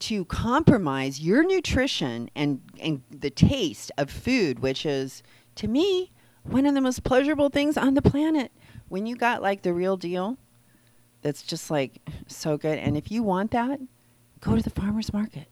to 0.00 0.24
compromise 0.26 1.20
your 1.20 1.44
nutrition 1.44 2.30
and 2.34 2.60
and 2.80 3.02
the 3.10 3.30
taste 3.30 3.90
of 3.98 4.10
food, 4.10 4.60
which 4.60 4.86
is 4.86 5.22
to 5.56 5.68
me 5.68 6.12
one 6.42 6.66
of 6.66 6.74
the 6.74 6.80
most 6.80 7.04
pleasurable 7.04 7.48
things 7.48 7.76
on 7.76 7.94
the 7.94 8.02
planet. 8.02 8.52
When 8.88 9.06
you 9.06 9.16
got 9.16 9.42
like 9.42 9.62
the 9.62 9.74
real 9.74 9.96
deal, 9.96 10.38
that's 11.22 11.42
just 11.42 11.70
like 11.70 12.00
so 12.26 12.56
good. 12.56 12.78
And 12.78 12.96
if 12.96 13.10
you 13.10 13.22
want 13.22 13.50
that, 13.50 13.80
go 14.40 14.56
to 14.56 14.62
the 14.62 14.70
farmers 14.70 15.12
market. 15.12 15.48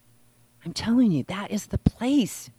I'm 0.65 0.73
telling 0.73 1.13
you, 1.13 1.23
that 1.25 1.51
is 1.51 1.67
the 1.67 1.79
place. 1.79 2.51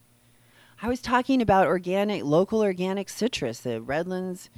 I 0.82 0.88
was 0.88 1.02
talking 1.02 1.42
about 1.42 1.68
organic, 1.68 2.24
local 2.24 2.62
organic 2.62 3.10
citrus. 3.10 3.60
The 3.62 3.82
Redlands 3.82 4.50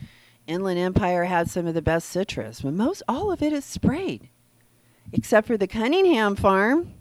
Inland 0.47 0.79
Empire 0.79 1.25
had 1.25 1.49
some 1.49 1.65
of 1.67 1.73
the 1.73 1.81
best 1.81 2.09
citrus, 2.09 2.61
but 2.61 2.73
most 2.73 3.01
all 3.07 3.31
of 3.31 3.41
it 3.41 3.53
is 3.53 3.63
sprayed, 3.63 4.29
except 5.13 5.47
for 5.47 5.57
the 5.57 5.67
Cunningham 5.67 6.35
farm. 6.35 6.93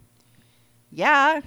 Yeah, 0.90 1.40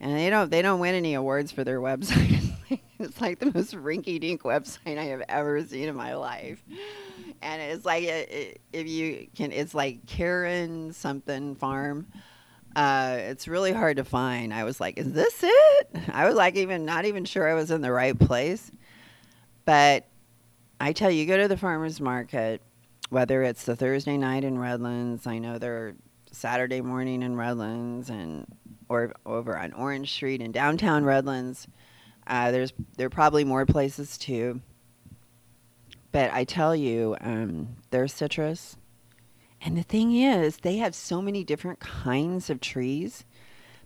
and 0.00 0.16
they 0.16 0.30
don't 0.30 0.50
they 0.50 0.62
don't 0.62 0.80
win 0.80 0.94
any 0.94 1.14
awards 1.14 1.52
for 1.52 1.64
their 1.64 1.80
website. 1.80 2.52
it's 2.98 3.20
like 3.20 3.38
the 3.38 3.46
most 3.46 3.74
rinky-dink 3.74 4.42
website 4.42 4.98
I 4.98 5.04
have 5.04 5.22
ever 5.28 5.64
seen 5.64 5.88
in 5.88 5.96
my 5.96 6.14
life. 6.14 6.62
And 7.42 7.60
it's 7.60 7.84
like 7.84 8.04
if 8.04 8.88
you 8.88 9.28
can, 9.34 9.52
it's 9.52 9.74
like 9.74 10.06
Karen 10.06 10.92
something 10.92 11.54
farm. 11.54 12.06
Uh, 12.76 13.16
it's 13.20 13.46
really 13.46 13.72
hard 13.72 13.98
to 13.98 14.04
find. 14.04 14.52
I 14.52 14.64
was 14.64 14.80
like, 14.80 14.98
is 14.98 15.12
this 15.12 15.42
it? 15.42 15.90
I 16.12 16.26
was 16.26 16.34
like, 16.34 16.56
even 16.56 16.84
not 16.84 17.04
even 17.04 17.24
sure 17.24 17.48
I 17.48 17.54
was 17.54 17.70
in 17.70 17.82
the 17.82 17.92
right 17.92 18.18
place. 18.18 18.70
But 19.64 20.06
I 20.80 20.92
tell 20.92 21.10
you, 21.10 21.20
you 21.20 21.26
go 21.26 21.36
to 21.36 21.46
the 21.46 21.56
farmers 21.56 22.00
market, 22.00 22.60
whether 23.10 23.42
it's 23.42 23.64
the 23.64 23.76
Thursday 23.76 24.16
night 24.16 24.44
in 24.44 24.58
Redlands, 24.58 25.26
I 25.26 25.38
know 25.38 25.58
they're 25.58 25.94
Saturday 26.32 26.80
morning 26.80 27.22
in 27.22 27.36
Redlands, 27.36 28.10
and 28.10 28.46
or 28.88 29.14
over 29.24 29.58
on 29.58 29.72
Orange 29.72 30.12
Street 30.12 30.40
in 30.40 30.52
downtown 30.52 31.04
Redlands. 31.04 31.66
Uh, 32.26 32.50
there's 32.50 32.72
there 32.96 33.06
are 33.06 33.10
probably 33.10 33.44
more 33.44 33.66
places 33.66 34.16
too. 34.16 34.60
But 36.12 36.32
I 36.32 36.44
tell 36.44 36.76
you, 36.76 37.16
um, 37.20 37.76
there's 37.90 38.12
citrus. 38.12 38.76
And 39.60 39.76
the 39.76 39.82
thing 39.82 40.14
is, 40.14 40.58
they 40.58 40.76
have 40.76 40.94
so 40.94 41.20
many 41.20 41.42
different 41.42 41.80
kinds 41.80 42.50
of 42.50 42.60
trees 42.60 43.24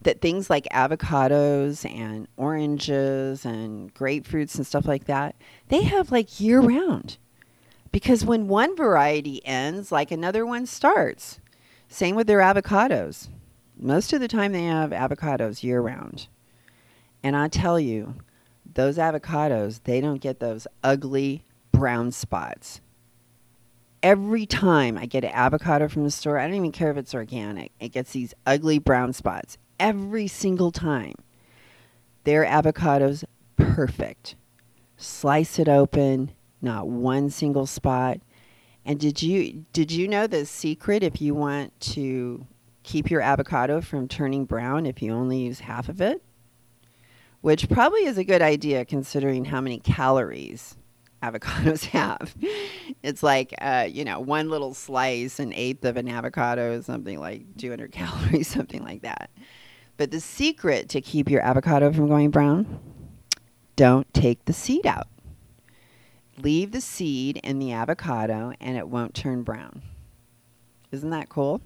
that 0.02 0.20
things 0.20 0.50
like 0.50 0.64
avocados 0.64 1.88
and 1.90 2.28
oranges 2.36 3.44
and 3.44 3.92
grapefruits 3.94 4.56
and 4.56 4.66
stuff 4.66 4.86
like 4.86 5.04
that, 5.04 5.36
they 5.68 5.82
have 5.82 6.12
like 6.12 6.40
year 6.40 6.60
round. 6.60 7.16
Because 7.90 8.24
when 8.24 8.48
one 8.48 8.76
variety 8.76 9.44
ends, 9.46 9.90
like 9.90 10.10
another 10.10 10.44
one 10.44 10.66
starts. 10.66 11.40
Same 11.88 12.14
with 12.14 12.26
their 12.26 12.40
avocados. 12.40 13.28
Most 13.80 14.12
of 14.12 14.20
the 14.20 14.28
time, 14.28 14.52
they 14.52 14.64
have 14.64 14.90
avocados 14.90 15.62
year 15.62 15.80
round. 15.80 16.26
And 17.22 17.36
I 17.36 17.48
tell 17.48 17.78
you, 17.78 18.16
those 18.74 18.98
avocados, 18.98 19.80
they 19.84 20.00
don't 20.00 20.20
get 20.20 20.40
those 20.40 20.66
ugly 20.82 21.44
brown 21.70 22.10
spots. 22.10 22.80
Every 24.02 24.46
time 24.46 24.98
I 24.98 25.06
get 25.06 25.24
an 25.24 25.30
avocado 25.32 25.88
from 25.88 26.04
the 26.04 26.10
store, 26.10 26.38
I 26.38 26.46
don't 26.46 26.56
even 26.56 26.72
care 26.72 26.90
if 26.90 26.96
it's 26.96 27.14
organic, 27.14 27.72
it 27.80 27.90
gets 27.90 28.12
these 28.12 28.34
ugly 28.46 28.78
brown 28.78 29.12
spots. 29.12 29.58
Every 29.78 30.26
single 30.26 30.72
time. 30.72 31.14
Their 32.24 32.44
avocados, 32.44 33.24
perfect. 33.56 34.34
Slice 34.96 35.58
it 35.58 35.68
open, 35.68 36.32
not 36.60 36.88
one 36.88 37.30
single 37.30 37.66
spot. 37.66 38.18
And 38.84 38.98
did 38.98 39.22
you 39.22 39.64
did 39.72 39.92
you 39.92 40.08
know 40.08 40.26
the 40.26 40.46
secret 40.46 41.02
if 41.02 41.20
you 41.20 41.34
want 41.34 41.78
to 41.80 42.46
keep 42.88 43.10
your 43.10 43.20
avocado 43.20 43.82
from 43.82 44.08
turning 44.08 44.46
brown 44.46 44.86
if 44.86 45.02
you 45.02 45.12
only 45.12 45.38
use 45.38 45.60
half 45.60 45.90
of 45.90 46.00
it? 46.00 46.22
Which 47.42 47.68
probably 47.68 48.06
is 48.06 48.16
a 48.16 48.24
good 48.24 48.40
idea 48.42 48.84
considering 48.86 49.44
how 49.44 49.60
many 49.60 49.78
calories 49.78 50.74
avocados 51.22 51.84
have. 51.86 52.34
It's 53.02 53.22
like, 53.22 53.54
uh, 53.60 53.86
you 53.88 54.04
know, 54.04 54.20
one 54.20 54.48
little 54.48 54.72
slice, 54.72 55.38
an 55.38 55.52
eighth 55.52 55.84
of 55.84 55.96
an 55.98 56.08
avocado 56.08 56.72
is 56.72 56.86
something 56.86 57.20
like 57.20 57.42
200 57.58 57.92
calories, 57.92 58.48
something 58.48 58.82
like 58.82 59.02
that. 59.02 59.30
But 59.98 60.10
the 60.10 60.20
secret 60.20 60.88
to 60.90 61.00
keep 61.00 61.28
your 61.28 61.42
avocado 61.42 61.92
from 61.92 62.08
going 62.08 62.30
brown, 62.30 62.80
don't 63.76 64.12
take 64.14 64.44
the 64.46 64.52
seed 64.52 64.86
out. 64.86 65.08
Leave 66.38 66.72
the 66.72 66.80
seed 66.80 67.36
in 67.42 67.58
the 67.58 67.72
avocado 67.72 68.52
and 68.60 68.78
it 68.78 68.88
won't 68.88 69.14
turn 69.14 69.42
brown. 69.42 69.82
Isn't 70.90 71.10
that 71.10 71.28
cool? 71.28 71.60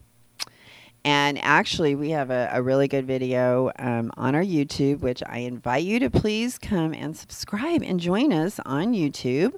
And 1.04 1.38
actually, 1.42 1.96
we 1.96 2.10
have 2.10 2.30
a, 2.30 2.48
a 2.52 2.62
really 2.62 2.86
good 2.86 3.06
video 3.06 3.72
um, 3.78 4.12
on 4.16 4.36
our 4.36 4.42
YouTube, 4.42 5.00
which 5.00 5.22
I 5.26 5.38
invite 5.38 5.82
you 5.82 5.98
to 5.98 6.10
please 6.10 6.58
come 6.58 6.94
and 6.94 7.16
subscribe 7.16 7.82
and 7.82 7.98
join 7.98 8.32
us 8.32 8.60
on 8.64 8.92
YouTube. 8.92 9.54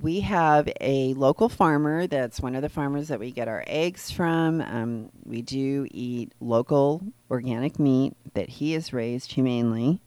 We 0.00 0.20
have 0.20 0.68
a 0.80 1.14
local 1.14 1.48
farmer 1.48 2.06
that's 2.06 2.40
one 2.40 2.56
of 2.56 2.62
the 2.62 2.68
farmers 2.68 3.08
that 3.08 3.20
we 3.20 3.30
get 3.30 3.46
our 3.46 3.62
eggs 3.66 4.10
from. 4.10 4.62
Um, 4.62 5.10
we 5.24 5.42
do 5.42 5.86
eat 5.90 6.32
local 6.40 7.02
organic 7.30 7.78
meat 7.78 8.16
that 8.34 8.48
he 8.48 8.72
has 8.72 8.92
raised 8.92 9.32
humanely 9.32 10.00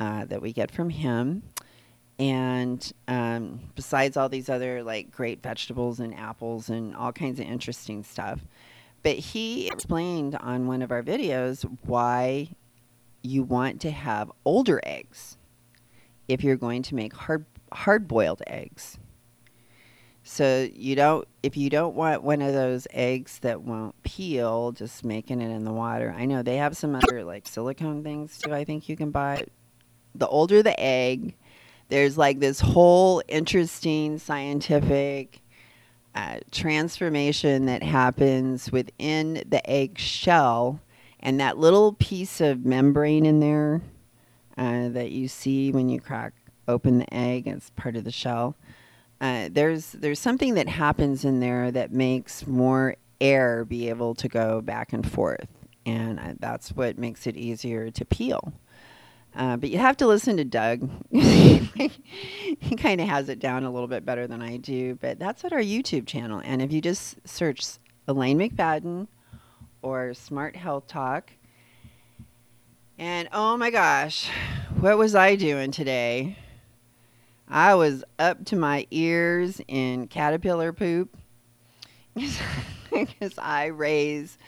uh, 0.00 0.26
that 0.26 0.42
we 0.42 0.52
get 0.52 0.70
from 0.70 0.90
him. 0.90 1.44
And 2.18 2.92
um, 3.08 3.60
besides 3.74 4.16
all 4.16 4.28
these 4.28 4.48
other 4.48 4.82
like 4.82 5.10
great 5.10 5.42
vegetables 5.42 6.00
and 6.00 6.14
apples 6.14 6.68
and 6.68 6.94
all 6.94 7.12
kinds 7.12 7.40
of 7.40 7.46
interesting 7.46 8.02
stuff. 8.02 8.40
But 9.04 9.16
he 9.16 9.68
explained 9.68 10.34
on 10.36 10.66
one 10.66 10.80
of 10.80 10.90
our 10.90 11.02
videos 11.02 11.64
why 11.82 12.48
you 13.22 13.42
want 13.42 13.82
to 13.82 13.90
have 13.90 14.32
older 14.46 14.80
eggs 14.82 15.36
if 16.26 16.42
you're 16.42 16.56
going 16.56 16.82
to 16.84 16.94
make 16.94 17.14
hard 17.14 17.44
hard 17.70 18.08
boiled 18.08 18.42
eggs. 18.46 18.98
So 20.22 20.66
you 20.72 20.96
don't 20.96 21.28
if 21.42 21.54
you 21.54 21.68
don't 21.68 21.94
want 21.94 22.22
one 22.22 22.40
of 22.40 22.54
those 22.54 22.86
eggs 22.94 23.40
that 23.40 23.60
won't 23.60 24.02
peel, 24.04 24.72
just 24.72 25.04
making 25.04 25.42
it 25.42 25.50
in 25.50 25.64
the 25.64 25.72
water. 25.72 26.14
I 26.16 26.24
know 26.24 26.42
they 26.42 26.56
have 26.56 26.74
some 26.74 26.94
other 26.96 27.24
like 27.24 27.46
silicone 27.46 28.02
things 28.02 28.38
too. 28.38 28.54
I 28.54 28.64
think 28.64 28.88
you 28.88 28.96
can 28.96 29.10
buy. 29.10 29.44
The 30.14 30.28
older 30.28 30.62
the 30.62 30.78
egg, 30.80 31.34
there's 31.90 32.16
like 32.16 32.40
this 32.40 32.60
whole 32.60 33.22
interesting 33.28 34.18
scientific 34.18 35.42
uh, 36.14 36.38
transformation 36.50 37.66
that 37.66 37.82
happens 37.82 38.70
within 38.70 39.42
the 39.48 39.68
egg 39.68 39.98
shell 39.98 40.80
and 41.20 41.40
that 41.40 41.58
little 41.58 41.94
piece 41.94 42.40
of 42.40 42.64
membrane 42.64 43.26
in 43.26 43.40
there 43.40 43.80
uh, 44.56 44.88
that 44.90 45.10
you 45.10 45.26
see 45.26 45.72
when 45.72 45.88
you 45.88 46.00
crack 46.00 46.32
open 46.68 46.98
the 46.98 47.14
egg 47.14 47.48
as 47.48 47.70
part 47.70 47.96
of 47.96 48.04
the 48.04 48.12
shell. 48.12 48.54
Uh, 49.20 49.48
there's 49.50 49.92
there's 49.92 50.18
something 50.18 50.54
that 50.54 50.68
happens 50.68 51.24
in 51.24 51.40
there 51.40 51.70
that 51.70 51.92
makes 51.92 52.46
more 52.46 52.96
air 53.20 53.64
be 53.64 53.88
able 53.88 54.14
to 54.14 54.28
go 54.28 54.60
back 54.60 54.92
and 54.92 55.10
forth, 55.10 55.48
and 55.86 56.18
uh, 56.18 56.34
that's 56.40 56.70
what 56.72 56.98
makes 56.98 57.26
it 57.26 57.36
easier 57.36 57.90
to 57.90 58.04
peel. 58.04 58.52
Uh, 59.36 59.56
but 59.56 59.70
you 59.70 59.78
have 59.78 59.96
to 59.96 60.06
listen 60.06 60.36
to 60.36 60.44
Doug. 60.44 60.88
he 61.10 62.76
kind 62.76 63.00
of 63.00 63.08
has 63.08 63.28
it 63.28 63.40
down 63.40 63.64
a 63.64 63.70
little 63.70 63.88
bit 63.88 64.04
better 64.04 64.26
than 64.26 64.40
I 64.40 64.58
do. 64.58 64.94
But 64.94 65.18
that's 65.18 65.44
at 65.44 65.52
our 65.52 65.60
YouTube 65.60 66.06
channel. 66.06 66.40
And 66.44 66.62
if 66.62 66.72
you 66.72 66.80
just 66.80 67.16
search 67.26 67.64
Elaine 68.06 68.38
McFadden 68.38 69.08
or 69.82 70.14
Smart 70.14 70.54
Health 70.54 70.86
Talk, 70.86 71.32
and 72.96 73.28
oh 73.32 73.56
my 73.56 73.70
gosh, 73.70 74.30
what 74.78 74.98
was 74.98 75.16
I 75.16 75.34
doing 75.34 75.72
today? 75.72 76.38
I 77.48 77.74
was 77.74 78.04
up 78.20 78.44
to 78.46 78.56
my 78.56 78.86
ears 78.92 79.60
in 79.66 80.06
caterpillar 80.06 80.72
poop 80.72 81.16
because 82.14 83.36
I 83.36 83.66
raise 83.66 84.38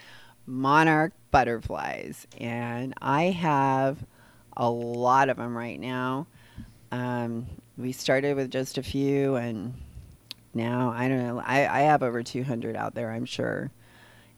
monarch 0.45 1.11
butterflies. 1.29 2.25
And 2.39 2.93
I 3.01 3.25
have 3.25 4.05
a 4.57 4.69
lot 4.69 5.29
of 5.29 5.37
them 5.37 5.57
right 5.57 5.79
now. 5.79 6.27
Um, 6.91 7.47
we 7.77 7.91
started 7.91 8.35
with 8.35 8.51
just 8.51 8.77
a 8.77 8.83
few, 8.83 9.35
and 9.35 9.73
now 10.53 10.93
I 10.95 11.07
don't 11.07 11.25
know. 11.25 11.41
I, 11.45 11.59
I 11.59 11.81
have 11.81 12.03
over 12.03 12.23
200 12.23 12.75
out 12.75 12.95
there, 12.95 13.11
I'm 13.11 13.25
sure. 13.25 13.71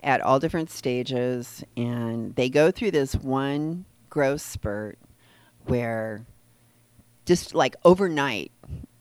at 0.04 0.22
all 0.22 0.40
different 0.40 0.70
stages, 0.70 1.64
and 1.76 2.36
they 2.36 2.50
go 2.50 2.70
through 2.70 2.92
this 2.92 3.16
one 3.16 3.86
growth 4.10 4.42
spurt 4.42 4.98
where 5.66 6.26
just 7.26 7.54
like 7.54 7.76
overnight 7.86 8.52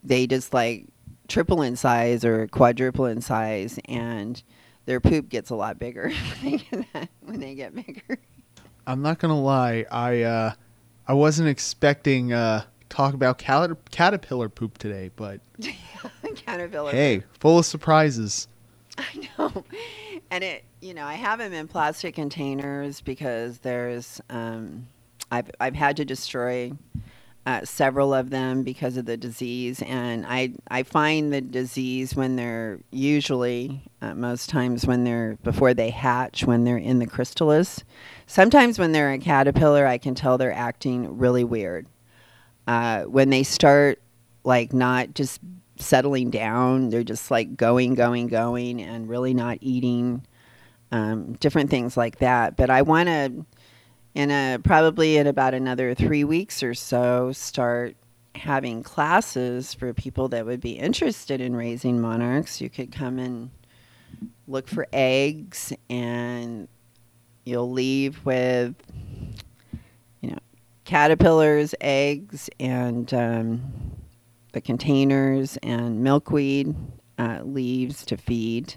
they 0.02 0.26
just 0.26 0.52
like 0.52 0.86
triple 1.28 1.62
in 1.62 1.76
size 1.76 2.24
or 2.24 2.46
quadruple 2.48 3.06
in 3.06 3.20
size, 3.20 3.78
and 3.86 4.42
their 4.86 5.00
poop 5.00 5.28
gets 5.28 5.50
a 5.50 5.54
lot 5.54 5.78
bigger 5.78 6.10
when 7.20 7.40
they 7.40 7.54
get, 7.54 7.74
bigger. 7.74 8.18
I'm 8.86 9.02
not 9.02 9.18
gonna 9.18 9.40
lie. 9.40 9.84
I 9.90 10.22
uh, 10.22 10.52
I 11.08 11.14
wasn't 11.14 11.48
expecting 11.48 12.34
uh, 12.34 12.64
talk 12.90 13.14
about 13.14 13.38
cal- 13.38 13.76
caterpillar 13.90 14.50
poop 14.50 14.76
today, 14.76 15.10
but 15.16 15.40
Caterpillar. 16.36 16.90
hey, 16.92 17.22
full 17.40 17.58
of 17.58 17.66
surprises. 17.66 18.46
I 18.98 19.28
know. 19.38 19.64
And 20.30 20.44
it, 20.44 20.64
you 20.80 20.92
know, 20.92 21.04
I 21.04 21.14
have 21.14 21.38
them 21.38 21.54
in 21.54 21.66
plastic 21.66 22.14
containers 22.14 23.00
because 23.00 23.58
there's, 23.60 24.20
um, 24.28 24.86
I've, 25.30 25.50
I've 25.58 25.74
had 25.74 25.96
to 25.96 26.04
destroy 26.04 26.72
uh, 27.48 27.64
several 27.64 28.12
of 28.12 28.28
them 28.28 28.62
because 28.62 28.98
of 28.98 29.06
the 29.06 29.16
disease. 29.16 29.80
And 29.86 30.26
I, 30.26 30.52
I 30.70 30.82
find 30.82 31.32
the 31.32 31.40
disease 31.40 32.14
when 32.14 32.36
they're 32.36 32.78
usually, 32.90 33.80
uh, 34.02 34.14
most 34.14 34.50
times 34.50 34.86
when 34.86 35.04
they're, 35.04 35.38
before 35.42 35.72
they 35.72 35.88
hatch, 35.88 36.44
when 36.44 36.64
they're 36.64 36.76
in 36.76 36.98
the 36.98 37.06
chrysalis. 37.06 37.82
Sometimes 38.26 38.78
when 38.78 38.92
they're 38.92 39.12
a 39.12 39.18
caterpillar, 39.18 39.86
I 39.86 39.96
can 39.96 40.14
tell 40.14 40.36
they're 40.36 40.52
acting 40.52 41.16
really 41.16 41.42
weird. 41.42 41.86
Uh, 42.66 43.04
when 43.04 43.30
they 43.30 43.44
start, 43.44 43.98
like, 44.44 44.74
not 44.74 45.14
just 45.14 45.40
settling 45.76 46.28
down. 46.28 46.90
They're 46.90 47.02
just 47.02 47.30
like 47.30 47.56
going, 47.56 47.94
going, 47.94 48.26
going, 48.26 48.82
and 48.82 49.08
really 49.08 49.32
not 49.32 49.56
eating. 49.62 50.26
Um, 50.92 51.32
different 51.34 51.70
things 51.70 51.96
like 51.96 52.18
that. 52.18 52.56
But 52.56 52.68
I 52.68 52.82
want 52.82 53.08
to, 53.08 53.46
in 54.14 54.30
a 54.30 54.58
probably 54.62 55.16
in 55.16 55.26
about 55.26 55.54
another 55.54 55.94
three 55.94 56.24
weeks 56.24 56.62
or 56.62 56.74
so, 56.74 57.32
start 57.32 57.96
having 58.34 58.82
classes 58.82 59.74
for 59.74 59.92
people 59.92 60.28
that 60.28 60.46
would 60.46 60.60
be 60.60 60.72
interested 60.72 61.40
in 61.40 61.54
raising 61.54 62.00
monarchs. 62.00 62.60
You 62.60 62.70
could 62.70 62.92
come 62.92 63.18
and 63.18 63.50
look 64.46 64.68
for 64.68 64.86
eggs, 64.92 65.72
and 65.90 66.68
you'll 67.44 67.70
leave 67.70 68.24
with, 68.24 68.74
you 70.20 70.30
know, 70.30 70.38
caterpillars, 70.84 71.74
eggs, 71.80 72.48
and 72.58 73.12
um, 73.12 73.72
the 74.52 74.60
containers 74.60 75.58
and 75.62 76.02
milkweed 76.02 76.74
uh, 77.18 77.40
leaves 77.42 78.04
to 78.06 78.16
feed 78.16 78.74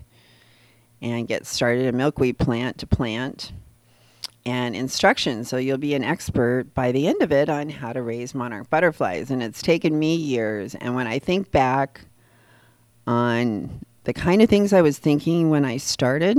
and 1.01 1.27
get 1.27 1.45
started 1.45 1.87
a 1.87 1.91
milkweed 1.91 2.37
plant 2.37 2.77
to 2.79 2.87
plant 2.87 3.53
and 4.45 4.75
instructions. 4.75 5.49
So 5.49 5.57
you'll 5.57 5.77
be 5.77 5.93
an 5.93 6.03
expert 6.03 6.73
by 6.73 6.91
the 6.91 7.07
end 7.07 7.21
of 7.21 7.31
it 7.31 7.49
on 7.49 7.69
how 7.69 7.93
to 7.93 8.01
raise 8.01 8.33
monarch 8.33 8.69
butterflies. 8.69 9.29
And 9.29 9.43
it's 9.43 9.61
taken 9.61 9.97
me 9.97 10.15
years. 10.15 10.75
And 10.75 10.95
when 10.95 11.07
i 11.07 11.19
think 11.19 11.51
back 11.51 12.01
on 13.07 13.83
the 14.03 14.13
kind 14.13 14.41
of 14.41 14.49
things 14.49 14.73
i 14.73 14.81
was 14.81 14.97
thinking 14.97 15.49
when 15.49 15.65
i 15.65 15.77
started 15.77 16.37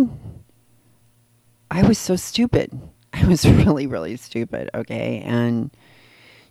i 1.70 1.82
was 1.82 1.98
so 1.98 2.16
stupid. 2.16 2.78
I 3.12 3.26
was 3.26 3.44
really 3.44 3.86
really 3.86 4.16
stupid 4.16 4.70
okay? 4.74 5.22
And 5.24 5.70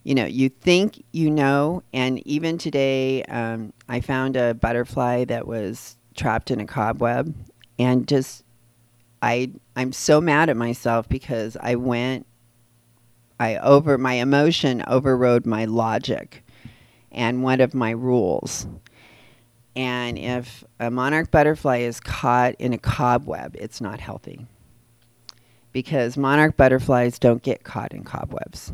you 0.04 0.16
know, 0.16 0.26
you 0.26 0.50
think 0.50 1.04
you 1.12 1.30
know, 1.30 1.84
and 1.94 2.26
even 2.26 2.58
today, 2.58 3.24
um, 3.26 3.72
I 3.88 4.00
found 4.00 4.36
a 4.36 4.54
butterfly 4.56 5.26
that 5.26 5.46
was 5.46 5.96
trapped 6.16 6.50
in 6.50 6.60
a 6.60 6.66
cobweb, 6.66 7.36
and 7.78 8.08
just 8.08 8.44
I 9.22 9.52
I'm 9.76 9.92
so 9.92 10.20
mad 10.20 10.50
at 10.50 10.58
myself 10.58 11.08
because 11.08 11.56
I 11.60 11.76
went, 11.76 12.26
I 13.40 13.58
over 13.58 13.98
my 13.98 14.14
emotion 14.14 14.84
overrode 14.88 15.46
my 15.46 15.66
logic, 15.66 16.44
and 17.12 17.44
one 17.44 17.62
of 17.62 17.74
my 17.74 17.92
rules. 17.92 18.68
And 19.76 20.18
if 20.18 20.64
a 20.80 20.92
monarch 20.92 21.32
butterfly 21.32 21.78
is 21.78 22.00
caught 22.00 22.56
in 22.56 22.74
a 22.74 22.78
cobweb, 22.78 23.56
it's 23.58 23.80
not 23.80 24.00
healthy. 24.02 24.46
Because 25.72 26.18
monarch 26.18 26.58
butterflies 26.58 27.18
don't 27.18 27.42
get 27.42 27.64
caught 27.64 27.94
in 27.94 28.04
cobwebs. 28.04 28.74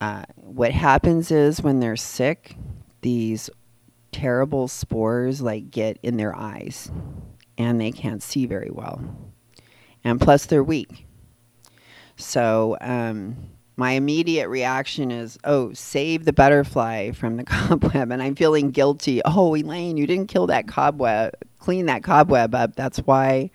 Uh, 0.00 0.24
what 0.36 0.72
happens 0.72 1.30
is 1.30 1.60
when 1.60 1.80
they're 1.80 1.96
sick, 1.96 2.56
these 3.02 3.50
terrible 4.10 4.68
spores 4.68 5.42
like 5.42 5.70
get 5.70 5.98
in 6.02 6.16
their 6.16 6.34
eyes 6.34 6.90
and 7.62 7.80
they 7.80 7.92
can't 7.92 8.22
see 8.22 8.46
very 8.46 8.70
well. 8.70 9.00
And 10.04 10.20
plus, 10.20 10.46
they're 10.46 10.64
weak. 10.64 11.06
So, 12.16 12.76
um, 12.80 13.36
my 13.76 13.92
immediate 13.92 14.48
reaction 14.48 15.10
is, 15.10 15.38
oh, 15.44 15.72
save 15.72 16.24
the 16.24 16.32
butterfly 16.32 17.12
from 17.12 17.36
the 17.36 17.44
cobweb. 17.44 18.10
And 18.10 18.22
I'm 18.22 18.34
feeling 18.34 18.70
guilty. 18.70 19.22
Oh, 19.24 19.54
Elaine, 19.54 19.96
you 19.96 20.06
didn't 20.06 20.26
kill 20.26 20.46
that 20.48 20.68
cobweb, 20.68 21.34
clean 21.58 21.86
that 21.86 22.02
cobweb 22.02 22.54
up. 22.54 22.76
That's 22.76 22.98
why. 22.98 23.50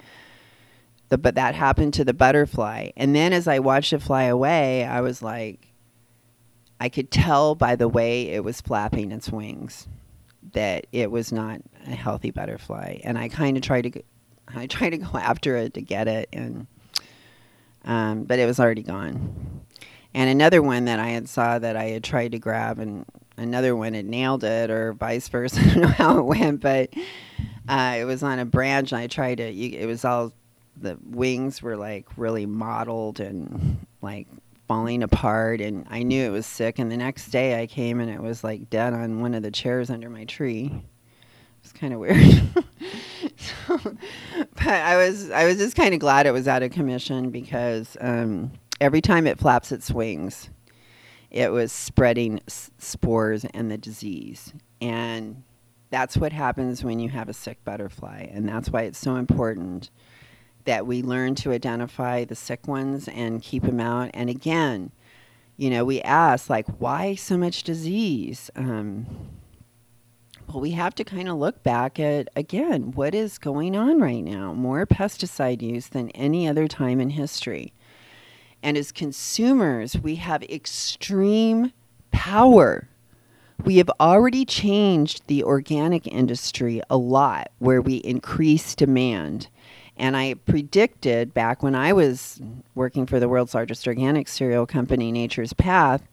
The, 1.10 1.18
but 1.18 1.36
that 1.36 1.56
happened 1.56 1.94
to 1.96 2.04
the 2.04 2.14
butterfly. 2.14 2.90
And 2.98 3.16
then 3.16 3.32
as 3.32 3.48
I 3.48 3.60
watched 3.60 3.94
it 3.94 4.02
fly 4.02 4.24
away, 4.24 4.84
I 4.84 5.00
was 5.02 5.22
like, 5.22 5.68
I 6.80 6.90
could 6.90 7.12
tell 7.12 7.56
by 7.56 7.76
the 7.76 7.88
way 7.88 8.30
it 8.30 8.44
was 8.44 8.62
flapping 8.62 9.12
its 9.12 9.32
wings 9.32 9.88
that 10.54 10.88
it 10.92 11.12
was 11.12 11.32
not 11.32 11.62
a 11.86 11.92
healthy 11.92 12.32
butterfly, 12.32 13.00
and 13.04 13.18
I 13.18 13.30
kind 13.30 13.58
of 13.58 13.64
tried 13.64 13.94
to, 13.94 14.04
I 14.48 14.68
tried 14.68 14.92
to 14.92 14.98
go 14.98 15.10
after 15.18 15.56
it 15.58 15.74
to 15.76 15.82
get 15.82 16.08
it, 16.08 16.30
and 16.34 16.68
um, 17.86 18.24
but 18.24 18.40
it 18.40 18.46
was 18.46 18.60
already 18.60 18.84
gone. 18.84 19.62
And 20.14 20.30
another 20.30 20.62
one 20.62 20.86
that 20.86 21.00
I 21.00 21.10
had 21.10 21.30
saw 21.30 21.60
that 21.60 21.76
I 21.76 21.86
had 21.86 22.04
tried 22.04 22.32
to 22.32 22.40
grab, 22.40 22.80
and 22.80 23.06
another 23.38 23.76
one 23.76 23.94
had 23.94 24.06
nailed 24.06 24.44
it, 24.44 24.70
or 24.70 24.94
vice 24.94 25.28
versa. 25.30 25.60
I 25.62 25.64
don't 25.66 25.82
know 25.82 25.88
how 25.88 26.18
it 26.18 26.24
went, 26.24 26.62
but 26.62 26.94
uh, 27.68 27.98
it 28.00 28.06
was 28.06 28.24
on 28.24 28.40
a 28.40 28.46
branch, 28.46 28.92
and 28.92 29.02
I 29.02 29.08
tried 29.08 29.36
to. 29.36 29.44
It 29.44 29.86
was 29.86 30.04
all 30.06 30.34
the 30.80 30.98
wings 31.04 31.62
were 31.62 31.76
like 31.76 32.06
really 32.18 32.46
mottled 32.46 33.20
and 33.20 33.86
like 34.02 34.28
falling 34.68 35.02
apart 35.04 35.62
and 35.62 35.86
I 35.90 36.04
knew 36.04 36.26
it 36.26 36.30
was 36.32 36.46
sick 36.46 36.78
and 36.80 36.92
the 36.92 36.98
next 36.98 37.30
day 37.30 37.62
I 37.62 37.68
came 37.68 38.00
and 38.00 38.10
it 38.10 38.22
was 38.22 38.44
like 38.44 38.70
dead 38.70 38.94
on 38.94 39.22
one 39.22 39.34
of 39.34 39.44
the 39.44 39.52
chairs 39.52 39.90
under 39.90 40.10
my 40.10 40.26
tree. 40.26 40.66
It 40.74 41.64
was 41.64 41.72
kind 41.74 41.94
of 41.94 42.00
weird. 42.02 42.18
so, 43.38 43.80
but 44.56 44.68
I 44.68 44.98
was 44.98 45.32
I 45.32 45.46
was 45.46 45.58
just 45.58 45.76
kind 45.76 45.94
of 45.94 46.00
glad 46.00 46.26
it 46.26 46.32
was 46.32 46.48
out 46.48 46.64
of 46.64 46.72
commission 46.72 47.30
because 47.30 47.96
um, 48.02 48.52
every 48.82 49.02
time 49.02 49.26
it 49.26 49.40
flaps 49.40 49.72
its 49.72 49.90
wings, 49.92 50.50
it 51.32 51.52
was 51.52 51.72
spreading 51.72 52.40
s- 52.48 52.72
spores 52.78 53.46
and 53.46 53.72
the 53.72 53.78
disease. 53.78 54.54
And 54.82 55.44
that's 55.90 56.18
what 56.18 56.34
happens 56.34 56.84
when 56.84 57.00
you 57.00 57.10
have 57.10 57.30
a 57.30 57.34
sick 57.34 57.64
butterfly 57.64 58.28
and 58.32 58.48
that's 58.48 58.70
why 58.70 58.82
it's 58.84 59.00
so 59.00 59.16
important 59.16 59.90
that 60.68 60.86
we 60.86 61.02
learn 61.02 61.34
to 61.34 61.52
identify 61.54 62.26
the 62.26 62.36
sick 62.36 62.68
ones 62.68 63.08
and 63.08 63.42
keep 63.42 63.64
them 63.64 63.80
out. 63.80 64.12
And 64.14 64.30
again, 64.30 64.92
you 65.56 65.70
know, 65.70 65.84
we 65.84 66.02
ask, 66.02 66.50
like, 66.50 66.68
why 66.78 67.16
so 67.16 67.38
much 67.38 67.64
disease? 67.64 68.52
Um, 68.56 69.08
well, 70.48 70.60
we 70.60 70.72
have 70.72 70.94
to 70.96 71.04
kind 71.04 71.30
of 71.30 71.38
look 71.38 71.64
back 71.64 72.00
at, 72.00 72.28
again, 72.36 72.92
what 72.92 73.16
is 73.16 73.38
going 73.38 73.76
on 73.76 74.00
right 74.00 74.24
now? 74.24 74.54
More 74.54 74.86
pesticide 74.86 75.62
use 75.62 75.88
than 75.88 76.10
any 76.12 76.48
other 76.48 76.68
time 76.68 77.00
in 77.00 77.12
history. 77.12 77.74
And 78.62 78.78
as 78.78 78.92
consumers, 78.92 79.98
we 79.98 80.16
have 80.16 80.44
extreme 80.44 81.72
power. 82.12 82.90
We 83.64 83.78
have 83.78 83.90
already 84.00 84.46
changed 84.46 85.24
the 85.28 85.44
organic 85.44 86.08
industry 86.08 86.82
a 86.90 86.98
lot 86.98 87.52
where 87.60 87.82
we 87.82 87.96
increase 87.98 88.76
demand 88.76 89.48
and 89.98 90.16
I 90.16 90.36
predicted 90.36 91.34
back 91.34 91.64
when 91.64 91.76
I 91.76 91.94
was 91.94 92.40
working 92.76 93.06
for 93.06 93.20
the 93.20 93.28
world's 93.28 93.56
largest 93.56 93.88
organic 93.88 94.28
cereal 94.28 94.66
company, 94.66 95.12
Nature's 95.12 95.54
Path, 95.54 96.08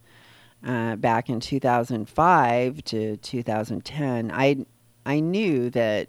uh, 0.67 0.97
back 0.97 1.29
in 1.29 1.41
2005 1.41 2.85
to 2.85 3.17
2010, 3.19 4.31
I, 4.33 4.65
I 5.05 5.21
knew 5.21 5.69
that 5.71 6.09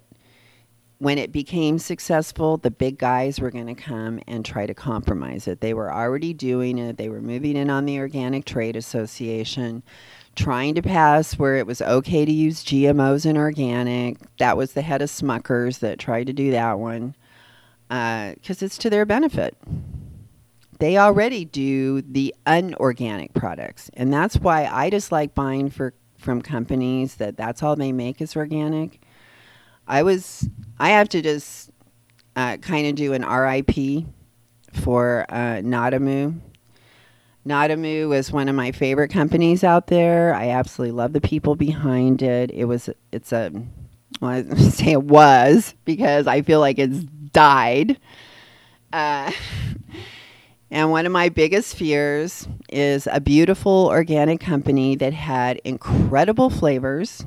when 0.98 1.18
it 1.18 1.30
became 1.30 1.78
successful, 1.78 2.56
the 2.56 2.70
big 2.70 2.96
guys 2.96 3.38
were 3.38 3.50
going 3.50 3.66
to 3.66 3.74
come 3.74 4.18
and 4.26 4.46
try 4.46 4.64
to 4.64 4.72
compromise 4.72 5.46
it. 5.46 5.60
They 5.60 5.74
were 5.74 5.92
already 5.92 6.32
doing 6.32 6.78
it, 6.78 6.96
they 6.96 7.10
were 7.10 7.20
moving 7.20 7.56
in 7.56 7.68
on 7.68 7.84
the 7.84 7.98
Organic 7.98 8.46
Trade 8.46 8.76
Association. 8.76 9.82
Trying 10.34 10.74
to 10.74 10.82
pass 10.82 11.38
where 11.38 11.56
it 11.56 11.66
was 11.66 11.80
okay 11.80 12.26
to 12.26 12.32
use 12.32 12.62
GMOs 12.62 13.24
in 13.24 13.38
organic. 13.38 14.18
That 14.36 14.58
was 14.58 14.72
the 14.72 14.82
head 14.82 15.00
of 15.00 15.08
Smuckers 15.08 15.78
that 15.78 15.98
tried 15.98 16.26
to 16.26 16.34
do 16.34 16.50
that 16.50 16.78
one 16.78 17.14
because 17.88 18.62
uh, 18.62 18.66
it's 18.66 18.78
to 18.78 18.90
their 18.90 19.04
benefit. 19.04 19.56
They 20.78 20.98
already 20.98 21.44
do 21.44 22.02
the 22.02 22.34
unorganic 22.46 23.32
products, 23.32 23.90
and 23.94 24.12
that's 24.12 24.36
why 24.36 24.66
I 24.66 24.90
just 24.90 25.10
like 25.10 25.34
buying 25.34 25.70
for 25.70 25.94
from 26.18 26.42
companies 26.42 27.16
that 27.16 27.36
that's 27.36 27.62
all 27.62 27.76
they 27.76 27.92
make 27.92 28.20
is 28.20 28.36
organic. 28.36 29.00
I 29.86 30.02
was 30.02 30.48
I 30.78 30.90
have 30.90 31.08
to 31.10 31.22
just 31.22 31.70
uh, 32.34 32.58
kind 32.58 32.86
of 32.86 32.94
do 32.94 33.14
an 33.14 33.22
RIP 33.22 34.06
for 34.72 35.24
uh, 35.28 35.60
NadaMoo. 35.62 36.40
NadaMoo 37.46 38.08
was 38.08 38.32
one 38.32 38.48
of 38.48 38.56
my 38.56 38.72
favorite 38.72 39.08
companies 39.08 39.62
out 39.64 39.86
there. 39.86 40.34
I 40.34 40.50
absolutely 40.50 40.92
love 40.92 41.12
the 41.12 41.20
people 41.20 41.54
behind 41.54 42.22
it. 42.22 42.50
It 42.50 42.64
was, 42.64 42.90
it's 43.12 43.32
a, 43.32 43.52
well, 44.20 44.30
I 44.50 44.54
say 44.56 44.92
it 44.92 45.02
was 45.04 45.74
because 45.84 46.26
I 46.26 46.42
feel 46.42 46.60
like 46.60 46.78
it's 46.78 47.04
died. 47.36 47.98
Uh, 48.94 49.30
and 50.70 50.90
one 50.90 51.04
of 51.04 51.12
my 51.12 51.28
biggest 51.28 51.76
fears 51.76 52.48
is 52.70 53.06
a 53.12 53.20
beautiful 53.20 53.88
organic 53.90 54.40
company 54.40 54.96
that 54.96 55.12
had 55.12 55.60
incredible 55.62 56.48
flavors, 56.48 57.26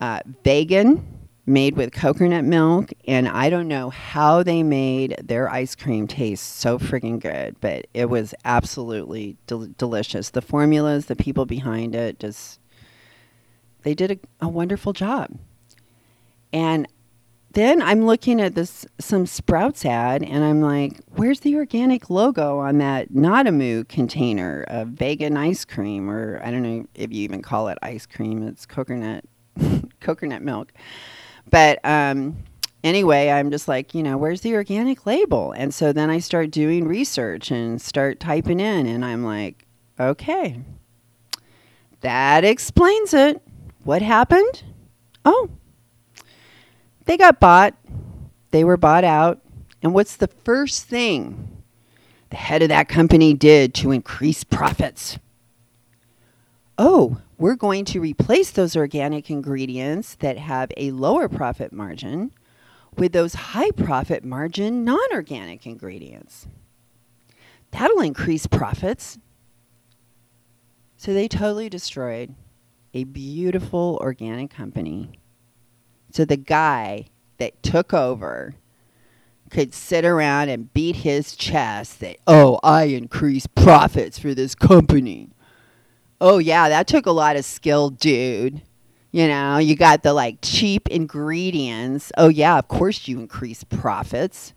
uh, 0.00 0.18
vegan, 0.42 1.06
made 1.46 1.76
with 1.76 1.92
coconut 1.92 2.44
milk. 2.44 2.90
And 3.06 3.28
I 3.28 3.50
don't 3.50 3.68
know 3.68 3.90
how 3.90 4.42
they 4.42 4.64
made 4.64 5.16
their 5.22 5.48
ice 5.48 5.76
cream 5.76 6.08
taste 6.08 6.56
so 6.56 6.76
freaking 6.76 7.20
good, 7.20 7.54
but 7.60 7.86
it 7.94 8.10
was 8.10 8.34
absolutely 8.44 9.36
del- 9.46 9.68
delicious. 9.78 10.30
The 10.30 10.42
formulas, 10.42 11.06
the 11.06 11.14
people 11.14 11.46
behind 11.46 11.94
it, 11.94 12.18
just, 12.18 12.58
they 13.84 13.94
did 13.94 14.10
a, 14.10 14.46
a 14.46 14.48
wonderful 14.48 14.92
job. 14.92 15.38
And 16.52 16.88
then 17.56 17.80
I'm 17.80 18.04
looking 18.04 18.38
at 18.38 18.54
this 18.54 18.84
some 18.98 19.24
Sprouts 19.24 19.86
ad, 19.86 20.22
and 20.22 20.44
I'm 20.44 20.60
like, 20.60 21.00
"Where's 21.14 21.40
the 21.40 21.56
organic 21.56 22.10
logo 22.10 22.58
on 22.58 22.76
that 22.78 23.14
NadaMoo 23.14 23.88
container 23.88 24.66
of 24.68 24.88
vegan 24.88 25.38
ice 25.38 25.64
cream, 25.64 26.10
or 26.10 26.38
I 26.44 26.50
don't 26.50 26.62
know 26.62 26.84
if 26.94 27.10
you 27.14 27.22
even 27.22 27.40
call 27.40 27.68
it 27.68 27.78
ice 27.80 28.04
cream? 28.04 28.46
It's 28.46 28.66
coconut 28.66 29.24
coconut 30.00 30.42
milk." 30.42 30.74
But 31.50 31.82
um, 31.82 32.36
anyway, 32.84 33.30
I'm 33.30 33.50
just 33.50 33.68
like, 33.68 33.94
you 33.94 34.02
know, 34.02 34.18
where's 34.18 34.42
the 34.42 34.54
organic 34.54 35.06
label? 35.06 35.52
And 35.52 35.72
so 35.72 35.94
then 35.94 36.10
I 36.10 36.18
start 36.18 36.50
doing 36.50 36.86
research 36.86 37.50
and 37.50 37.80
start 37.80 38.20
typing 38.20 38.60
in, 38.60 38.86
and 38.86 39.02
I'm 39.02 39.24
like, 39.24 39.64
okay, 39.98 40.60
that 42.02 42.44
explains 42.44 43.14
it. 43.14 43.40
What 43.82 44.02
happened? 44.02 44.62
Oh, 45.24 45.48
they 47.06 47.16
got 47.16 47.40
bought. 47.40 47.74
They 48.50 48.64
were 48.64 48.76
bought 48.76 49.04
out. 49.04 49.40
And 49.82 49.94
what's 49.94 50.16
the 50.16 50.28
first 50.28 50.84
thing 50.84 51.62
the 52.30 52.36
head 52.36 52.62
of 52.62 52.68
that 52.68 52.88
company 52.88 53.34
did 53.34 53.74
to 53.74 53.92
increase 53.92 54.44
profits? 54.44 55.18
Oh, 56.78 57.18
we're 57.38 57.54
going 57.54 57.84
to 57.86 58.00
replace 58.00 58.50
those 58.50 58.76
organic 58.76 59.30
ingredients 59.30 60.16
that 60.16 60.38
have 60.38 60.70
a 60.76 60.90
lower 60.90 61.28
profit 61.28 61.72
margin 61.72 62.32
with 62.96 63.12
those 63.12 63.34
high 63.34 63.70
profit 63.70 64.24
margin 64.24 64.84
non 64.84 64.98
organic 65.12 65.66
ingredients. 65.66 66.48
That'll 67.70 68.00
increase 68.00 68.46
profits. 68.46 69.18
So 70.96 71.12
they 71.12 71.28
totally 71.28 71.68
destroyed 71.68 72.34
a 72.94 73.04
beautiful 73.04 73.98
organic 74.00 74.50
company. 74.50 75.10
So 76.10 76.24
the 76.24 76.36
guy 76.36 77.06
that 77.38 77.62
took 77.62 77.92
over 77.92 78.54
could 79.50 79.74
sit 79.74 80.04
around 80.04 80.48
and 80.48 80.72
beat 80.72 80.96
his 80.96 81.36
chest 81.36 82.00
that, 82.00 82.16
oh, 82.26 82.58
I 82.62 82.84
increase 82.84 83.46
profits 83.46 84.18
for 84.18 84.34
this 84.34 84.54
company. 84.54 85.30
Oh, 86.20 86.38
yeah, 86.38 86.68
that 86.68 86.86
took 86.86 87.06
a 87.06 87.12
lot 87.12 87.36
of 87.36 87.44
skill, 87.44 87.90
dude. 87.90 88.62
You 89.12 89.28
know, 89.28 89.58
you 89.58 89.76
got 89.76 90.02
the 90.02 90.12
like 90.12 90.38
cheap 90.42 90.88
ingredients. 90.88 92.12
Oh, 92.16 92.28
yeah, 92.28 92.58
of 92.58 92.68
course 92.68 93.06
you 93.06 93.18
increase 93.20 93.64
profits. 93.64 94.52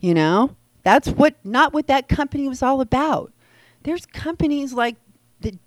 You 0.00 0.14
know, 0.14 0.56
that's 0.82 1.08
what, 1.08 1.36
not 1.44 1.72
what 1.72 1.86
that 1.86 2.08
company 2.08 2.48
was 2.48 2.62
all 2.62 2.80
about. 2.80 3.32
There's 3.84 4.06
companies 4.06 4.72
like 4.72 4.96
that 5.40 5.58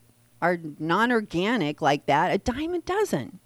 are 0.41 0.59
non 0.79 1.11
organic 1.11 1.81
like 1.81 2.05
that, 2.07 2.33
a 2.33 2.37
dime 2.37 2.73
a 2.73 2.79
dozen. 2.79 3.39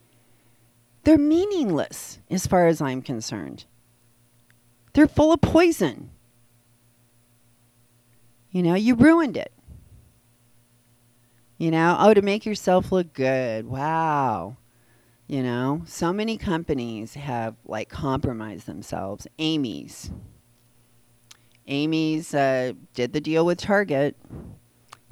They're 1.10 1.18
meaningless 1.18 2.20
as 2.30 2.46
far 2.46 2.68
as 2.68 2.82
I'm 2.82 3.02
concerned. 3.02 3.66
They're 4.94 5.08
full 5.08 5.34
of 5.34 5.42
poison. 5.42 6.12
You 8.52 8.62
know, 8.62 8.76
you 8.76 8.94
ruined 8.94 9.36
it. 9.36 9.52
You 11.58 11.72
know, 11.72 11.98
oh, 12.00 12.14
to 12.14 12.22
make 12.22 12.46
yourself 12.46 12.92
look 12.92 13.12
good. 13.14 13.66
Wow. 13.66 14.58
You 15.26 15.42
know, 15.42 15.82
so 15.88 16.14
many 16.14 16.38
companies 16.38 17.16
have 17.16 17.56
like 17.66 17.90
compromised 17.90 18.68
themselves. 18.68 19.26
Amy's. 19.40 20.12
Amy's 21.66 22.36
uh, 22.36 22.74
did 22.94 23.14
the 23.14 23.22
deal 23.22 23.48
with 23.48 23.58
Target 23.58 24.16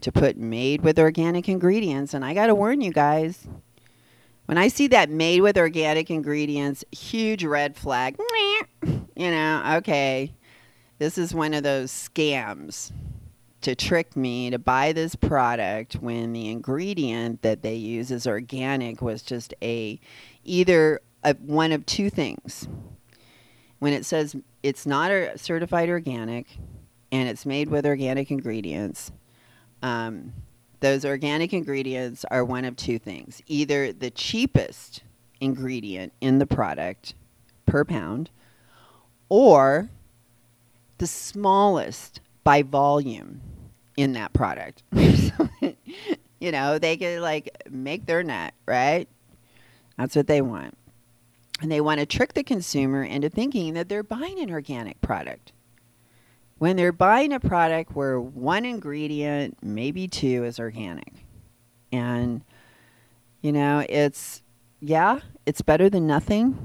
to 0.02 0.12
put 0.12 0.38
made 0.38 0.82
with 0.82 1.00
organic 1.00 1.50
ingredients. 1.50 2.14
And 2.14 2.24
I 2.24 2.36
got 2.36 2.46
to 2.48 2.54
warn 2.54 2.82
you 2.82 2.94
guys 2.94 3.48
when 4.48 4.58
I 4.58 4.70
see 4.70 4.88
that 4.88 5.10
made 5.10 5.42
with 5.42 5.58
organic 5.58 6.10
ingredients, 6.10 6.84
huge 6.92 7.44
red 7.44 7.76
flag. 7.76 8.18
You 8.84 9.08
know, 9.32 9.76
okay, 9.78 10.34
this 11.00 11.18
is 11.18 11.34
one 11.34 11.54
of 11.54 11.64
those 11.64 11.92
scams 11.92 12.92
to 13.62 13.76
trick 13.76 14.16
me 14.16 14.50
to 14.50 14.58
buy 14.58 14.94
this 14.94 15.16
product 15.16 15.96
when 15.96 16.32
the 16.32 16.50
ingredient 16.50 17.42
that 17.42 17.62
they 17.62 17.76
use 17.76 18.10
is 18.10 18.26
organic 18.26 19.02
was 19.02 19.22
just 19.22 19.54
a 19.62 20.00
either 20.44 21.02
a, 21.24 21.34
one 21.34 21.72
of 21.72 21.86
two 21.86 22.10
things. 22.10 22.68
When 23.80 23.94
it 23.94 24.06
says 24.06 24.36
it's 24.64 24.86
not 24.86 25.12
a 25.12 25.38
certified 25.38 25.90
organic 25.90 26.48
and 27.12 27.28
it's 27.28 27.46
made 27.46 27.70
with 27.70 27.86
organic 27.86 28.32
ingredients, 28.32 29.12
um, 29.84 30.34
those 30.80 31.06
organic 31.06 31.54
ingredients 31.54 32.26
are 32.30 32.46
one 32.46 32.66
of 32.66 32.76
two 32.76 33.00
things 33.00 33.42
either 33.48 33.92
the 33.92 34.12
cheapest 34.12 35.04
ingredient 35.40 36.14
in 36.22 36.40
the 36.40 36.46
product 36.46 37.14
per 37.66 37.84
pound 37.84 38.30
or 39.30 39.90
the 40.98 41.08
smallest 41.08 42.22
by 42.44 42.64
volume 42.64 43.42
in 43.98 44.14
that 44.14 44.34
product. 44.34 44.84
you 46.40 46.52
know, 46.52 46.80
they 46.80 46.98
can 46.98 47.22
like 47.22 47.50
make 47.70 48.06
their 48.06 48.24
net, 48.24 48.54
right? 48.66 49.08
That's 49.98 50.16
what 50.16 50.28
they 50.28 50.42
want. 50.42 50.78
And 51.62 51.72
they 51.72 51.82
want 51.82 52.00
to 52.00 52.06
trick 52.06 52.34
the 52.34 52.44
consumer 52.44 53.04
into 53.04 53.30
thinking 53.30 53.74
that 53.74 53.90
they're 53.90 54.04
buying 54.04 54.40
an 54.40 54.52
organic 54.52 55.02
product. 55.02 55.52
When 56.60 56.76
they're 56.76 56.92
buying 56.92 57.34
a 57.34 57.40
product 57.40 57.96
where 57.96 58.20
one 58.20 58.66
ingredient, 58.66 59.58
maybe 59.62 60.08
two, 60.08 60.44
is 60.44 60.60
organic. 60.60 61.14
And, 61.92 62.42
you 63.42 63.52
know, 63.52 63.86
it's, 63.88 64.42
yeah, 64.80 65.20
it's 65.46 65.62
better 65.62 65.90
than 65.90 66.08
nothing, 66.08 66.58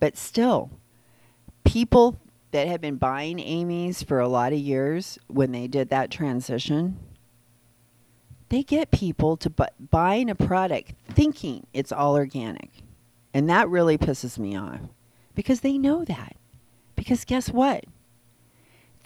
but 0.00 0.16
still, 0.16 0.70
people 1.64 2.18
that 2.50 2.66
have 2.68 2.80
been 2.80 2.96
buying 2.96 3.38
Amy's 3.38 4.02
for 4.02 4.18
a 4.18 4.28
lot 4.28 4.52
of 4.52 4.58
years 4.58 5.18
when 5.26 5.52
they 5.52 5.66
did 5.66 5.88
that 5.90 6.10
transition, 6.10 6.98
they 8.48 8.62
get 8.62 8.90
people 8.90 9.36
to 9.36 9.50
bu- 9.50 9.64
buying 9.90 10.30
a 10.30 10.34
product 10.34 10.94
thinking 11.08 11.66
it's 11.72 11.92
all 11.92 12.14
organic. 12.14 12.70
And 13.34 13.48
that 13.50 13.68
really 13.68 13.98
pisses 13.98 14.38
me 14.38 14.56
off 14.56 14.80
because 15.34 15.60
they 15.60 15.78
know 15.78 16.04
that. 16.04 16.36
Because 16.94 17.24
guess 17.24 17.50
what? 17.50 17.84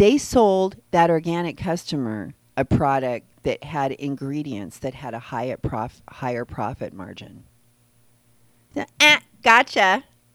They 0.00 0.16
sold 0.16 0.76
that 0.92 1.10
organic 1.10 1.58
customer 1.58 2.32
a 2.56 2.64
product 2.64 3.26
that 3.42 3.62
had 3.62 3.92
ingredients 3.92 4.78
that 4.78 4.94
had 4.94 5.12
a 5.12 5.18
higher, 5.18 5.58
prof- 5.58 6.00
higher 6.08 6.46
profit 6.46 6.94
margin. 6.94 7.44
So, 8.74 8.86
ah, 9.02 9.20
gotcha. 9.42 10.02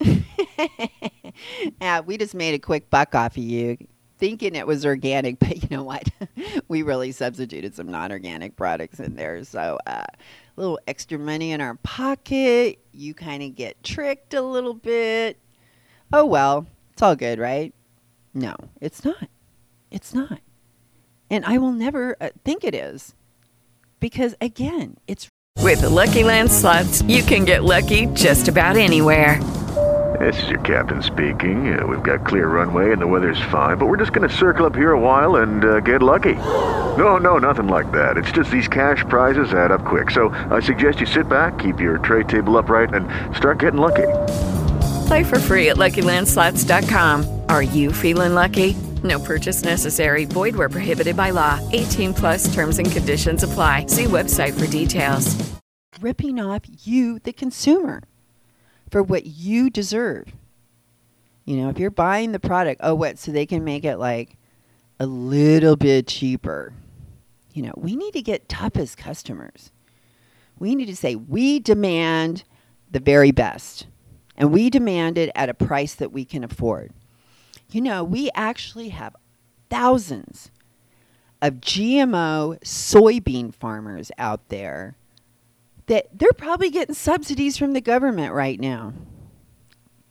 yeah, 1.81 2.01
we 2.01 2.15
just 2.15 2.35
made 2.35 2.53
a 2.53 2.59
quick 2.59 2.91
buck 2.91 3.15
off 3.15 3.37
of 3.37 3.43
you 3.43 3.75
thinking 4.19 4.53
it 4.53 4.67
was 4.67 4.85
organic, 4.85 5.39
but 5.39 5.63
you 5.63 5.67
know 5.71 5.83
what? 5.83 6.11
we 6.67 6.83
really 6.83 7.11
substituted 7.11 7.73
some 7.73 7.89
non 7.89 8.11
organic 8.11 8.55
products 8.55 8.99
in 8.99 9.15
there. 9.15 9.43
So, 9.45 9.79
uh, 9.87 10.05
a 10.05 10.61
little 10.61 10.79
extra 10.85 11.17
money 11.17 11.53
in 11.53 11.59
our 11.59 11.73
pocket. 11.81 12.77
You 12.91 13.15
kind 13.15 13.41
of 13.41 13.55
get 13.55 13.83
tricked 13.83 14.35
a 14.35 14.43
little 14.43 14.75
bit. 14.75 15.39
Oh, 16.13 16.25
well, 16.25 16.67
it's 16.93 17.01
all 17.01 17.15
good, 17.15 17.39
right? 17.39 17.73
No, 18.35 18.53
it's 18.79 19.03
not. 19.03 19.27
It's 19.91 20.13
not. 20.13 20.41
And 21.29 21.45
I 21.45 21.57
will 21.57 21.71
never 21.71 22.15
uh, 22.21 22.29
think 22.43 22.63
it 22.63 22.75
is. 22.75 23.15
Because 23.99 24.35
again, 24.41 24.97
it's. 25.07 25.29
With 25.61 25.81
the 25.81 25.89
Lucky 25.89 26.23
Land 26.23 26.51
slots, 26.51 27.01
you 27.03 27.23
can 27.23 27.45
get 27.45 27.63
lucky 27.63 28.07
just 28.07 28.47
about 28.47 28.77
anywhere. 28.77 29.41
This 30.19 30.43
is 30.43 30.49
your 30.49 30.59
captain 30.61 31.01
speaking. 31.01 31.77
Uh, 31.77 31.85
we've 31.87 32.03
got 32.03 32.25
clear 32.25 32.47
runway 32.47 32.91
and 32.91 33.01
the 33.01 33.07
weather's 33.07 33.41
fine, 33.51 33.77
but 33.77 33.87
we're 33.87 33.97
just 33.97 34.13
going 34.13 34.27
to 34.27 34.33
circle 34.33 34.65
up 34.65 34.75
here 34.75 34.91
a 34.91 34.99
while 34.99 35.37
and 35.37 35.65
uh, 35.65 35.79
get 35.79 36.01
lucky. 36.01 36.35
No, 36.35 37.17
no, 37.17 37.37
nothing 37.37 37.67
like 37.67 37.91
that. 37.91 38.17
It's 38.17 38.31
just 38.31 38.51
these 38.51 38.67
cash 38.67 39.03
prizes 39.09 39.53
add 39.53 39.71
up 39.71 39.83
quick. 39.83 40.11
So 40.11 40.29
I 40.29 40.59
suggest 40.61 40.99
you 40.99 41.05
sit 41.05 41.27
back, 41.27 41.59
keep 41.59 41.79
your 41.79 41.97
tray 41.97 42.23
table 42.23 42.57
upright, 42.57 42.93
and 42.93 43.07
start 43.35 43.59
getting 43.59 43.79
lucky. 43.79 44.07
Play 45.07 45.23
for 45.23 45.39
free 45.39 45.69
at 45.69 45.77
LuckyLandSlots.com. 45.77 47.41
Are 47.49 47.63
you 47.63 47.91
feeling 47.91 48.35
lucky? 48.35 48.75
No 49.05 49.19
purchase 49.19 49.63
necessary. 49.63 50.25
Void 50.25 50.55
where 50.55 50.67
prohibited 50.67 51.15
by 51.15 51.29
law. 51.29 51.59
18 51.71 52.13
plus 52.15 52.53
terms 52.53 52.79
and 52.79 52.91
conditions 52.91 53.43
apply. 53.43 53.85
See 53.85 54.05
website 54.05 54.59
for 54.59 54.65
details. 54.65 55.53
Ripping 56.01 56.39
off 56.39 56.63
you, 56.83 57.19
the 57.19 57.31
consumer, 57.31 58.01
for 58.89 59.03
what 59.03 59.27
you 59.27 59.69
deserve. 59.69 60.33
You 61.45 61.57
know, 61.57 61.69
if 61.69 61.77
you're 61.77 61.91
buying 61.91 62.31
the 62.31 62.39
product, 62.39 62.81
oh, 62.83 62.95
what? 62.95 63.19
So 63.19 63.31
they 63.31 63.45
can 63.45 63.63
make 63.63 63.85
it 63.85 63.97
like 63.97 64.37
a 64.99 65.05
little 65.05 65.75
bit 65.75 66.07
cheaper. 66.07 66.73
You 67.53 67.61
know, 67.61 67.73
we 67.77 67.95
need 67.95 68.13
to 68.13 68.23
get 68.23 68.49
tough 68.49 68.75
as 68.75 68.95
customers. 68.95 69.71
We 70.57 70.73
need 70.73 70.87
to 70.87 70.95
say, 70.95 71.15
we 71.15 71.59
demand 71.59 72.43
the 72.89 72.99
very 72.99 73.31
best, 73.31 73.85
and 74.35 74.51
we 74.51 74.71
demand 74.71 75.19
it 75.19 75.29
at 75.35 75.49
a 75.49 75.53
price 75.53 75.93
that 75.95 76.11
we 76.11 76.25
can 76.25 76.43
afford. 76.43 76.91
You 77.75 77.81
know, 77.81 78.05
we 78.05 78.29
actually 78.33 78.87
have 78.87 79.17
thousands 79.69 80.49
of 81.41 81.55
GMO 81.55 82.57
soybean 82.61 83.53
farmers 83.53 84.13
out 84.17 84.47
there 84.47 84.95
that 85.87 86.07
they're 86.13 86.31
probably 86.31 86.69
getting 86.69 86.95
subsidies 86.95 87.57
from 87.57 87.73
the 87.73 87.81
government 87.81 88.33
right 88.33 88.57
now 88.61 88.93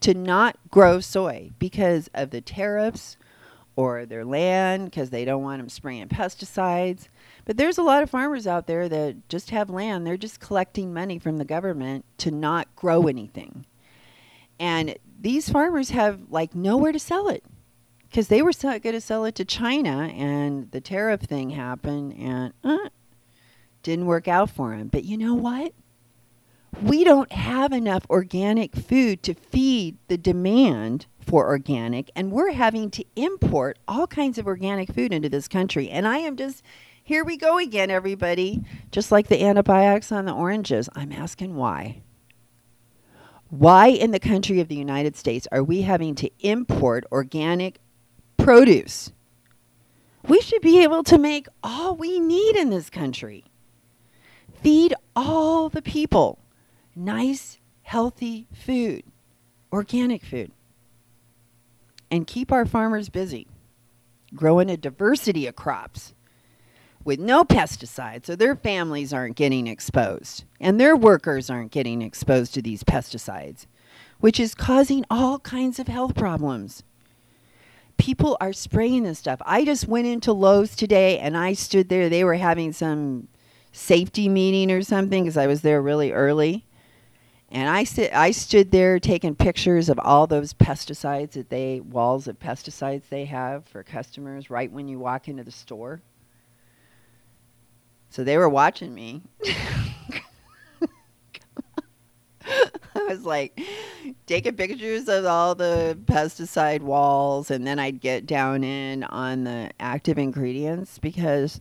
to 0.01 0.12
not 0.12 0.59
grow 0.71 1.01
soy 1.01 1.53
because 1.59 2.11
of 2.12 2.29
the 2.29 2.43
tariffs 2.43 3.17
or 3.77 4.05
their 4.05 4.27
land 4.27 4.91
because 4.91 5.09
they 5.09 5.25
don't 5.25 5.43
want 5.43 5.59
them 5.59 5.71
spraying 5.71 6.09
pesticides. 6.09 7.09
But 7.47 7.57
there's 7.57 7.79
a 7.79 7.83
lot 7.83 8.03
of 8.03 8.11
farmers 8.11 8.47
out 8.47 8.67
there 8.67 8.91
that 8.91 9.27
just 9.31 9.49
have 9.53 9.71
land. 9.71 10.07
They're 10.07 10.19
just 10.19 10.39
collecting 10.39 10.93
money 10.93 11.19
from 11.19 11.39
the 11.39 11.47
government 11.47 12.05
to 12.19 12.31
not 12.31 12.77
grow 12.77 13.07
anything. 13.07 13.65
And 14.61 14.99
these 15.19 15.49
farmers 15.49 15.89
have 15.91 16.21
like 16.29 16.55
nowhere 16.55 16.93
to 16.93 16.99
sell 16.99 17.29
it 17.29 17.43
because 18.15 18.29
they 18.29 18.43
were 18.43 18.53
going 18.62 18.81
to 18.81 19.01
sell 19.01 19.25
it 19.25 19.35
to 19.35 19.45
China 19.45 20.09
and 20.15 20.71
the 20.71 20.81
tariff 20.81 21.23
thing 21.23 21.51
happened 21.51 22.12
and 22.12 22.53
uh, 22.62 22.89
didn't 23.83 24.07
work 24.07 24.29
out 24.29 24.49
for 24.49 24.71
them. 24.71 24.87
But 24.87 25.03
you 25.03 25.19
know 25.19 25.35
what? 25.35 25.73
we 26.83 27.05
don't 27.05 27.31
have 27.33 27.73
enough 27.73 28.07
organic 28.11 28.75
food 28.75 29.23
to 29.23 29.35
feed 29.35 29.97
the 30.09 30.17
demand 30.17 31.07
for 31.21 31.47
organic, 31.47 32.11
and 32.15 32.33
we're 32.33 32.53
having 32.53 32.91
to 32.91 33.05
import 33.17 33.79
all 33.89 34.07
kinds 34.07 34.39
of 34.39 34.47
organic 34.47 34.93
food 34.93 35.12
into 35.12 35.29
this 35.29 35.49
country. 35.49 35.89
And 35.89 36.07
I 36.07 36.19
am 36.19 36.37
just, 36.37 36.62
here 37.03 37.25
we 37.25 37.37
go 37.37 37.59
again, 37.59 37.91
everybody. 37.91 38.65
Just 38.91 39.12
like 39.12 39.29
the 39.29 39.43
antibiotics 39.43 40.12
on 40.12 40.25
the 40.25 40.33
oranges, 40.33 40.89
I'm 40.95 41.12
asking 41.12 41.55
why. 41.55 42.03
Why 43.51 43.89
in 43.89 44.11
the 44.11 44.21
country 44.21 44.61
of 44.61 44.69
the 44.69 44.75
United 44.75 45.17
States 45.17 45.47
are 45.53 45.62
we 45.62 45.83
having 45.83 46.15
to 46.17 46.31
import 46.41 47.05
organic 47.12 47.79
produce? 48.45 49.11
We 50.28 50.40
should 50.40 50.62
be 50.62 50.82
able 50.82 51.03
to 51.05 51.18
make 51.18 51.49
all 51.62 51.97
we 51.97 52.20
need 52.20 52.57
in 52.57 52.70
this 52.70 52.90
country. 52.90 53.45
Feed 54.62 54.95
all 55.16 55.68
the 55.68 55.82
people 55.82 56.38
nice, 56.97 57.59
healthy 57.82 58.47
food, 58.53 59.03
organic 59.72 60.22
food, 60.22 60.53
and 62.11 62.26
keep 62.26 62.53
our 62.53 62.64
farmers 62.64 63.09
busy 63.09 63.49
growing 64.34 64.70
a 64.70 64.76
diversity 64.76 65.47
of 65.47 65.57
crops 65.57 66.14
with 67.05 67.18
no 67.18 67.45
pesticides 67.45 68.26
so 68.26 68.36
their 68.36 68.57
families 68.57 69.12
aren't 69.12 69.36
getting 69.36 69.66
exposed 69.66 70.45
and 70.61 70.80
their 70.80 70.97
workers 70.97 71.51
aren't 71.51 71.70
getting 71.72 72.03
exposed 72.03 72.55
to 72.55 72.62
these 72.62 72.84
pesticides, 72.84 73.66
which 74.20 74.38
is 74.38 74.55
causing 74.55 75.05
all 75.11 75.38
kinds 75.40 75.78
of 75.78 75.88
health 75.88 76.14
problems. 76.14 76.82
People 77.97 78.36
are 78.40 78.53
spraying 78.53 79.05
this 79.05 79.18
stuff. 79.18 79.40
I 79.45 79.64
just 79.64 79.88
went 79.88 80.07
into 80.07 80.32
Lowe's 80.32 80.76
today 80.76 81.18
and 81.18 81.36
I 81.36 81.55
stood 81.55 81.88
there. 81.88 82.09
They 82.09 82.24
were 82.24 82.34
having 82.34 82.72
some 82.72 83.28
safety 83.72 84.28
meeting 84.28 84.70
or 84.70 84.82
something 84.82 85.24
because 85.24 85.36
I 85.36 85.47
was 85.47 85.62
there 85.62 85.80
really 85.80 86.12
early. 86.12 86.64
And 87.51 87.68
I 87.68 87.84
sit, 87.84 88.12
I 88.12 88.32
stood 88.32 88.70
there 88.72 88.99
taking 88.99 89.34
pictures 89.34 89.88
of 89.88 89.99
all 90.01 90.26
those 90.26 90.53
pesticides 90.53 91.32
that 91.32 91.51
they 91.51 91.80
walls 91.80 92.26
of 92.26 92.38
pesticides 92.38 93.09
they 93.09 93.26
have 93.26 93.64
for 93.66 93.82
customers 93.82 94.51
right 94.51 94.70
when 94.72 94.88
you 94.88 94.99
walk 94.99 95.28
into 95.28 95.45
the 95.45 95.53
store. 95.53 96.03
So 98.09 98.24
they 98.24 98.36
were 98.38 98.49
watching 98.49 98.95
me. 98.95 99.22
I 102.95 103.03
was 103.09 103.24
like 103.24 103.61
taking 104.26 104.57
pictures 104.57 105.09
of 105.09 105.24
all 105.26 105.55
the 105.55 105.99
pesticide 106.05 106.80
walls, 106.80 107.51
and 107.51 107.66
then 107.66 107.78
I'd 107.78 108.01
get 108.01 108.26
down 108.26 108.64
in 108.64 109.05
on 109.05 109.45
the 109.45 109.70
active 109.80 110.18
ingredients 110.18 110.99
because 110.99 111.61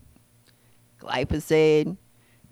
glyphosate, 1.00 1.98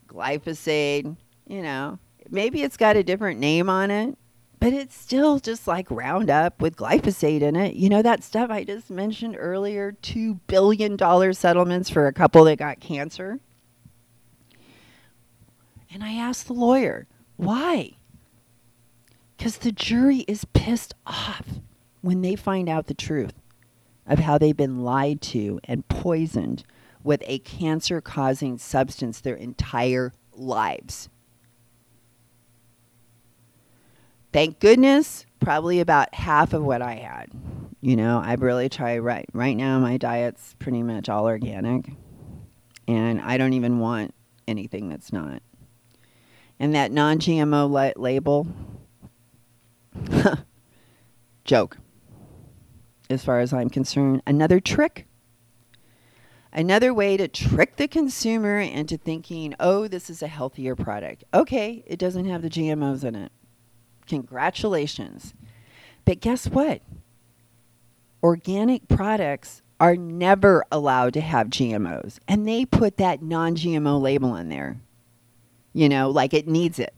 glyphosate, 0.08 1.16
you 1.48 1.62
know, 1.62 2.00
maybe 2.30 2.64
it's 2.64 2.78
got 2.78 2.96
a 2.96 3.04
different 3.04 3.40
name 3.40 3.70
on 3.70 3.92
it, 3.92 4.18
but 4.60 4.74
it's 4.74 4.96
still 4.96 5.40
just 5.40 5.68
like 5.68 5.90
Roundup 5.90 6.62
with 6.62 6.76
glyphosate 6.76 7.42
in 7.42 7.56
it. 7.56 7.76
You 7.76 7.90
know, 7.90 8.02
that 8.02 8.24
stuff 8.24 8.50
I 8.50 8.64
just 8.64 8.90
mentioned 8.90 9.36
earlier 9.38 9.94
$2 10.04 10.40
billion 10.48 10.98
settlements 11.34 11.90
for 11.90 12.08
a 12.08 12.14
couple 12.14 12.44
that 12.46 12.58
got 12.58 12.80
cancer. 12.80 13.40
And 15.94 16.04
I 16.04 16.14
asked 16.14 16.48
the 16.48 16.54
lawyer, 16.54 17.08
why? 17.36 17.98
Because 19.42 19.58
the 19.58 19.72
jury 19.72 20.20
is 20.28 20.46
pissed 20.46 20.94
off 21.08 21.48
when 22.02 22.22
they 22.22 22.36
find 22.36 22.70
out 22.70 22.86
the 22.86 22.94
truth 22.94 23.34
of 24.06 24.20
how 24.20 24.38
they've 24.38 24.56
been 24.56 24.84
lied 24.84 25.20
to 25.20 25.60
and 25.64 25.88
poisoned 25.88 26.64
with 27.04 27.24
a 27.26 27.40
cancer 27.40 28.02
causing 28.02 28.60
substance 28.60 29.20
their 29.20 29.34
entire 29.34 30.14
lives. 30.34 31.10
thank 34.32 34.60
goodness, 34.60 35.26
probably 35.40 35.80
about 35.80 36.14
half 36.14 36.54
of 36.54 36.62
what 36.64 36.84
I 36.84 36.94
had. 36.94 37.32
You 37.82 37.96
know, 37.96 38.22
I 38.24 38.36
really 38.36 38.70
try 38.70 39.00
right 39.00 39.26
right 39.34 39.58
now 39.58 39.80
my 39.80 39.98
diet's 39.98 40.54
pretty 40.60 40.84
much 40.84 41.10
all 41.10 41.26
organic. 41.26 41.90
And 42.88 43.20
I 43.20 43.38
don't 43.38 43.54
even 43.54 43.80
want 43.80 44.14
anything 44.48 44.88
that's 44.88 45.12
not. 45.12 45.42
And 46.60 46.76
that 46.76 46.92
non-GMO 46.92 47.72
li- 47.72 47.94
label 48.00 48.46
joke. 51.46 51.78
As 53.10 53.24
far 53.24 53.40
as 53.40 53.52
I'm 53.52 53.70
concerned, 53.70 54.22
another 54.26 54.60
trick 54.60 55.08
Another 56.54 56.94
way 56.94 57.16
to 57.16 57.30
trick 57.30 57.78
the 57.78 57.88
consumer 57.88 58.60
into 58.60 58.98
thinking, 58.98 59.56
oh, 59.60 59.88
this 59.88 60.10
is 60.10 60.22
a 60.22 60.28
healthier 60.28 60.76
product. 60.76 61.24
Okay, 61.34 61.84
it 61.88 61.98
doesn't 61.98 62.26
have 62.26 62.42
the 62.42 62.50
GMOs 62.50 63.06
in 63.06 63.16
it. 63.16 63.32
Congratulations. 64.06 65.34
But 66.04 66.20
guess 66.20 66.48
what? 66.48 66.82
Organic 68.22 68.90
products 68.90 69.62
are 69.80 69.96
never 69.96 70.66
allowed 70.72 71.14
to 71.14 71.22
have 71.22 71.48
GMOs, 71.48 72.20
and 72.28 72.46
they 72.48 72.66
put 72.66 72.98
that 72.98 73.22
non 73.22 73.56
GMO 73.56 74.02
label 74.02 74.36
in 74.36 74.50
there. 74.50 74.82
You 75.74 75.88
know, 75.88 76.10
like 76.10 76.34
it 76.34 76.48
needs 76.50 76.80
it. 76.80 76.94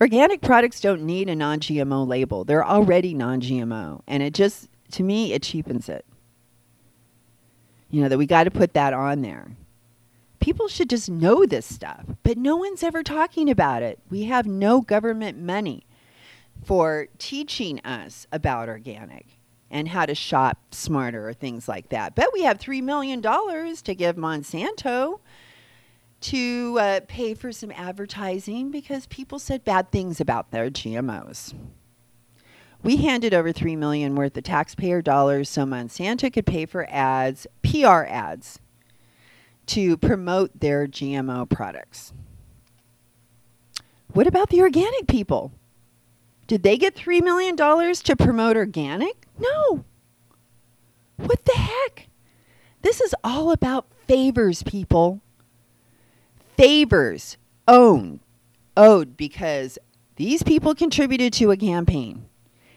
Organic 0.00 0.42
products 0.42 0.80
don't 0.80 1.02
need 1.02 1.28
a 1.28 1.36
non 1.36 1.60
GMO 1.60 2.06
label, 2.06 2.44
they're 2.44 2.66
already 2.66 3.14
non 3.14 3.40
GMO, 3.40 4.02
and 4.06 4.22
it 4.22 4.34
just, 4.34 4.68
to 4.92 5.02
me, 5.02 5.32
it 5.32 5.42
cheapens 5.42 5.88
it. 5.88 6.04
You 7.90 8.02
know, 8.02 8.08
that 8.08 8.18
we 8.18 8.26
got 8.26 8.44
to 8.44 8.50
put 8.50 8.74
that 8.74 8.92
on 8.92 9.22
there 9.22 9.56
people 10.46 10.68
should 10.68 10.88
just 10.88 11.10
know 11.10 11.44
this 11.44 11.66
stuff, 11.66 12.04
but 12.22 12.38
no 12.38 12.54
one's 12.54 12.84
ever 12.84 13.02
talking 13.02 13.50
about 13.50 13.82
it. 13.82 13.98
We 14.08 14.26
have 14.26 14.46
no 14.46 14.80
government 14.80 15.36
money 15.36 15.88
for 16.64 17.08
teaching 17.18 17.80
us 17.80 18.28
about 18.30 18.68
organic 18.68 19.26
and 19.72 19.88
how 19.88 20.06
to 20.06 20.14
shop 20.14 20.72
smarter 20.72 21.28
or 21.28 21.32
things 21.32 21.66
like 21.66 21.88
that. 21.88 22.14
But 22.14 22.32
we 22.32 22.42
have 22.42 22.58
$3 22.58 22.80
million 22.80 23.20
to 23.20 23.94
give 23.96 24.14
Monsanto 24.14 25.18
to 26.26 26.76
uh, 26.80 27.00
pay 27.06 27.34
for 27.34 27.52
some 27.52 27.70
advertising 27.70 28.72
because 28.72 29.06
people 29.06 29.38
said 29.38 29.64
bad 29.64 29.92
things 29.92 30.20
about 30.20 30.50
their 30.50 30.70
GMOs. 30.70 31.54
We 32.82 32.96
handed 32.96 33.32
over 33.32 33.52
3 33.52 33.76
million 33.76 34.16
worth 34.16 34.36
of 34.36 34.42
taxpayer 34.42 35.02
dollars 35.02 35.48
so 35.48 35.64
Monsanto 35.64 36.32
could 36.32 36.44
pay 36.44 36.66
for 36.66 36.84
ads, 36.90 37.46
PR 37.62 38.02
ads 38.08 38.58
to 39.66 39.96
promote 39.96 40.58
their 40.58 40.88
GMO 40.88 41.48
products. 41.48 42.12
What 44.12 44.26
about 44.26 44.50
the 44.50 44.62
organic 44.62 45.06
people? 45.06 45.52
Did 46.48 46.64
they 46.64 46.76
get 46.76 46.96
$3 46.96 47.22
million 47.22 47.56
to 47.56 48.16
promote 48.16 48.56
organic? 48.56 49.26
No. 49.38 49.84
What 51.18 51.44
the 51.44 51.52
heck? 51.52 52.08
This 52.82 53.00
is 53.00 53.14
all 53.22 53.52
about 53.52 53.86
favors, 54.08 54.64
people. 54.64 55.20
Favors 56.56 57.36
owned, 57.68 58.20
owed 58.76 59.16
because 59.16 59.78
these 60.16 60.42
people 60.42 60.74
contributed 60.74 61.32
to 61.34 61.50
a 61.50 61.56
campaign. 61.56 62.26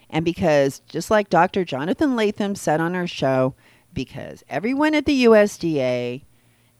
And 0.10 0.26
because, 0.26 0.80
just 0.90 1.12
like 1.12 1.30
Dr. 1.30 1.64
Jonathan 1.64 2.16
Latham 2.16 2.56
said 2.56 2.82
on 2.82 2.96
our 2.96 3.08
show, 3.08 3.56
because 3.94 4.44
everyone 4.50 4.96
at 4.96 5.06
the 5.06 5.26
USDA 5.26 6.24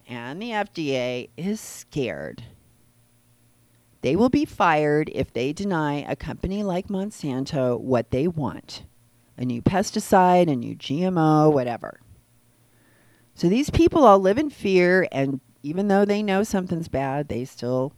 and 0.08 0.42
the 0.42 0.50
FDA 0.50 1.30
is 1.38 1.62
scared. 1.62 2.44
They 4.02 4.16
will 4.16 4.30
be 4.30 4.46
fired 4.46 5.12
if 5.14 5.32
they 5.32 5.54
deny 5.54 6.06
a 6.08 6.16
company 6.16 6.64
like 6.64 6.88
Monsanto 6.88 7.80
what 7.80 8.12
they 8.12 8.28
want 8.28 8.84
a 9.38 9.46
new 9.46 9.62
pesticide, 9.62 10.52
a 10.52 10.56
new 10.56 10.76
GMO, 10.76 11.54
whatever. 11.54 12.02
So 13.36 13.48
these 13.48 13.70
people 13.70 14.04
all 14.04 14.20
live 14.20 14.38
in 14.38 14.50
fear, 14.50 15.08
and 15.14 15.40
even 15.64 15.88
though 15.88 16.06
they 16.06 16.24
know 16.24 16.44
something's 16.44 16.88
bad, 16.88 17.28
they 17.28 17.46
still 17.46 17.94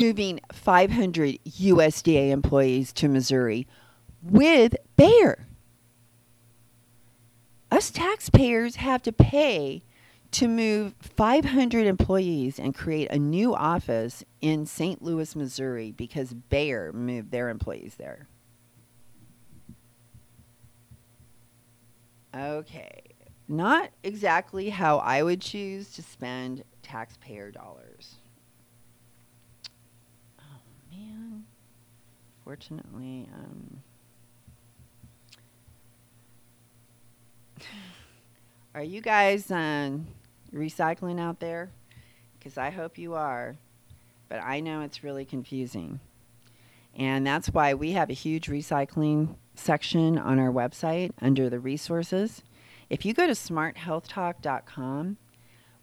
moving 0.00 0.40
500 0.52 1.38
USDA 1.44 2.30
employees 2.30 2.92
to 2.94 3.08
Missouri 3.08 3.66
with 4.22 4.76
Bayer. 4.96 5.46
Us 7.70 7.90
taxpayers 7.90 8.76
have 8.76 9.02
to 9.02 9.12
pay 9.12 9.82
to 10.32 10.48
move 10.48 10.94
500 11.00 11.86
employees 11.86 12.58
and 12.58 12.74
create 12.74 13.10
a 13.10 13.18
new 13.18 13.54
office 13.54 14.24
in 14.40 14.66
St. 14.66 15.02
Louis, 15.02 15.34
Missouri 15.34 15.92
because 15.92 16.34
Bayer 16.34 16.92
moved 16.92 17.30
their 17.30 17.48
employees 17.48 17.94
there. 17.96 18.28
Okay. 22.36 23.05
Not 23.48 23.90
exactly 24.02 24.70
how 24.70 24.98
I 24.98 25.22
would 25.22 25.40
choose 25.40 25.92
to 25.94 26.02
spend 26.02 26.64
taxpayer 26.82 27.52
dollars. 27.52 28.16
Oh, 30.40 30.60
man. 30.90 31.44
Fortunately, 32.44 33.28
um, 33.32 33.82
are 38.74 38.82
you 38.82 39.00
guys 39.00 39.50
um, 39.50 40.08
recycling 40.52 41.20
out 41.20 41.38
there? 41.38 41.70
Because 42.38 42.58
I 42.58 42.70
hope 42.70 42.98
you 42.98 43.14
are. 43.14 43.56
But 44.28 44.42
I 44.42 44.58
know 44.58 44.80
it's 44.80 45.04
really 45.04 45.24
confusing. 45.24 46.00
And 46.96 47.24
that's 47.24 47.48
why 47.50 47.74
we 47.74 47.92
have 47.92 48.10
a 48.10 48.14
huge 48.14 48.48
recycling 48.48 49.36
section 49.54 50.18
on 50.18 50.40
our 50.40 50.50
website 50.50 51.12
under 51.20 51.48
the 51.48 51.60
resources. 51.60 52.42
If 52.88 53.04
you 53.04 53.14
go 53.14 53.26
to 53.26 53.32
smarthealthtalk.com, 53.32 55.16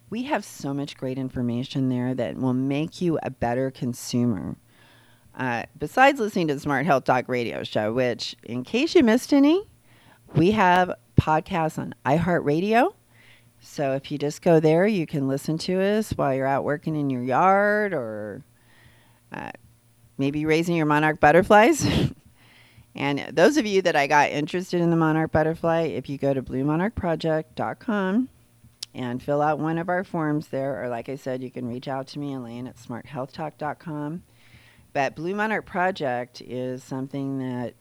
we 0.09 0.23
have 0.23 0.45
so 0.45 0.73
much 0.73 0.95
great 0.95 1.17
information 1.17 1.89
there 1.89 2.13
that 2.13 2.37
will 2.37 2.53
make 2.53 3.01
you 3.01 3.19
a 3.21 3.29
better 3.29 3.71
consumer. 3.71 4.55
Uh, 5.35 5.63
besides 5.77 6.19
listening 6.19 6.47
to 6.47 6.53
the 6.53 6.59
Smart 6.59 6.85
Health 6.85 7.03
Talk 7.03 7.27
radio 7.27 7.63
show, 7.63 7.91
which, 7.91 8.35
in 8.43 8.63
case 8.63 8.95
you 8.95 9.03
missed 9.03 9.33
any, 9.33 9.67
we 10.35 10.51
have 10.51 10.93
podcasts 11.19 11.77
on 11.77 11.95
iHeartRadio. 12.05 12.93
So 13.59 13.93
if 13.93 14.11
you 14.11 14.17
just 14.17 14.41
go 14.41 14.59
there, 14.59 14.85
you 14.85 15.05
can 15.05 15.27
listen 15.27 15.57
to 15.59 15.81
us 15.81 16.11
while 16.11 16.33
you're 16.33 16.47
out 16.47 16.63
working 16.63 16.95
in 16.95 17.09
your 17.09 17.23
yard 17.23 17.93
or 17.93 18.43
uh, 19.31 19.51
maybe 20.17 20.45
raising 20.45 20.75
your 20.75 20.85
monarch 20.85 21.19
butterflies. 21.19 21.85
and 22.95 23.19
those 23.31 23.57
of 23.57 23.65
you 23.65 23.81
that 23.81 23.95
I 23.95 24.07
got 24.07 24.29
interested 24.29 24.79
in 24.79 24.89
the 24.89 24.95
monarch 24.95 25.31
butterfly, 25.31 25.81
if 25.81 26.09
you 26.09 26.17
go 26.17 26.33
to 26.33 26.43
bluemonarchproject.com 26.43 28.29
and 28.93 29.23
fill 29.23 29.41
out 29.41 29.57
one 29.57 29.79
of 29.79 29.89
our 29.89 30.03
forms 30.03 30.49
there, 30.49 30.83
or 30.83 30.89
like 30.89 31.09
I 31.09 31.15
said, 31.15 31.41
you 31.41 31.49
can 31.49 31.67
reach 31.67 31.87
out 31.87 32.07
to 32.07 32.19
me, 32.19 32.33
Elaine 32.33 32.67
at 32.67 32.77
smarthealthtalk.com. 32.77 34.23
But 34.93 35.15
Blue 35.15 35.33
Monarch 35.33 35.65
Project 35.65 36.41
is 36.41 36.83
something 36.83 37.39
that 37.39 37.73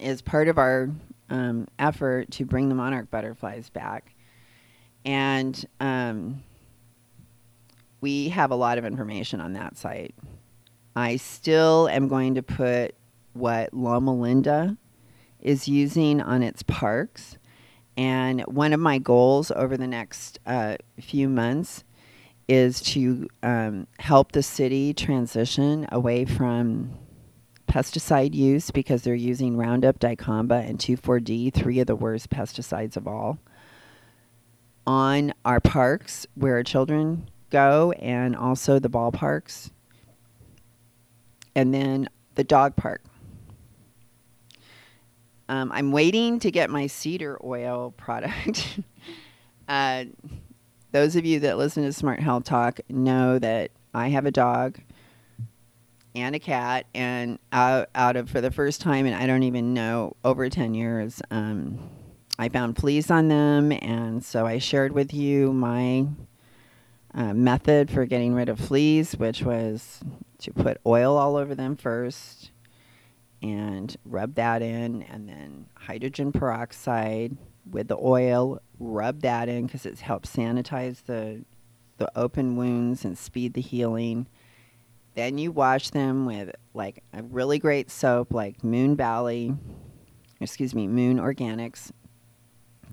is 0.00 0.20
part 0.20 0.48
of 0.48 0.58
our 0.58 0.90
um, 1.30 1.68
effort 1.78 2.30
to 2.32 2.44
bring 2.44 2.68
the 2.68 2.74
monarch 2.74 3.08
butterflies 3.08 3.70
back. 3.70 4.14
And 5.04 5.64
um, 5.78 6.42
we 8.00 8.30
have 8.30 8.50
a 8.50 8.56
lot 8.56 8.78
of 8.78 8.84
information 8.84 9.40
on 9.40 9.52
that 9.52 9.76
site. 9.76 10.14
I 10.96 11.16
still 11.16 11.88
am 11.88 12.08
going 12.08 12.34
to 12.34 12.42
put 12.42 12.96
what 13.32 13.72
Loma 13.72 14.14
Linda 14.14 14.76
is 15.40 15.68
using 15.68 16.20
on 16.20 16.42
its 16.42 16.62
parks. 16.62 17.36
And 17.96 18.42
one 18.42 18.72
of 18.72 18.80
my 18.80 18.98
goals 18.98 19.50
over 19.50 19.76
the 19.76 19.86
next 19.86 20.38
uh, 20.46 20.76
few 21.00 21.28
months 21.28 21.84
is 22.48 22.80
to 22.80 23.28
um, 23.42 23.86
help 23.98 24.32
the 24.32 24.42
city 24.42 24.94
transition 24.94 25.86
away 25.92 26.24
from 26.24 26.98
pesticide 27.66 28.34
use 28.34 28.70
because 28.70 29.02
they're 29.02 29.14
using 29.14 29.56
Roundup, 29.56 29.98
dicamba, 29.98 30.68
and 30.68 30.78
2,4-D, 30.78 31.50
three 31.50 31.80
of 31.80 31.86
the 31.86 31.96
worst 31.96 32.28
pesticides 32.28 32.96
of 32.96 33.06
all, 33.06 33.38
on 34.86 35.32
our 35.44 35.60
parks 35.60 36.26
where 36.34 36.62
children 36.62 37.28
go 37.50 37.92
and 37.92 38.36
also 38.36 38.78
the 38.78 38.90
ballparks, 38.90 39.70
and 41.54 41.72
then 41.72 42.08
the 42.34 42.44
dog 42.44 42.76
park. 42.76 43.02
Um, 45.48 45.70
I'm 45.72 45.92
waiting 45.92 46.38
to 46.40 46.50
get 46.50 46.70
my 46.70 46.86
cedar 46.86 47.38
oil 47.44 47.92
product. 47.96 48.80
uh, 49.68 50.04
those 50.92 51.16
of 51.16 51.24
you 51.24 51.40
that 51.40 51.58
listen 51.58 51.82
to 51.84 51.92
Smart 51.92 52.20
Health 52.20 52.44
Talk 52.44 52.80
know 52.88 53.38
that 53.38 53.70
I 53.94 54.08
have 54.08 54.26
a 54.26 54.30
dog 54.30 54.78
and 56.14 56.34
a 56.34 56.38
cat, 56.38 56.86
and 56.94 57.38
out, 57.52 57.88
out 57.94 58.16
of 58.16 58.28
for 58.28 58.42
the 58.42 58.50
first 58.50 58.82
time, 58.82 59.06
and 59.06 59.14
I 59.14 59.26
don't 59.26 59.44
even 59.44 59.72
know 59.72 60.14
over 60.24 60.48
10 60.50 60.74
years, 60.74 61.22
um, 61.30 61.78
I 62.38 62.50
found 62.50 62.76
fleas 62.76 63.10
on 63.10 63.28
them, 63.28 63.72
and 63.72 64.22
so 64.22 64.46
I 64.46 64.58
shared 64.58 64.92
with 64.92 65.14
you 65.14 65.54
my 65.54 66.06
uh, 67.14 67.32
method 67.32 67.90
for 67.90 68.04
getting 68.04 68.34
rid 68.34 68.50
of 68.50 68.58
fleas, 68.58 69.16
which 69.16 69.42
was 69.42 70.00
to 70.38 70.52
put 70.52 70.80
oil 70.84 71.16
all 71.16 71.36
over 71.36 71.54
them 71.54 71.76
first 71.76 72.41
and 73.42 73.94
rub 74.04 74.34
that 74.36 74.62
in, 74.62 75.02
and 75.02 75.28
then 75.28 75.66
hydrogen 75.74 76.32
peroxide 76.32 77.36
with 77.70 77.88
the 77.88 77.96
oil, 77.96 78.60
rub 78.78 79.20
that 79.22 79.48
in 79.48 79.66
because 79.66 79.86
it 79.86 79.98
helps 80.00 80.34
sanitize 80.34 81.04
the 81.04 81.44
the 81.98 82.10
open 82.18 82.56
wounds 82.56 83.04
and 83.04 83.16
speed 83.16 83.54
the 83.54 83.60
healing. 83.60 84.26
Then 85.14 85.38
you 85.38 85.52
wash 85.52 85.90
them 85.90 86.24
with 86.24 86.50
like 86.74 87.02
a 87.12 87.22
really 87.22 87.58
great 87.58 87.90
soap 87.90 88.32
like 88.32 88.64
Moon 88.64 88.96
Valley, 88.96 89.54
excuse 90.40 90.74
me, 90.74 90.88
Moon 90.88 91.18
Organics. 91.18 91.92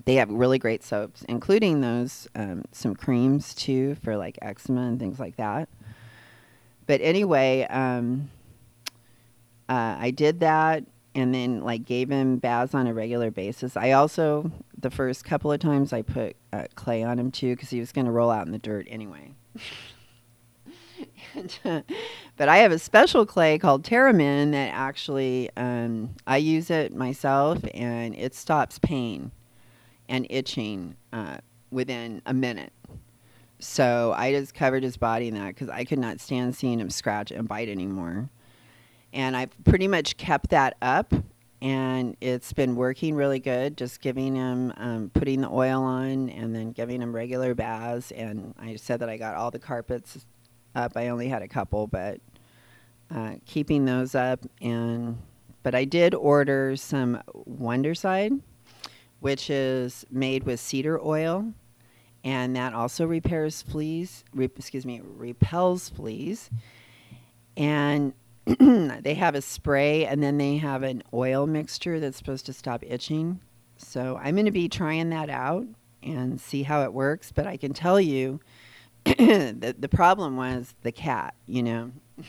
They 0.04 0.14
have 0.16 0.30
really 0.30 0.58
great 0.58 0.82
soaps, 0.82 1.24
including 1.28 1.80
those 1.80 2.28
um, 2.34 2.64
some 2.72 2.94
creams 2.94 3.54
too 3.54 3.96
for 3.96 4.16
like 4.16 4.38
eczema 4.42 4.82
and 4.82 4.98
things 4.98 5.18
like 5.18 5.36
that. 5.36 5.68
But 6.86 7.00
anyway, 7.02 7.66
um, 7.70 8.30
uh, 9.70 9.96
I 9.98 10.10
did 10.10 10.40
that 10.40 10.84
and 11.14 11.32
then 11.32 11.60
like 11.62 11.84
gave 11.84 12.10
him 12.10 12.38
baths 12.38 12.74
on 12.74 12.88
a 12.88 12.92
regular 12.92 13.30
basis. 13.30 13.76
I 13.76 13.92
also 13.92 14.50
the 14.76 14.90
first 14.90 15.24
couple 15.24 15.52
of 15.52 15.60
times 15.60 15.92
I 15.92 16.02
put 16.02 16.36
uh, 16.52 16.64
clay 16.74 17.04
on 17.04 17.18
him 17.18 17.30
too 17.30 17.54
because 17.54 17.70
he 17.70 17.78
was 17.78 17.92
going 17.92 18.06
to 18.06 18.10
roll 18.10 18.30
out 18.30 18.46
in 18.46 18.52
the 18.52 18.58
dirt 18.58 18.88
anyway. 18.90 19.32
and, 21.34 21.58
uh, 21.64 21.82
but 22.36 22.48
I 22.48 22.58
have 22.58 22.72
a 22.72 22.80
special 22.80 23.24
clay 23.24 23.58
called 23.58 23.84
Terramin 23.84 24.50
that 24.50 24.72
actually 24.74 25.50
um, 25.56 26.16
I 26.26 26.38
use 26.38 26.68
it 26.68 26.92
myself 26.92 27.58
and 27.72 28.16
it 28.16 28.34
stops 28.34 28.80
pain 28.80 29.30
and 30.08 30.26
itching 30.30 30.96
uh, 31.12 31.38
within 31.70 32.22
a 32.26 32.34
minute. 32.34 32.72
So 33.60 34.14
I 34.16 34.32
just 34.32 34.54
covered 34.54 34.82
his 34.82 34.96
body 34.96 35.28
in 35.28 35.34
that 35.34 35.48
because 35.48 35.68
I 35.68 35.84
could 35.84 35.98
not 36.00 36.18
stand 36.18 36.56
seeing 36.56 36.80
him 36.80 36.90
scratch 36.90 37.30
and 37.30 37.46
bite 37.46 37.68
anymore. 37.68 38.30
And 39.12 39.36
I've 39.36 39.52
pretty 39.64 39.88
much 39.88 40.16
kept 40.16 40.50
that 40.50 40.76
up 40.80 41.12
and 41.62 42.16
it's 42.20 42.52
been 42.52 42.74
working 42.74 43.14
really 43.14 43.38
good. 43.38 43.76
Just 43.76 44.00
giving 44.00 44.34
him, 44.34 44.72
um, 44.78 45.10
putting 45.12 45.42
the 45.42 45.50
oil 45.50 45.82
on, 45.82 46.30
and 46.30 46.54
then 46.54 46.72
giving 46.72 47.02
him 47.02 47.14
regular 47.14 47.54
baths. 47.54 48.12
And 48.12 48.54
I 48.58 48.76
said 48.76 49.00
that 49.00 49.08
I 49.08 49.18
got 49.18 49.34
all 49.34 49.50
the 49.50 49.58
carpets 49.58 50.24
up. 50.74 50.92
I 50.96 51.08
only 51.08 51.28
had 51.28 51.42
a 51.42 51.48
couple, 51.48 51.86
but 51.86 52.18
uh, 53.14 53.34
keeping 53.44 53.84
those 53.84 54.14
up. 54.14 54.40
And 54.62 55.18
but 55.62 55.74
I 55.74 55.84
did 55.84 56.14
order 56.14 56.76
some 56.76 57.22
Wondercide, 57.46 58.40
which 59.20 59.50
is 59.50 60.06
made 60.10 60.44
with 60.44 60.58
cedar 60.58 60.98
oil, 61.04 61.52
and 62.24 62.56
that 62.56 62.72
also 62.72 63.04
repairs 63.04 63.60
fleas. 63.60 64.24
Re- 64.34 64.46
excuse 64.56 64.86
me, 64.86 65.02
repels 65.04 65.90
fleas. 65.90 66.48
And 67.58 68.14
they 69.02 69.14
have 69.14 69.34
a 69.34 69.42
spray 69.42 70.06
and 70.06 70.22
then 70.22 70.38
they 70.38 70.56
have 70.56 70.82
an 70.82 71.02
oil 71.12 71.46
mixture 71.46 72.00
that's 72.00 72.18
supposed 72.18 72.46
to 72.46 72.52
stop 72.52 72.82
itching. 72.86 73.40
So 73.76 74.18
I'm 74.22 74.34
going 74.34 74.46
to 74.46 74.50
be 74.50 74.68
trying 74.68 75.10
that 75.10 75.30
out 75.30 75.66
and 76.02 76.40
see 76.40 76.62
how 76.62 76.82
it 76.82 76.92
works. 76.92 77.32
But 77.32 77.46
I 77.46 77.56
can 77.56 77.72
tell 77.72 78.00
you 78.00 78.40
that 79.04 79.76
the 79.78 79.88
problem 79.88 80.36
was 80.36 80.74
the 80.82 80.92
cat, 80.92 81.34
you 81.46 81.62
know. 81.62 81.92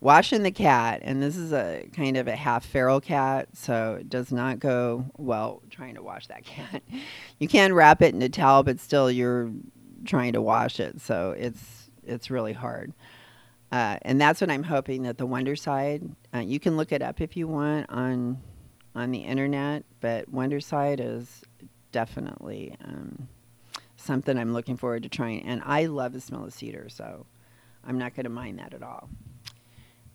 washing 0.00 0.42
the 0.42 0.50
cat, 0.50 1.00
and 1.04 1.22
this 1.22 1.36
is 1.36 1.52
a 1.52 1.88
kind 1.94 2.16
of 2.16 2.26
a 2.26 2.34
half 2.34 2.64
feral 2.64 3.00
cat, 3.00 3.48
so 3.52 3.98
it 4.00 4.08
does 4.08 4.32
not 4.32 4.58
go 4.58 5.04
well 5.18 5.62
trying 5.70 5.94
to 5.94 6.02
wash 6.02 6.26
that 6.28 6.44
cat. 6.44 6.82
You 7.38 7.48
can 7.48 7.74
wrap 7.74 8.02
it 8.02 8.14
in 8.14 8.22
a 8.22 8.28
towel, 8.28 8.62
but 8.62 8.80
still 8.80 9.10
you're 9.10 9.50
trying 10.04 10.32
to 10.32 10.42
wash 10.42 10.80
it, 10.80 11.00
so 11.00 11.34
it's 11.36 11.90
it's 12.02 12.30
really 12.30 12.54
hard. 12.54 12.92
Uh, 13.72 13.98
and 14.02 14.20
that's 14.20 14.40
what 14.40 14.50
I'm 14.50 14.64
hoping 14.64 15.02
that 15.04 15.18
the 15.18 15.26
Wondercide. 15.26 16.14
Uh, 16.34 16.38
you 16.38 16.58
can 16.58 16.76
look 16.76 16.92
it 16.92 17.02
up 17.02 17.20
if 17.20 17.36
you 17.36 17.46
want 17.46 17.88
on 17.90 18.40
on 18.94 19.12
the 19.12 19.20
internet, 19.20 19.84
but 20.00 20.28
Wondercide 20.32 20.98
is 21.00 21.42
definitely 21.92 22.76
um, 22.84 23.28
something 23.96 24.36
I'm 24.36 24.52
looking 24.52 24.76
forward 24.76 25.04
to 25.04 25.08
trying. 25.08 25.42
And 25.46 25.62
I 25.64 25.86
love 25.86 26.12
the 26.12 26.20
smell 26.20 26.44
of 26.44 26.52
cedar, 26.52 26.88
so 26.88 27.26
I'm 27.84 27.98
not 27.98 28.14
going 28.14 28.24
to 28.24 28.30
mind 28.30 28.58
that 28.58 28.74
at 28.74 28.82
all. 28.82 29.08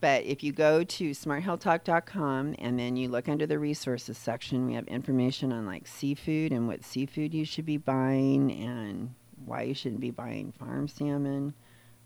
But 0.01 0.25
if 0.25 0.43
you 0.43 0.51
go 0.51 0.83
to 0.83 1.11
smarthealthtalk.com 1.11 2.55
and 2.59 2.77
then 2.77 2.97
you 2.97 3.07
look 3.07 3.29
under 3.29 3.47
the 3.47 3.57
resources 3.57 4.17
section, 4.17 4.67
we 4.67 4.73
have 4.73 4.87
information 4.87 5.51
on 5.51 5.65
like 5.65 5.87
seafood 5.87 6.51
and 6.51 6.67
what 6.67 6.83
seafood 6.83 7.33
you 7.33 7.45
should 7.45 7.65
be 7.65 7.77
buying 7.77 8.51
and 8.51 9.15
why 9.45 9.63
you 9.63 9.73
shouldn't 9.73 10.01
be 10.01 10.11
buying 10.11 10.51
farm 10.51 10.87
salmon, 10.87 11.53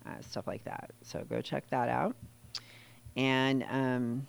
uh, 0.09 0.21
stuff 0.21 0.47
like 0.47 0.63
that. 0.65 0.91
So 1.03 1.23
go 1.29 1.41
check 1.41 1.69
that 1.69 1.89
out. 1.89 2.15
And 3.15 3.65
um, 3.69 4.27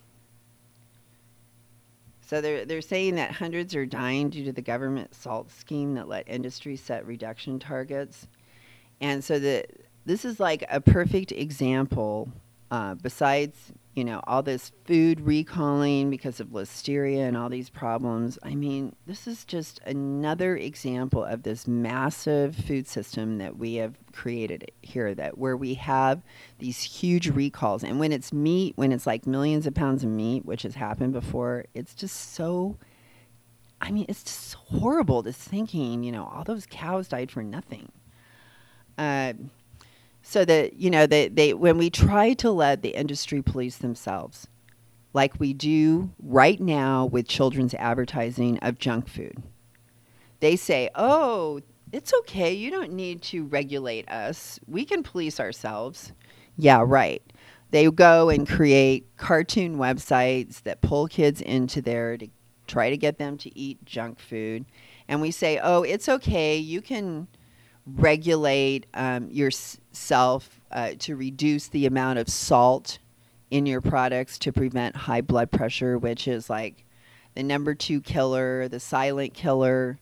so 2.27 2.41
they're, 2.41 2.65
they're 2.65 2.81
saying 2.81 3.17
that 3.17 3.33
hundreds 3.33 3.75
are 3.75 3.87
dying 3.87 4.31
due 4.31 4.45
to 4.45 4.53
the 4.53 4.63
government 4.63 5.15
salt 5.15 5.51
scheme 5.51 5.95
that 5.95 6.09
let 6.09 6.29
industry 6.29 6.77
set 6.77 7.07
reduction 7.07 7.59
targets. 7.59 8.29
And 9.01 9.23
so 9.25 9.39
the, 9.39 9.65
this 10.07 10.25
is 10.25 10.39
like 10.39 10.65
a 10.71 10.81
perfect 10.81 11.33
example, 11.33 12.31
uh, 12.71 12.95
besides, 12.95 13.73
you 13.95 14.05
know, 14.05 14.21
all 14.27 14.43
this 14.43 14.71
food 14.85 15.21
recalling 15.21 16.09
because 16.09 16.39
of 16.39 16.49
listeria 16.49 17.27
and 17.27 17.37
all 17.37 17.49
these 17.49 17.69
problems. 17.69 18.39
I 18.43 18.55
mean, 18.55 18.95
this 19.07 19.27
is 19.27 19.45
just 19.45 19.81
another 19.87 20.57
example 20.57 21.25
of 21.25 21.43
this 21.43 21.67
massive 21.67 22.55
food 22.55 22.87
system 22.87 23.39
that 23.39 23.57
we 23.57 23.75
have 23.77 23.97
created 24.13 24.71
here 24.83 25.15
that 25.15 25.37
where 25.37 25.57
we 25.57 25.75
have 25.75 26.23
these 26.59 26.81
huge 26.81 27.29
recalls. 27.29 27.83
And 27.83 27.99
when 27.99 28.13
it's 28.13 28.33
meat, 28.33 28.75
when 28.77 28.93
it's 28.93 29.07
like 29.07 29.27
millions 29.27 29.67
of 29.67 29.75
pounds 29.75 30.05
of 30.05 30.11
meat, 30.11 30.47
which 30.47 30.63
has 30.63 30.77
happened 30.77 31.13
before, 31.13 31.65
it's 31.75 31.95
just 31.95 32.35
so 32.35 32.77
I 33.81 33.91
mean, 33.91 34.05
it's 34.09 34.23
just 34.23 34.55
horrible 34.55 35.23
just 35.23 35.41
thinking, 35.41 36.03
you 36.03 36.13
know, 36.13 36.25
all 36.25 36.45
those 36.45 36.67
cows 36.67 37.09
died 37.09 37.31
for 37.31 37.43
nothing. 37.43 37.91
Uh, 38.99 39.33
so 40.31 40.45
that 40.45 40.75
you 40.75 40.91
know 40.91 41.07
they, 41.07 41.29
they 41.29 41.55
when 41.55 41.77
we 41.77 41.91
try 41.91 42.33
to 42.35 42.51
let 42.51 42.83
the 42.83 42.91
industry 42.91 43.43
police 43.43 43.79
themselves 43.79 44.47
like 45.13 45.41
we 45.41 45.53
do 45.53 46.11
right 46.23 46.61
now 46.61 47.07
with 47.07 47.27
children's 47.27 47.75
advertising 47.75 48.59
of 48.59 48.79
junk 48.79 49.09
food 49.09 49.43
they 50.41 50.57
say 50.57 50.89
oh 50.95 51.61
it's 51.93 52.15
okay. 52.21 52.53
You 52.53 52.71
don't 52.71 52.93
need 52.93 53.23
to 53.23 53.45
regulate 53.47 54.09
us. 54.09 54.61
We 54.67 54.85
can 54.85 55.03
police 55.03 55.41
ourselves. 55.41 56.13
Yeah 56.57 56.83
right. 56.87 57.23
They 57.71 57.91
go 57.91 58.29
and 58.29 58.49
create 58.49 59.07
cartoon 59.17 59.77
websites 59.77 60.63
that 60.63 60.83
pull 60.83 61.09
kids 61.09 61.41
into 61.41 61.81
there 61.81 62.17
to 62.17 62.29
try 62.67 62.91
to 62.91 62.97
get 62.97 63.19
them 63.19 63.37
to 63.39 63.59
eat 63.59 63.85
junk 63.85 64.21
food. 64.21 64.65
And 65.09 65.21
we 65.21 65.31
say 65.31 65.59
oh 65.63 65.83
it's 65.83 66.09
okay. 66.09 66.57
You 66.57 66.81
can 66.81 67.29
regulate 67.87 68.87
um, 68.95 69.31
yourself 69.31 70.61
uh, 70.71 70.93
to 70.99 71.17
reduce 71.17 71.69
the 71.69 71.87
amount 71.87 72.19
of 72.19 72.29
salt 72.29 72.99
in 73.51 73.67
your 73.67 73.81
products 73.81 74.39
to 74.39 74.53
prevent 74.53 74.95
high 74.95 75.21
blood 75.21 75.51
pressure, 75.51 75.99
which 75.99 76.29
is 76.29 76.49
like 76.49 76.85
the 77.35 77.43
number 77.43 77.75
two 77.75 78.01
killer, 78.01 78.69
the 78.69 78.81
silent 78.81 79.35
killer. 79.35 79.99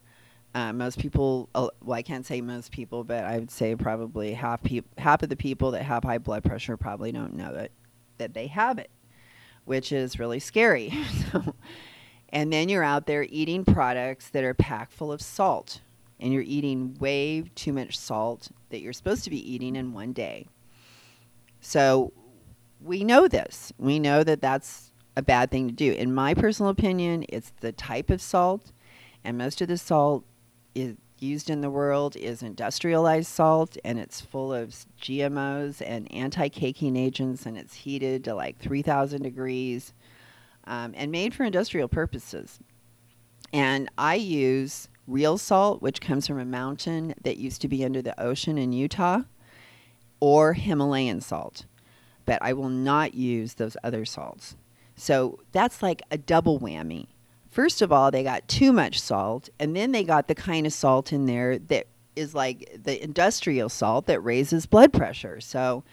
Uh, 0.54 0.72
most 0.72 0.98
people, 0.98 1.48
uh, 1.54 1.68
well, 1.82 1.96
I 1.98 2.02
can't 2.02 2.26
say 2.26 2.40
most 2.40 2.72
people, 2.72 3.04
but 3.04 3.24
I 3.24 3.38
would 3.38 3.50
say 3.50 3.74
probably 3.76 4.32
half 4.32 4.60
half 4.96 5.22
of 5.22 5.28
the 5.28 5.36
people 5.36 5.70
that 5.72 5.82
have 5.82 6.04
high 6.04 6.18
blood 6.18 6.44
pressure 6.44 6.76
probably 6.76 7.12
don't 7.12 7.34
know 7.34 7.54
that 7.54 7.70
that 8.18 8.34
they 8.34 8.48
have 8.48 8.78
it, 8.78 8.90
which 9.64 9.92
is 9.92 10.18
really 10.18 10.40
scary. 10.40 10.92
so, 11.32 11.54
and 12.30 12.52
then 12.52 12.68
you're 12.68 12.82
out 12.82 13.06
there 13.06 13.26
eating 13.30 13.64
products 13.64 14.30
that 14.30 14.42
are 14.42 14.54
packed 14.54 14.92
full 14.92 15.12
of 15.12 15.20
salt, 15.20 15.80
and 16.20 16.32
you're 16.32 16.42
eating 16.42 16.96
way 17.00 17.44
too 17.54 17.72
much 17.72 17.98
salt 17.98 18.48
that 18.70 18.80
you're 18.80 18.92
supposed 18.92 19.24
to 19.24 19.30
be 19.30 19.52
eating 19.52 19.76
in 19.76 19.92
one 19.92 20.12
day. 20.12 20.46
So 21.60 22.12
we 22.80 23.04
know 23.04 23.28
this. 23.28 23.72
We 23.78 23.98
know 23.98 24.24
that 24.24 24.40
that's 24.40 24.92
a 25.16 25.22
bad 25.22 25.50
thing 25.50 25.68
to 25.68 25.74
do. 25.74 25.92
In 25.92 26.14
my 26.14 26.34
personal 26.34 26.70
opinion, 26.70 27.24
it's 27.28 27.52
the 27.60 27.72
type 27.72 28.10
of 28.10 28.20
salt, 28.20 28.72
and 29.24 29.36
most 29.36 29.60
of 29.60 29.68
the 29.68 29.78
salt 29.78 30.24
is 30.74 30.96
used 31.20 31.50
in 31.50 31.60
the 31.60 31.70
world 31.70 32.16
is 32.16 32.42
industrialized 32.42 33.28
salt 33.28 33.76
and 33.84 33.98
it's 33.98 34.20
full 34.20 34.52
of 34.52 34.74
GMOs 35.00 35.82
and 35.84 36.10
anti-caking 36.12 36.96
agents 36.96 37.46
and 37.46 37.58
it's 37.58 37.74
heated 37.74 38.24
to 38.24 38.34
like 38.34 38.58
3000 38.58 39.22
degrees 39.22 39.92
um, 40.66 40.92
and 40.96 41.10
made 41.10 41.34
for 41.34 41.44
industrial 41.44 41.88
purposes. 41.88 42.60
And 43.52 43.90
I 43.96 44.14
use 44.14 44.88
real 45.08 45.38
salt, 45.38 45.82
which 45.82 46.00
comes 46.00 46.26
from 46.26 46.38
a 46.38 46.44
mountain 46.44 47.14
that 47.22 47.38
used 47.38 47.60
to 47.62 47.68
be 47.68 47.84
under 47.84 48.02
the 48.02 48.20
ocean 48.20 48.58
in 48.58 48.72
Utah, 48.72 49.22
or 50.20 50.52
Himalayan 50.52 51.20
salt. 51.20 51.64
But 52.26 52.38
I 52.42 52.52
will 52.52 52.68
not 52.68 53.14
use 53.14 53.54
those 53.54 53.76
other 53.82 54.04
salts. 54.04 54.56
So 54.94 55.40
that's 55.52 55.82
like 55.82 56.02
a 56.10 56.18
double 56.18 56.60
whammy. 56.60 57.06
First 57.50 57.80
of 57.80 57.90
all, 57.90 58.10
they 58.10 58.22
got 58.22 58.46
too 58.46 58.72
much 58.72 59.00
salt, 59.00 59.48
and 59.58 59.74
then 59.74 59.92
they 59.92 60.04
got 60.04 60.28
the 60.28 60.34
kind 60.34 60.66
of 60.66 60.72
salt 60.72 61.12
in 61.12 61.24
there 61.26 61.58
that 61.58 61.86
is 62.14 62.34
like 62.34 62.78
the 62.82 63.02
industrial 63.02 63.68
salt 63.68 64.06
that 64.06 64.20
raises 64.20 64.66
blood 64.66 64.92
pressure. 64.92 65.40
So 65.40 65.84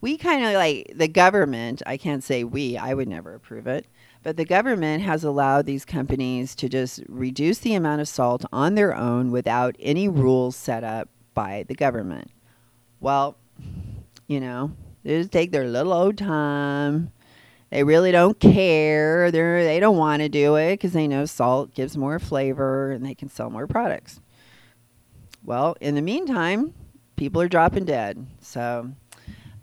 we 0.00 0.16
kind 0.16 0.44
of 0.44 0.52
like 0.52 0.92
the 0.94 1.08
government, 1.08 1.82
I 1.86 1.96
can't 1.96 2.22
say 2.22 2.44
we, 2.44 2.76
I 2.76 2.94
would 2.94 3.08
never 3.08 3.34
approve 3.34 3.66
it 3.66 3.86
but 4.22 4.36
the 4.36 4.44
government 4.44 5.02
has 5.02 5.24
allowed 5.24 5.66
these 5.66 5.84
companies 5.84 6.54
to 6.56 6.68
just 6.68 7.02
reduce 7.08 7.58
the 7.58 7.74
amount 7.74 8.00
of 8.00 8.08
salt 8.08 8.44
on 8.52 8.74
their 8.74 8.94
own 8.94 9.30
without 9.30 9.76
any 9.78 10.08
rules 10.08 10.56
set 10.56 10.84
up 10.84 11.08
by 11.34 11.64
the 11.68 11.74
government. 11.74 12.30
Well, 13.00 13.36
you 14.26 14.40
know, 14.40 14.72
they 15.04 15.18
just 15.18 15.32
take 15.32 15.52
their 15.52 15.68
little 15.68 15.92
old 15.92 16.18
time. 16.18 17.12
They 17.70 17.84
really 17.84 18.12
don't 18.12 18.40
care. 18.40 19.30
They're, 19.30 19.62
they 19.62 19.78
don't 19.78 19.96
want 19.96 20.22
to 20.22 20.28
do 20.28 20.56
it 20.56 20.74
because 20.74 20.92
they 20.92 21.06
know 21.06 21.26
salt 21.26 21.74
gives 21.74 21.96
more 21.96 22.18
flavor 22.18 22.90
and 22.90 23.04
they 23.04 23.14
can 23.14 23.28
sell 23.28 23.50
more 23.50 23.66
products. 23.66 24.20
Well, 25.44 25.76
in 25.80 25.94
the 25.94 26.02
meantime, 26.02 26.74
people 27.16 27.40
are 27.40 27.48
dropping 27.48 27.84
dead. 27.84 28.26
So, 28.40 28.90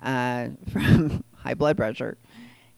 uh, 0.01 0.49
from 0.71 1.23
high 1.35 1.55
blood 1.55 1.77
pressure 1.77 2.17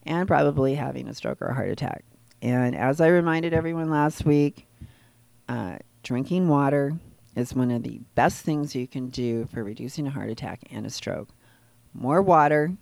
and 0.07 0.27
probably 0.27 0.75
having 0.75 1.07
a 1.07 1.13
stroke 1.13 1.41
or 1.41 1.47
a 1.47 1.53
heart 1.53 1.69
attack. 1.69 2.03
And 2.41 2.75
as 2.75 3.01
I 3.01 3.07
reminded 3.07 3.53
everyone 3.53 3.89
last 3.89 4.25
week, 4.25 4.67
uh, 5.49 5.77
drinking 6.03 6.47
water 6.47 6.93
is 7.35 7.53
one 7.53 7.71
of 7.71 7.83
the 7.83 7.99
best 8.15 8.43
things 8.43 8.75
you 8.75 8.87
can 8.87 9.09
do 9.09 9.45
for 9.45 9.63
reducing 9.63 10.07
a 10.07 10.11
heart 10.11 10.29
attack 10.29 10.61
and 10.71 10.85
a 10.85 10.89
stroke. 10.89 11.29
More 11.93 12.21
water, 12.21 12.73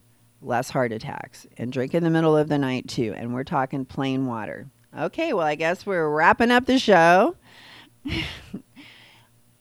less 0.41 0.69
heart 0.69 0.91
attacks. 0.91 1.47
And 1.57 1.71
drink 1.71 1.93
in 1.93 2.03
the 2.03 2.09
middle 2.09 2.35
of 2.37 2.49
the 2.49 2.57
night 2.57 2.87
too. 2.87 3.13
And 3.15 3.33
we're 3.33 3.43
talking 3.43 3.85
plain 3.85 4.25
water. 4.25 4.67
Okay, 4.97 5.33
well, 5.33 5.45
I 5.45 5.55
guess 5.55 5.85
we're 5.85 6.09
wrapping 6.09 6.51
up 6.51 6.65
the 6.65 6.79
show. 6.79 7.35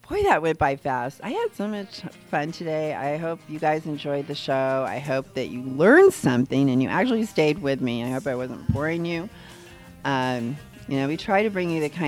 Boy, 0.09 0.23
that 0.25 0.43
went 0.43 0.59
by 0.59 0.77
fast. 0.77 1.21
I 1.23 1.31
had 1.31 1.55
so 1.55 1.67
much 1.67 2.03
fun 2.31 2.53
today. 2.53 2.95
I 2.95 3.17
hope 3.17 3.41
you 3.49 3.59
guys 3.59 3.87
enjoyed 3.87 4.27
the 4.27 4.35
show. 4.35 4.85
I 4.87 4.99
hope 4.99 5.33
that 5.35 5.49
you 5.49 5.63
learned 5.63 6.13
something 6.13 6.69
and 6.69 6.83
you 6.83 6.91
actually 6.91 7.25
stayed 7.25 7.63
with 7.63 7.81
me. 7.81 8.05
I 8.05 8.11
hope 8.11 8.27
I 8.27 8.35
wasn't 8.35 8.71
boring 8.71 9.07
you. 9.07 9.31
Um, 10.05 10.59
you 10.89 10.99
know, 10.99 11.09
we 11.09 11.17
try 11.17 11.43
to 11.43 11.49
bring 11.49 11.71
you 11.71 11.81
the 11.81 11.89
kind 11.89 12.03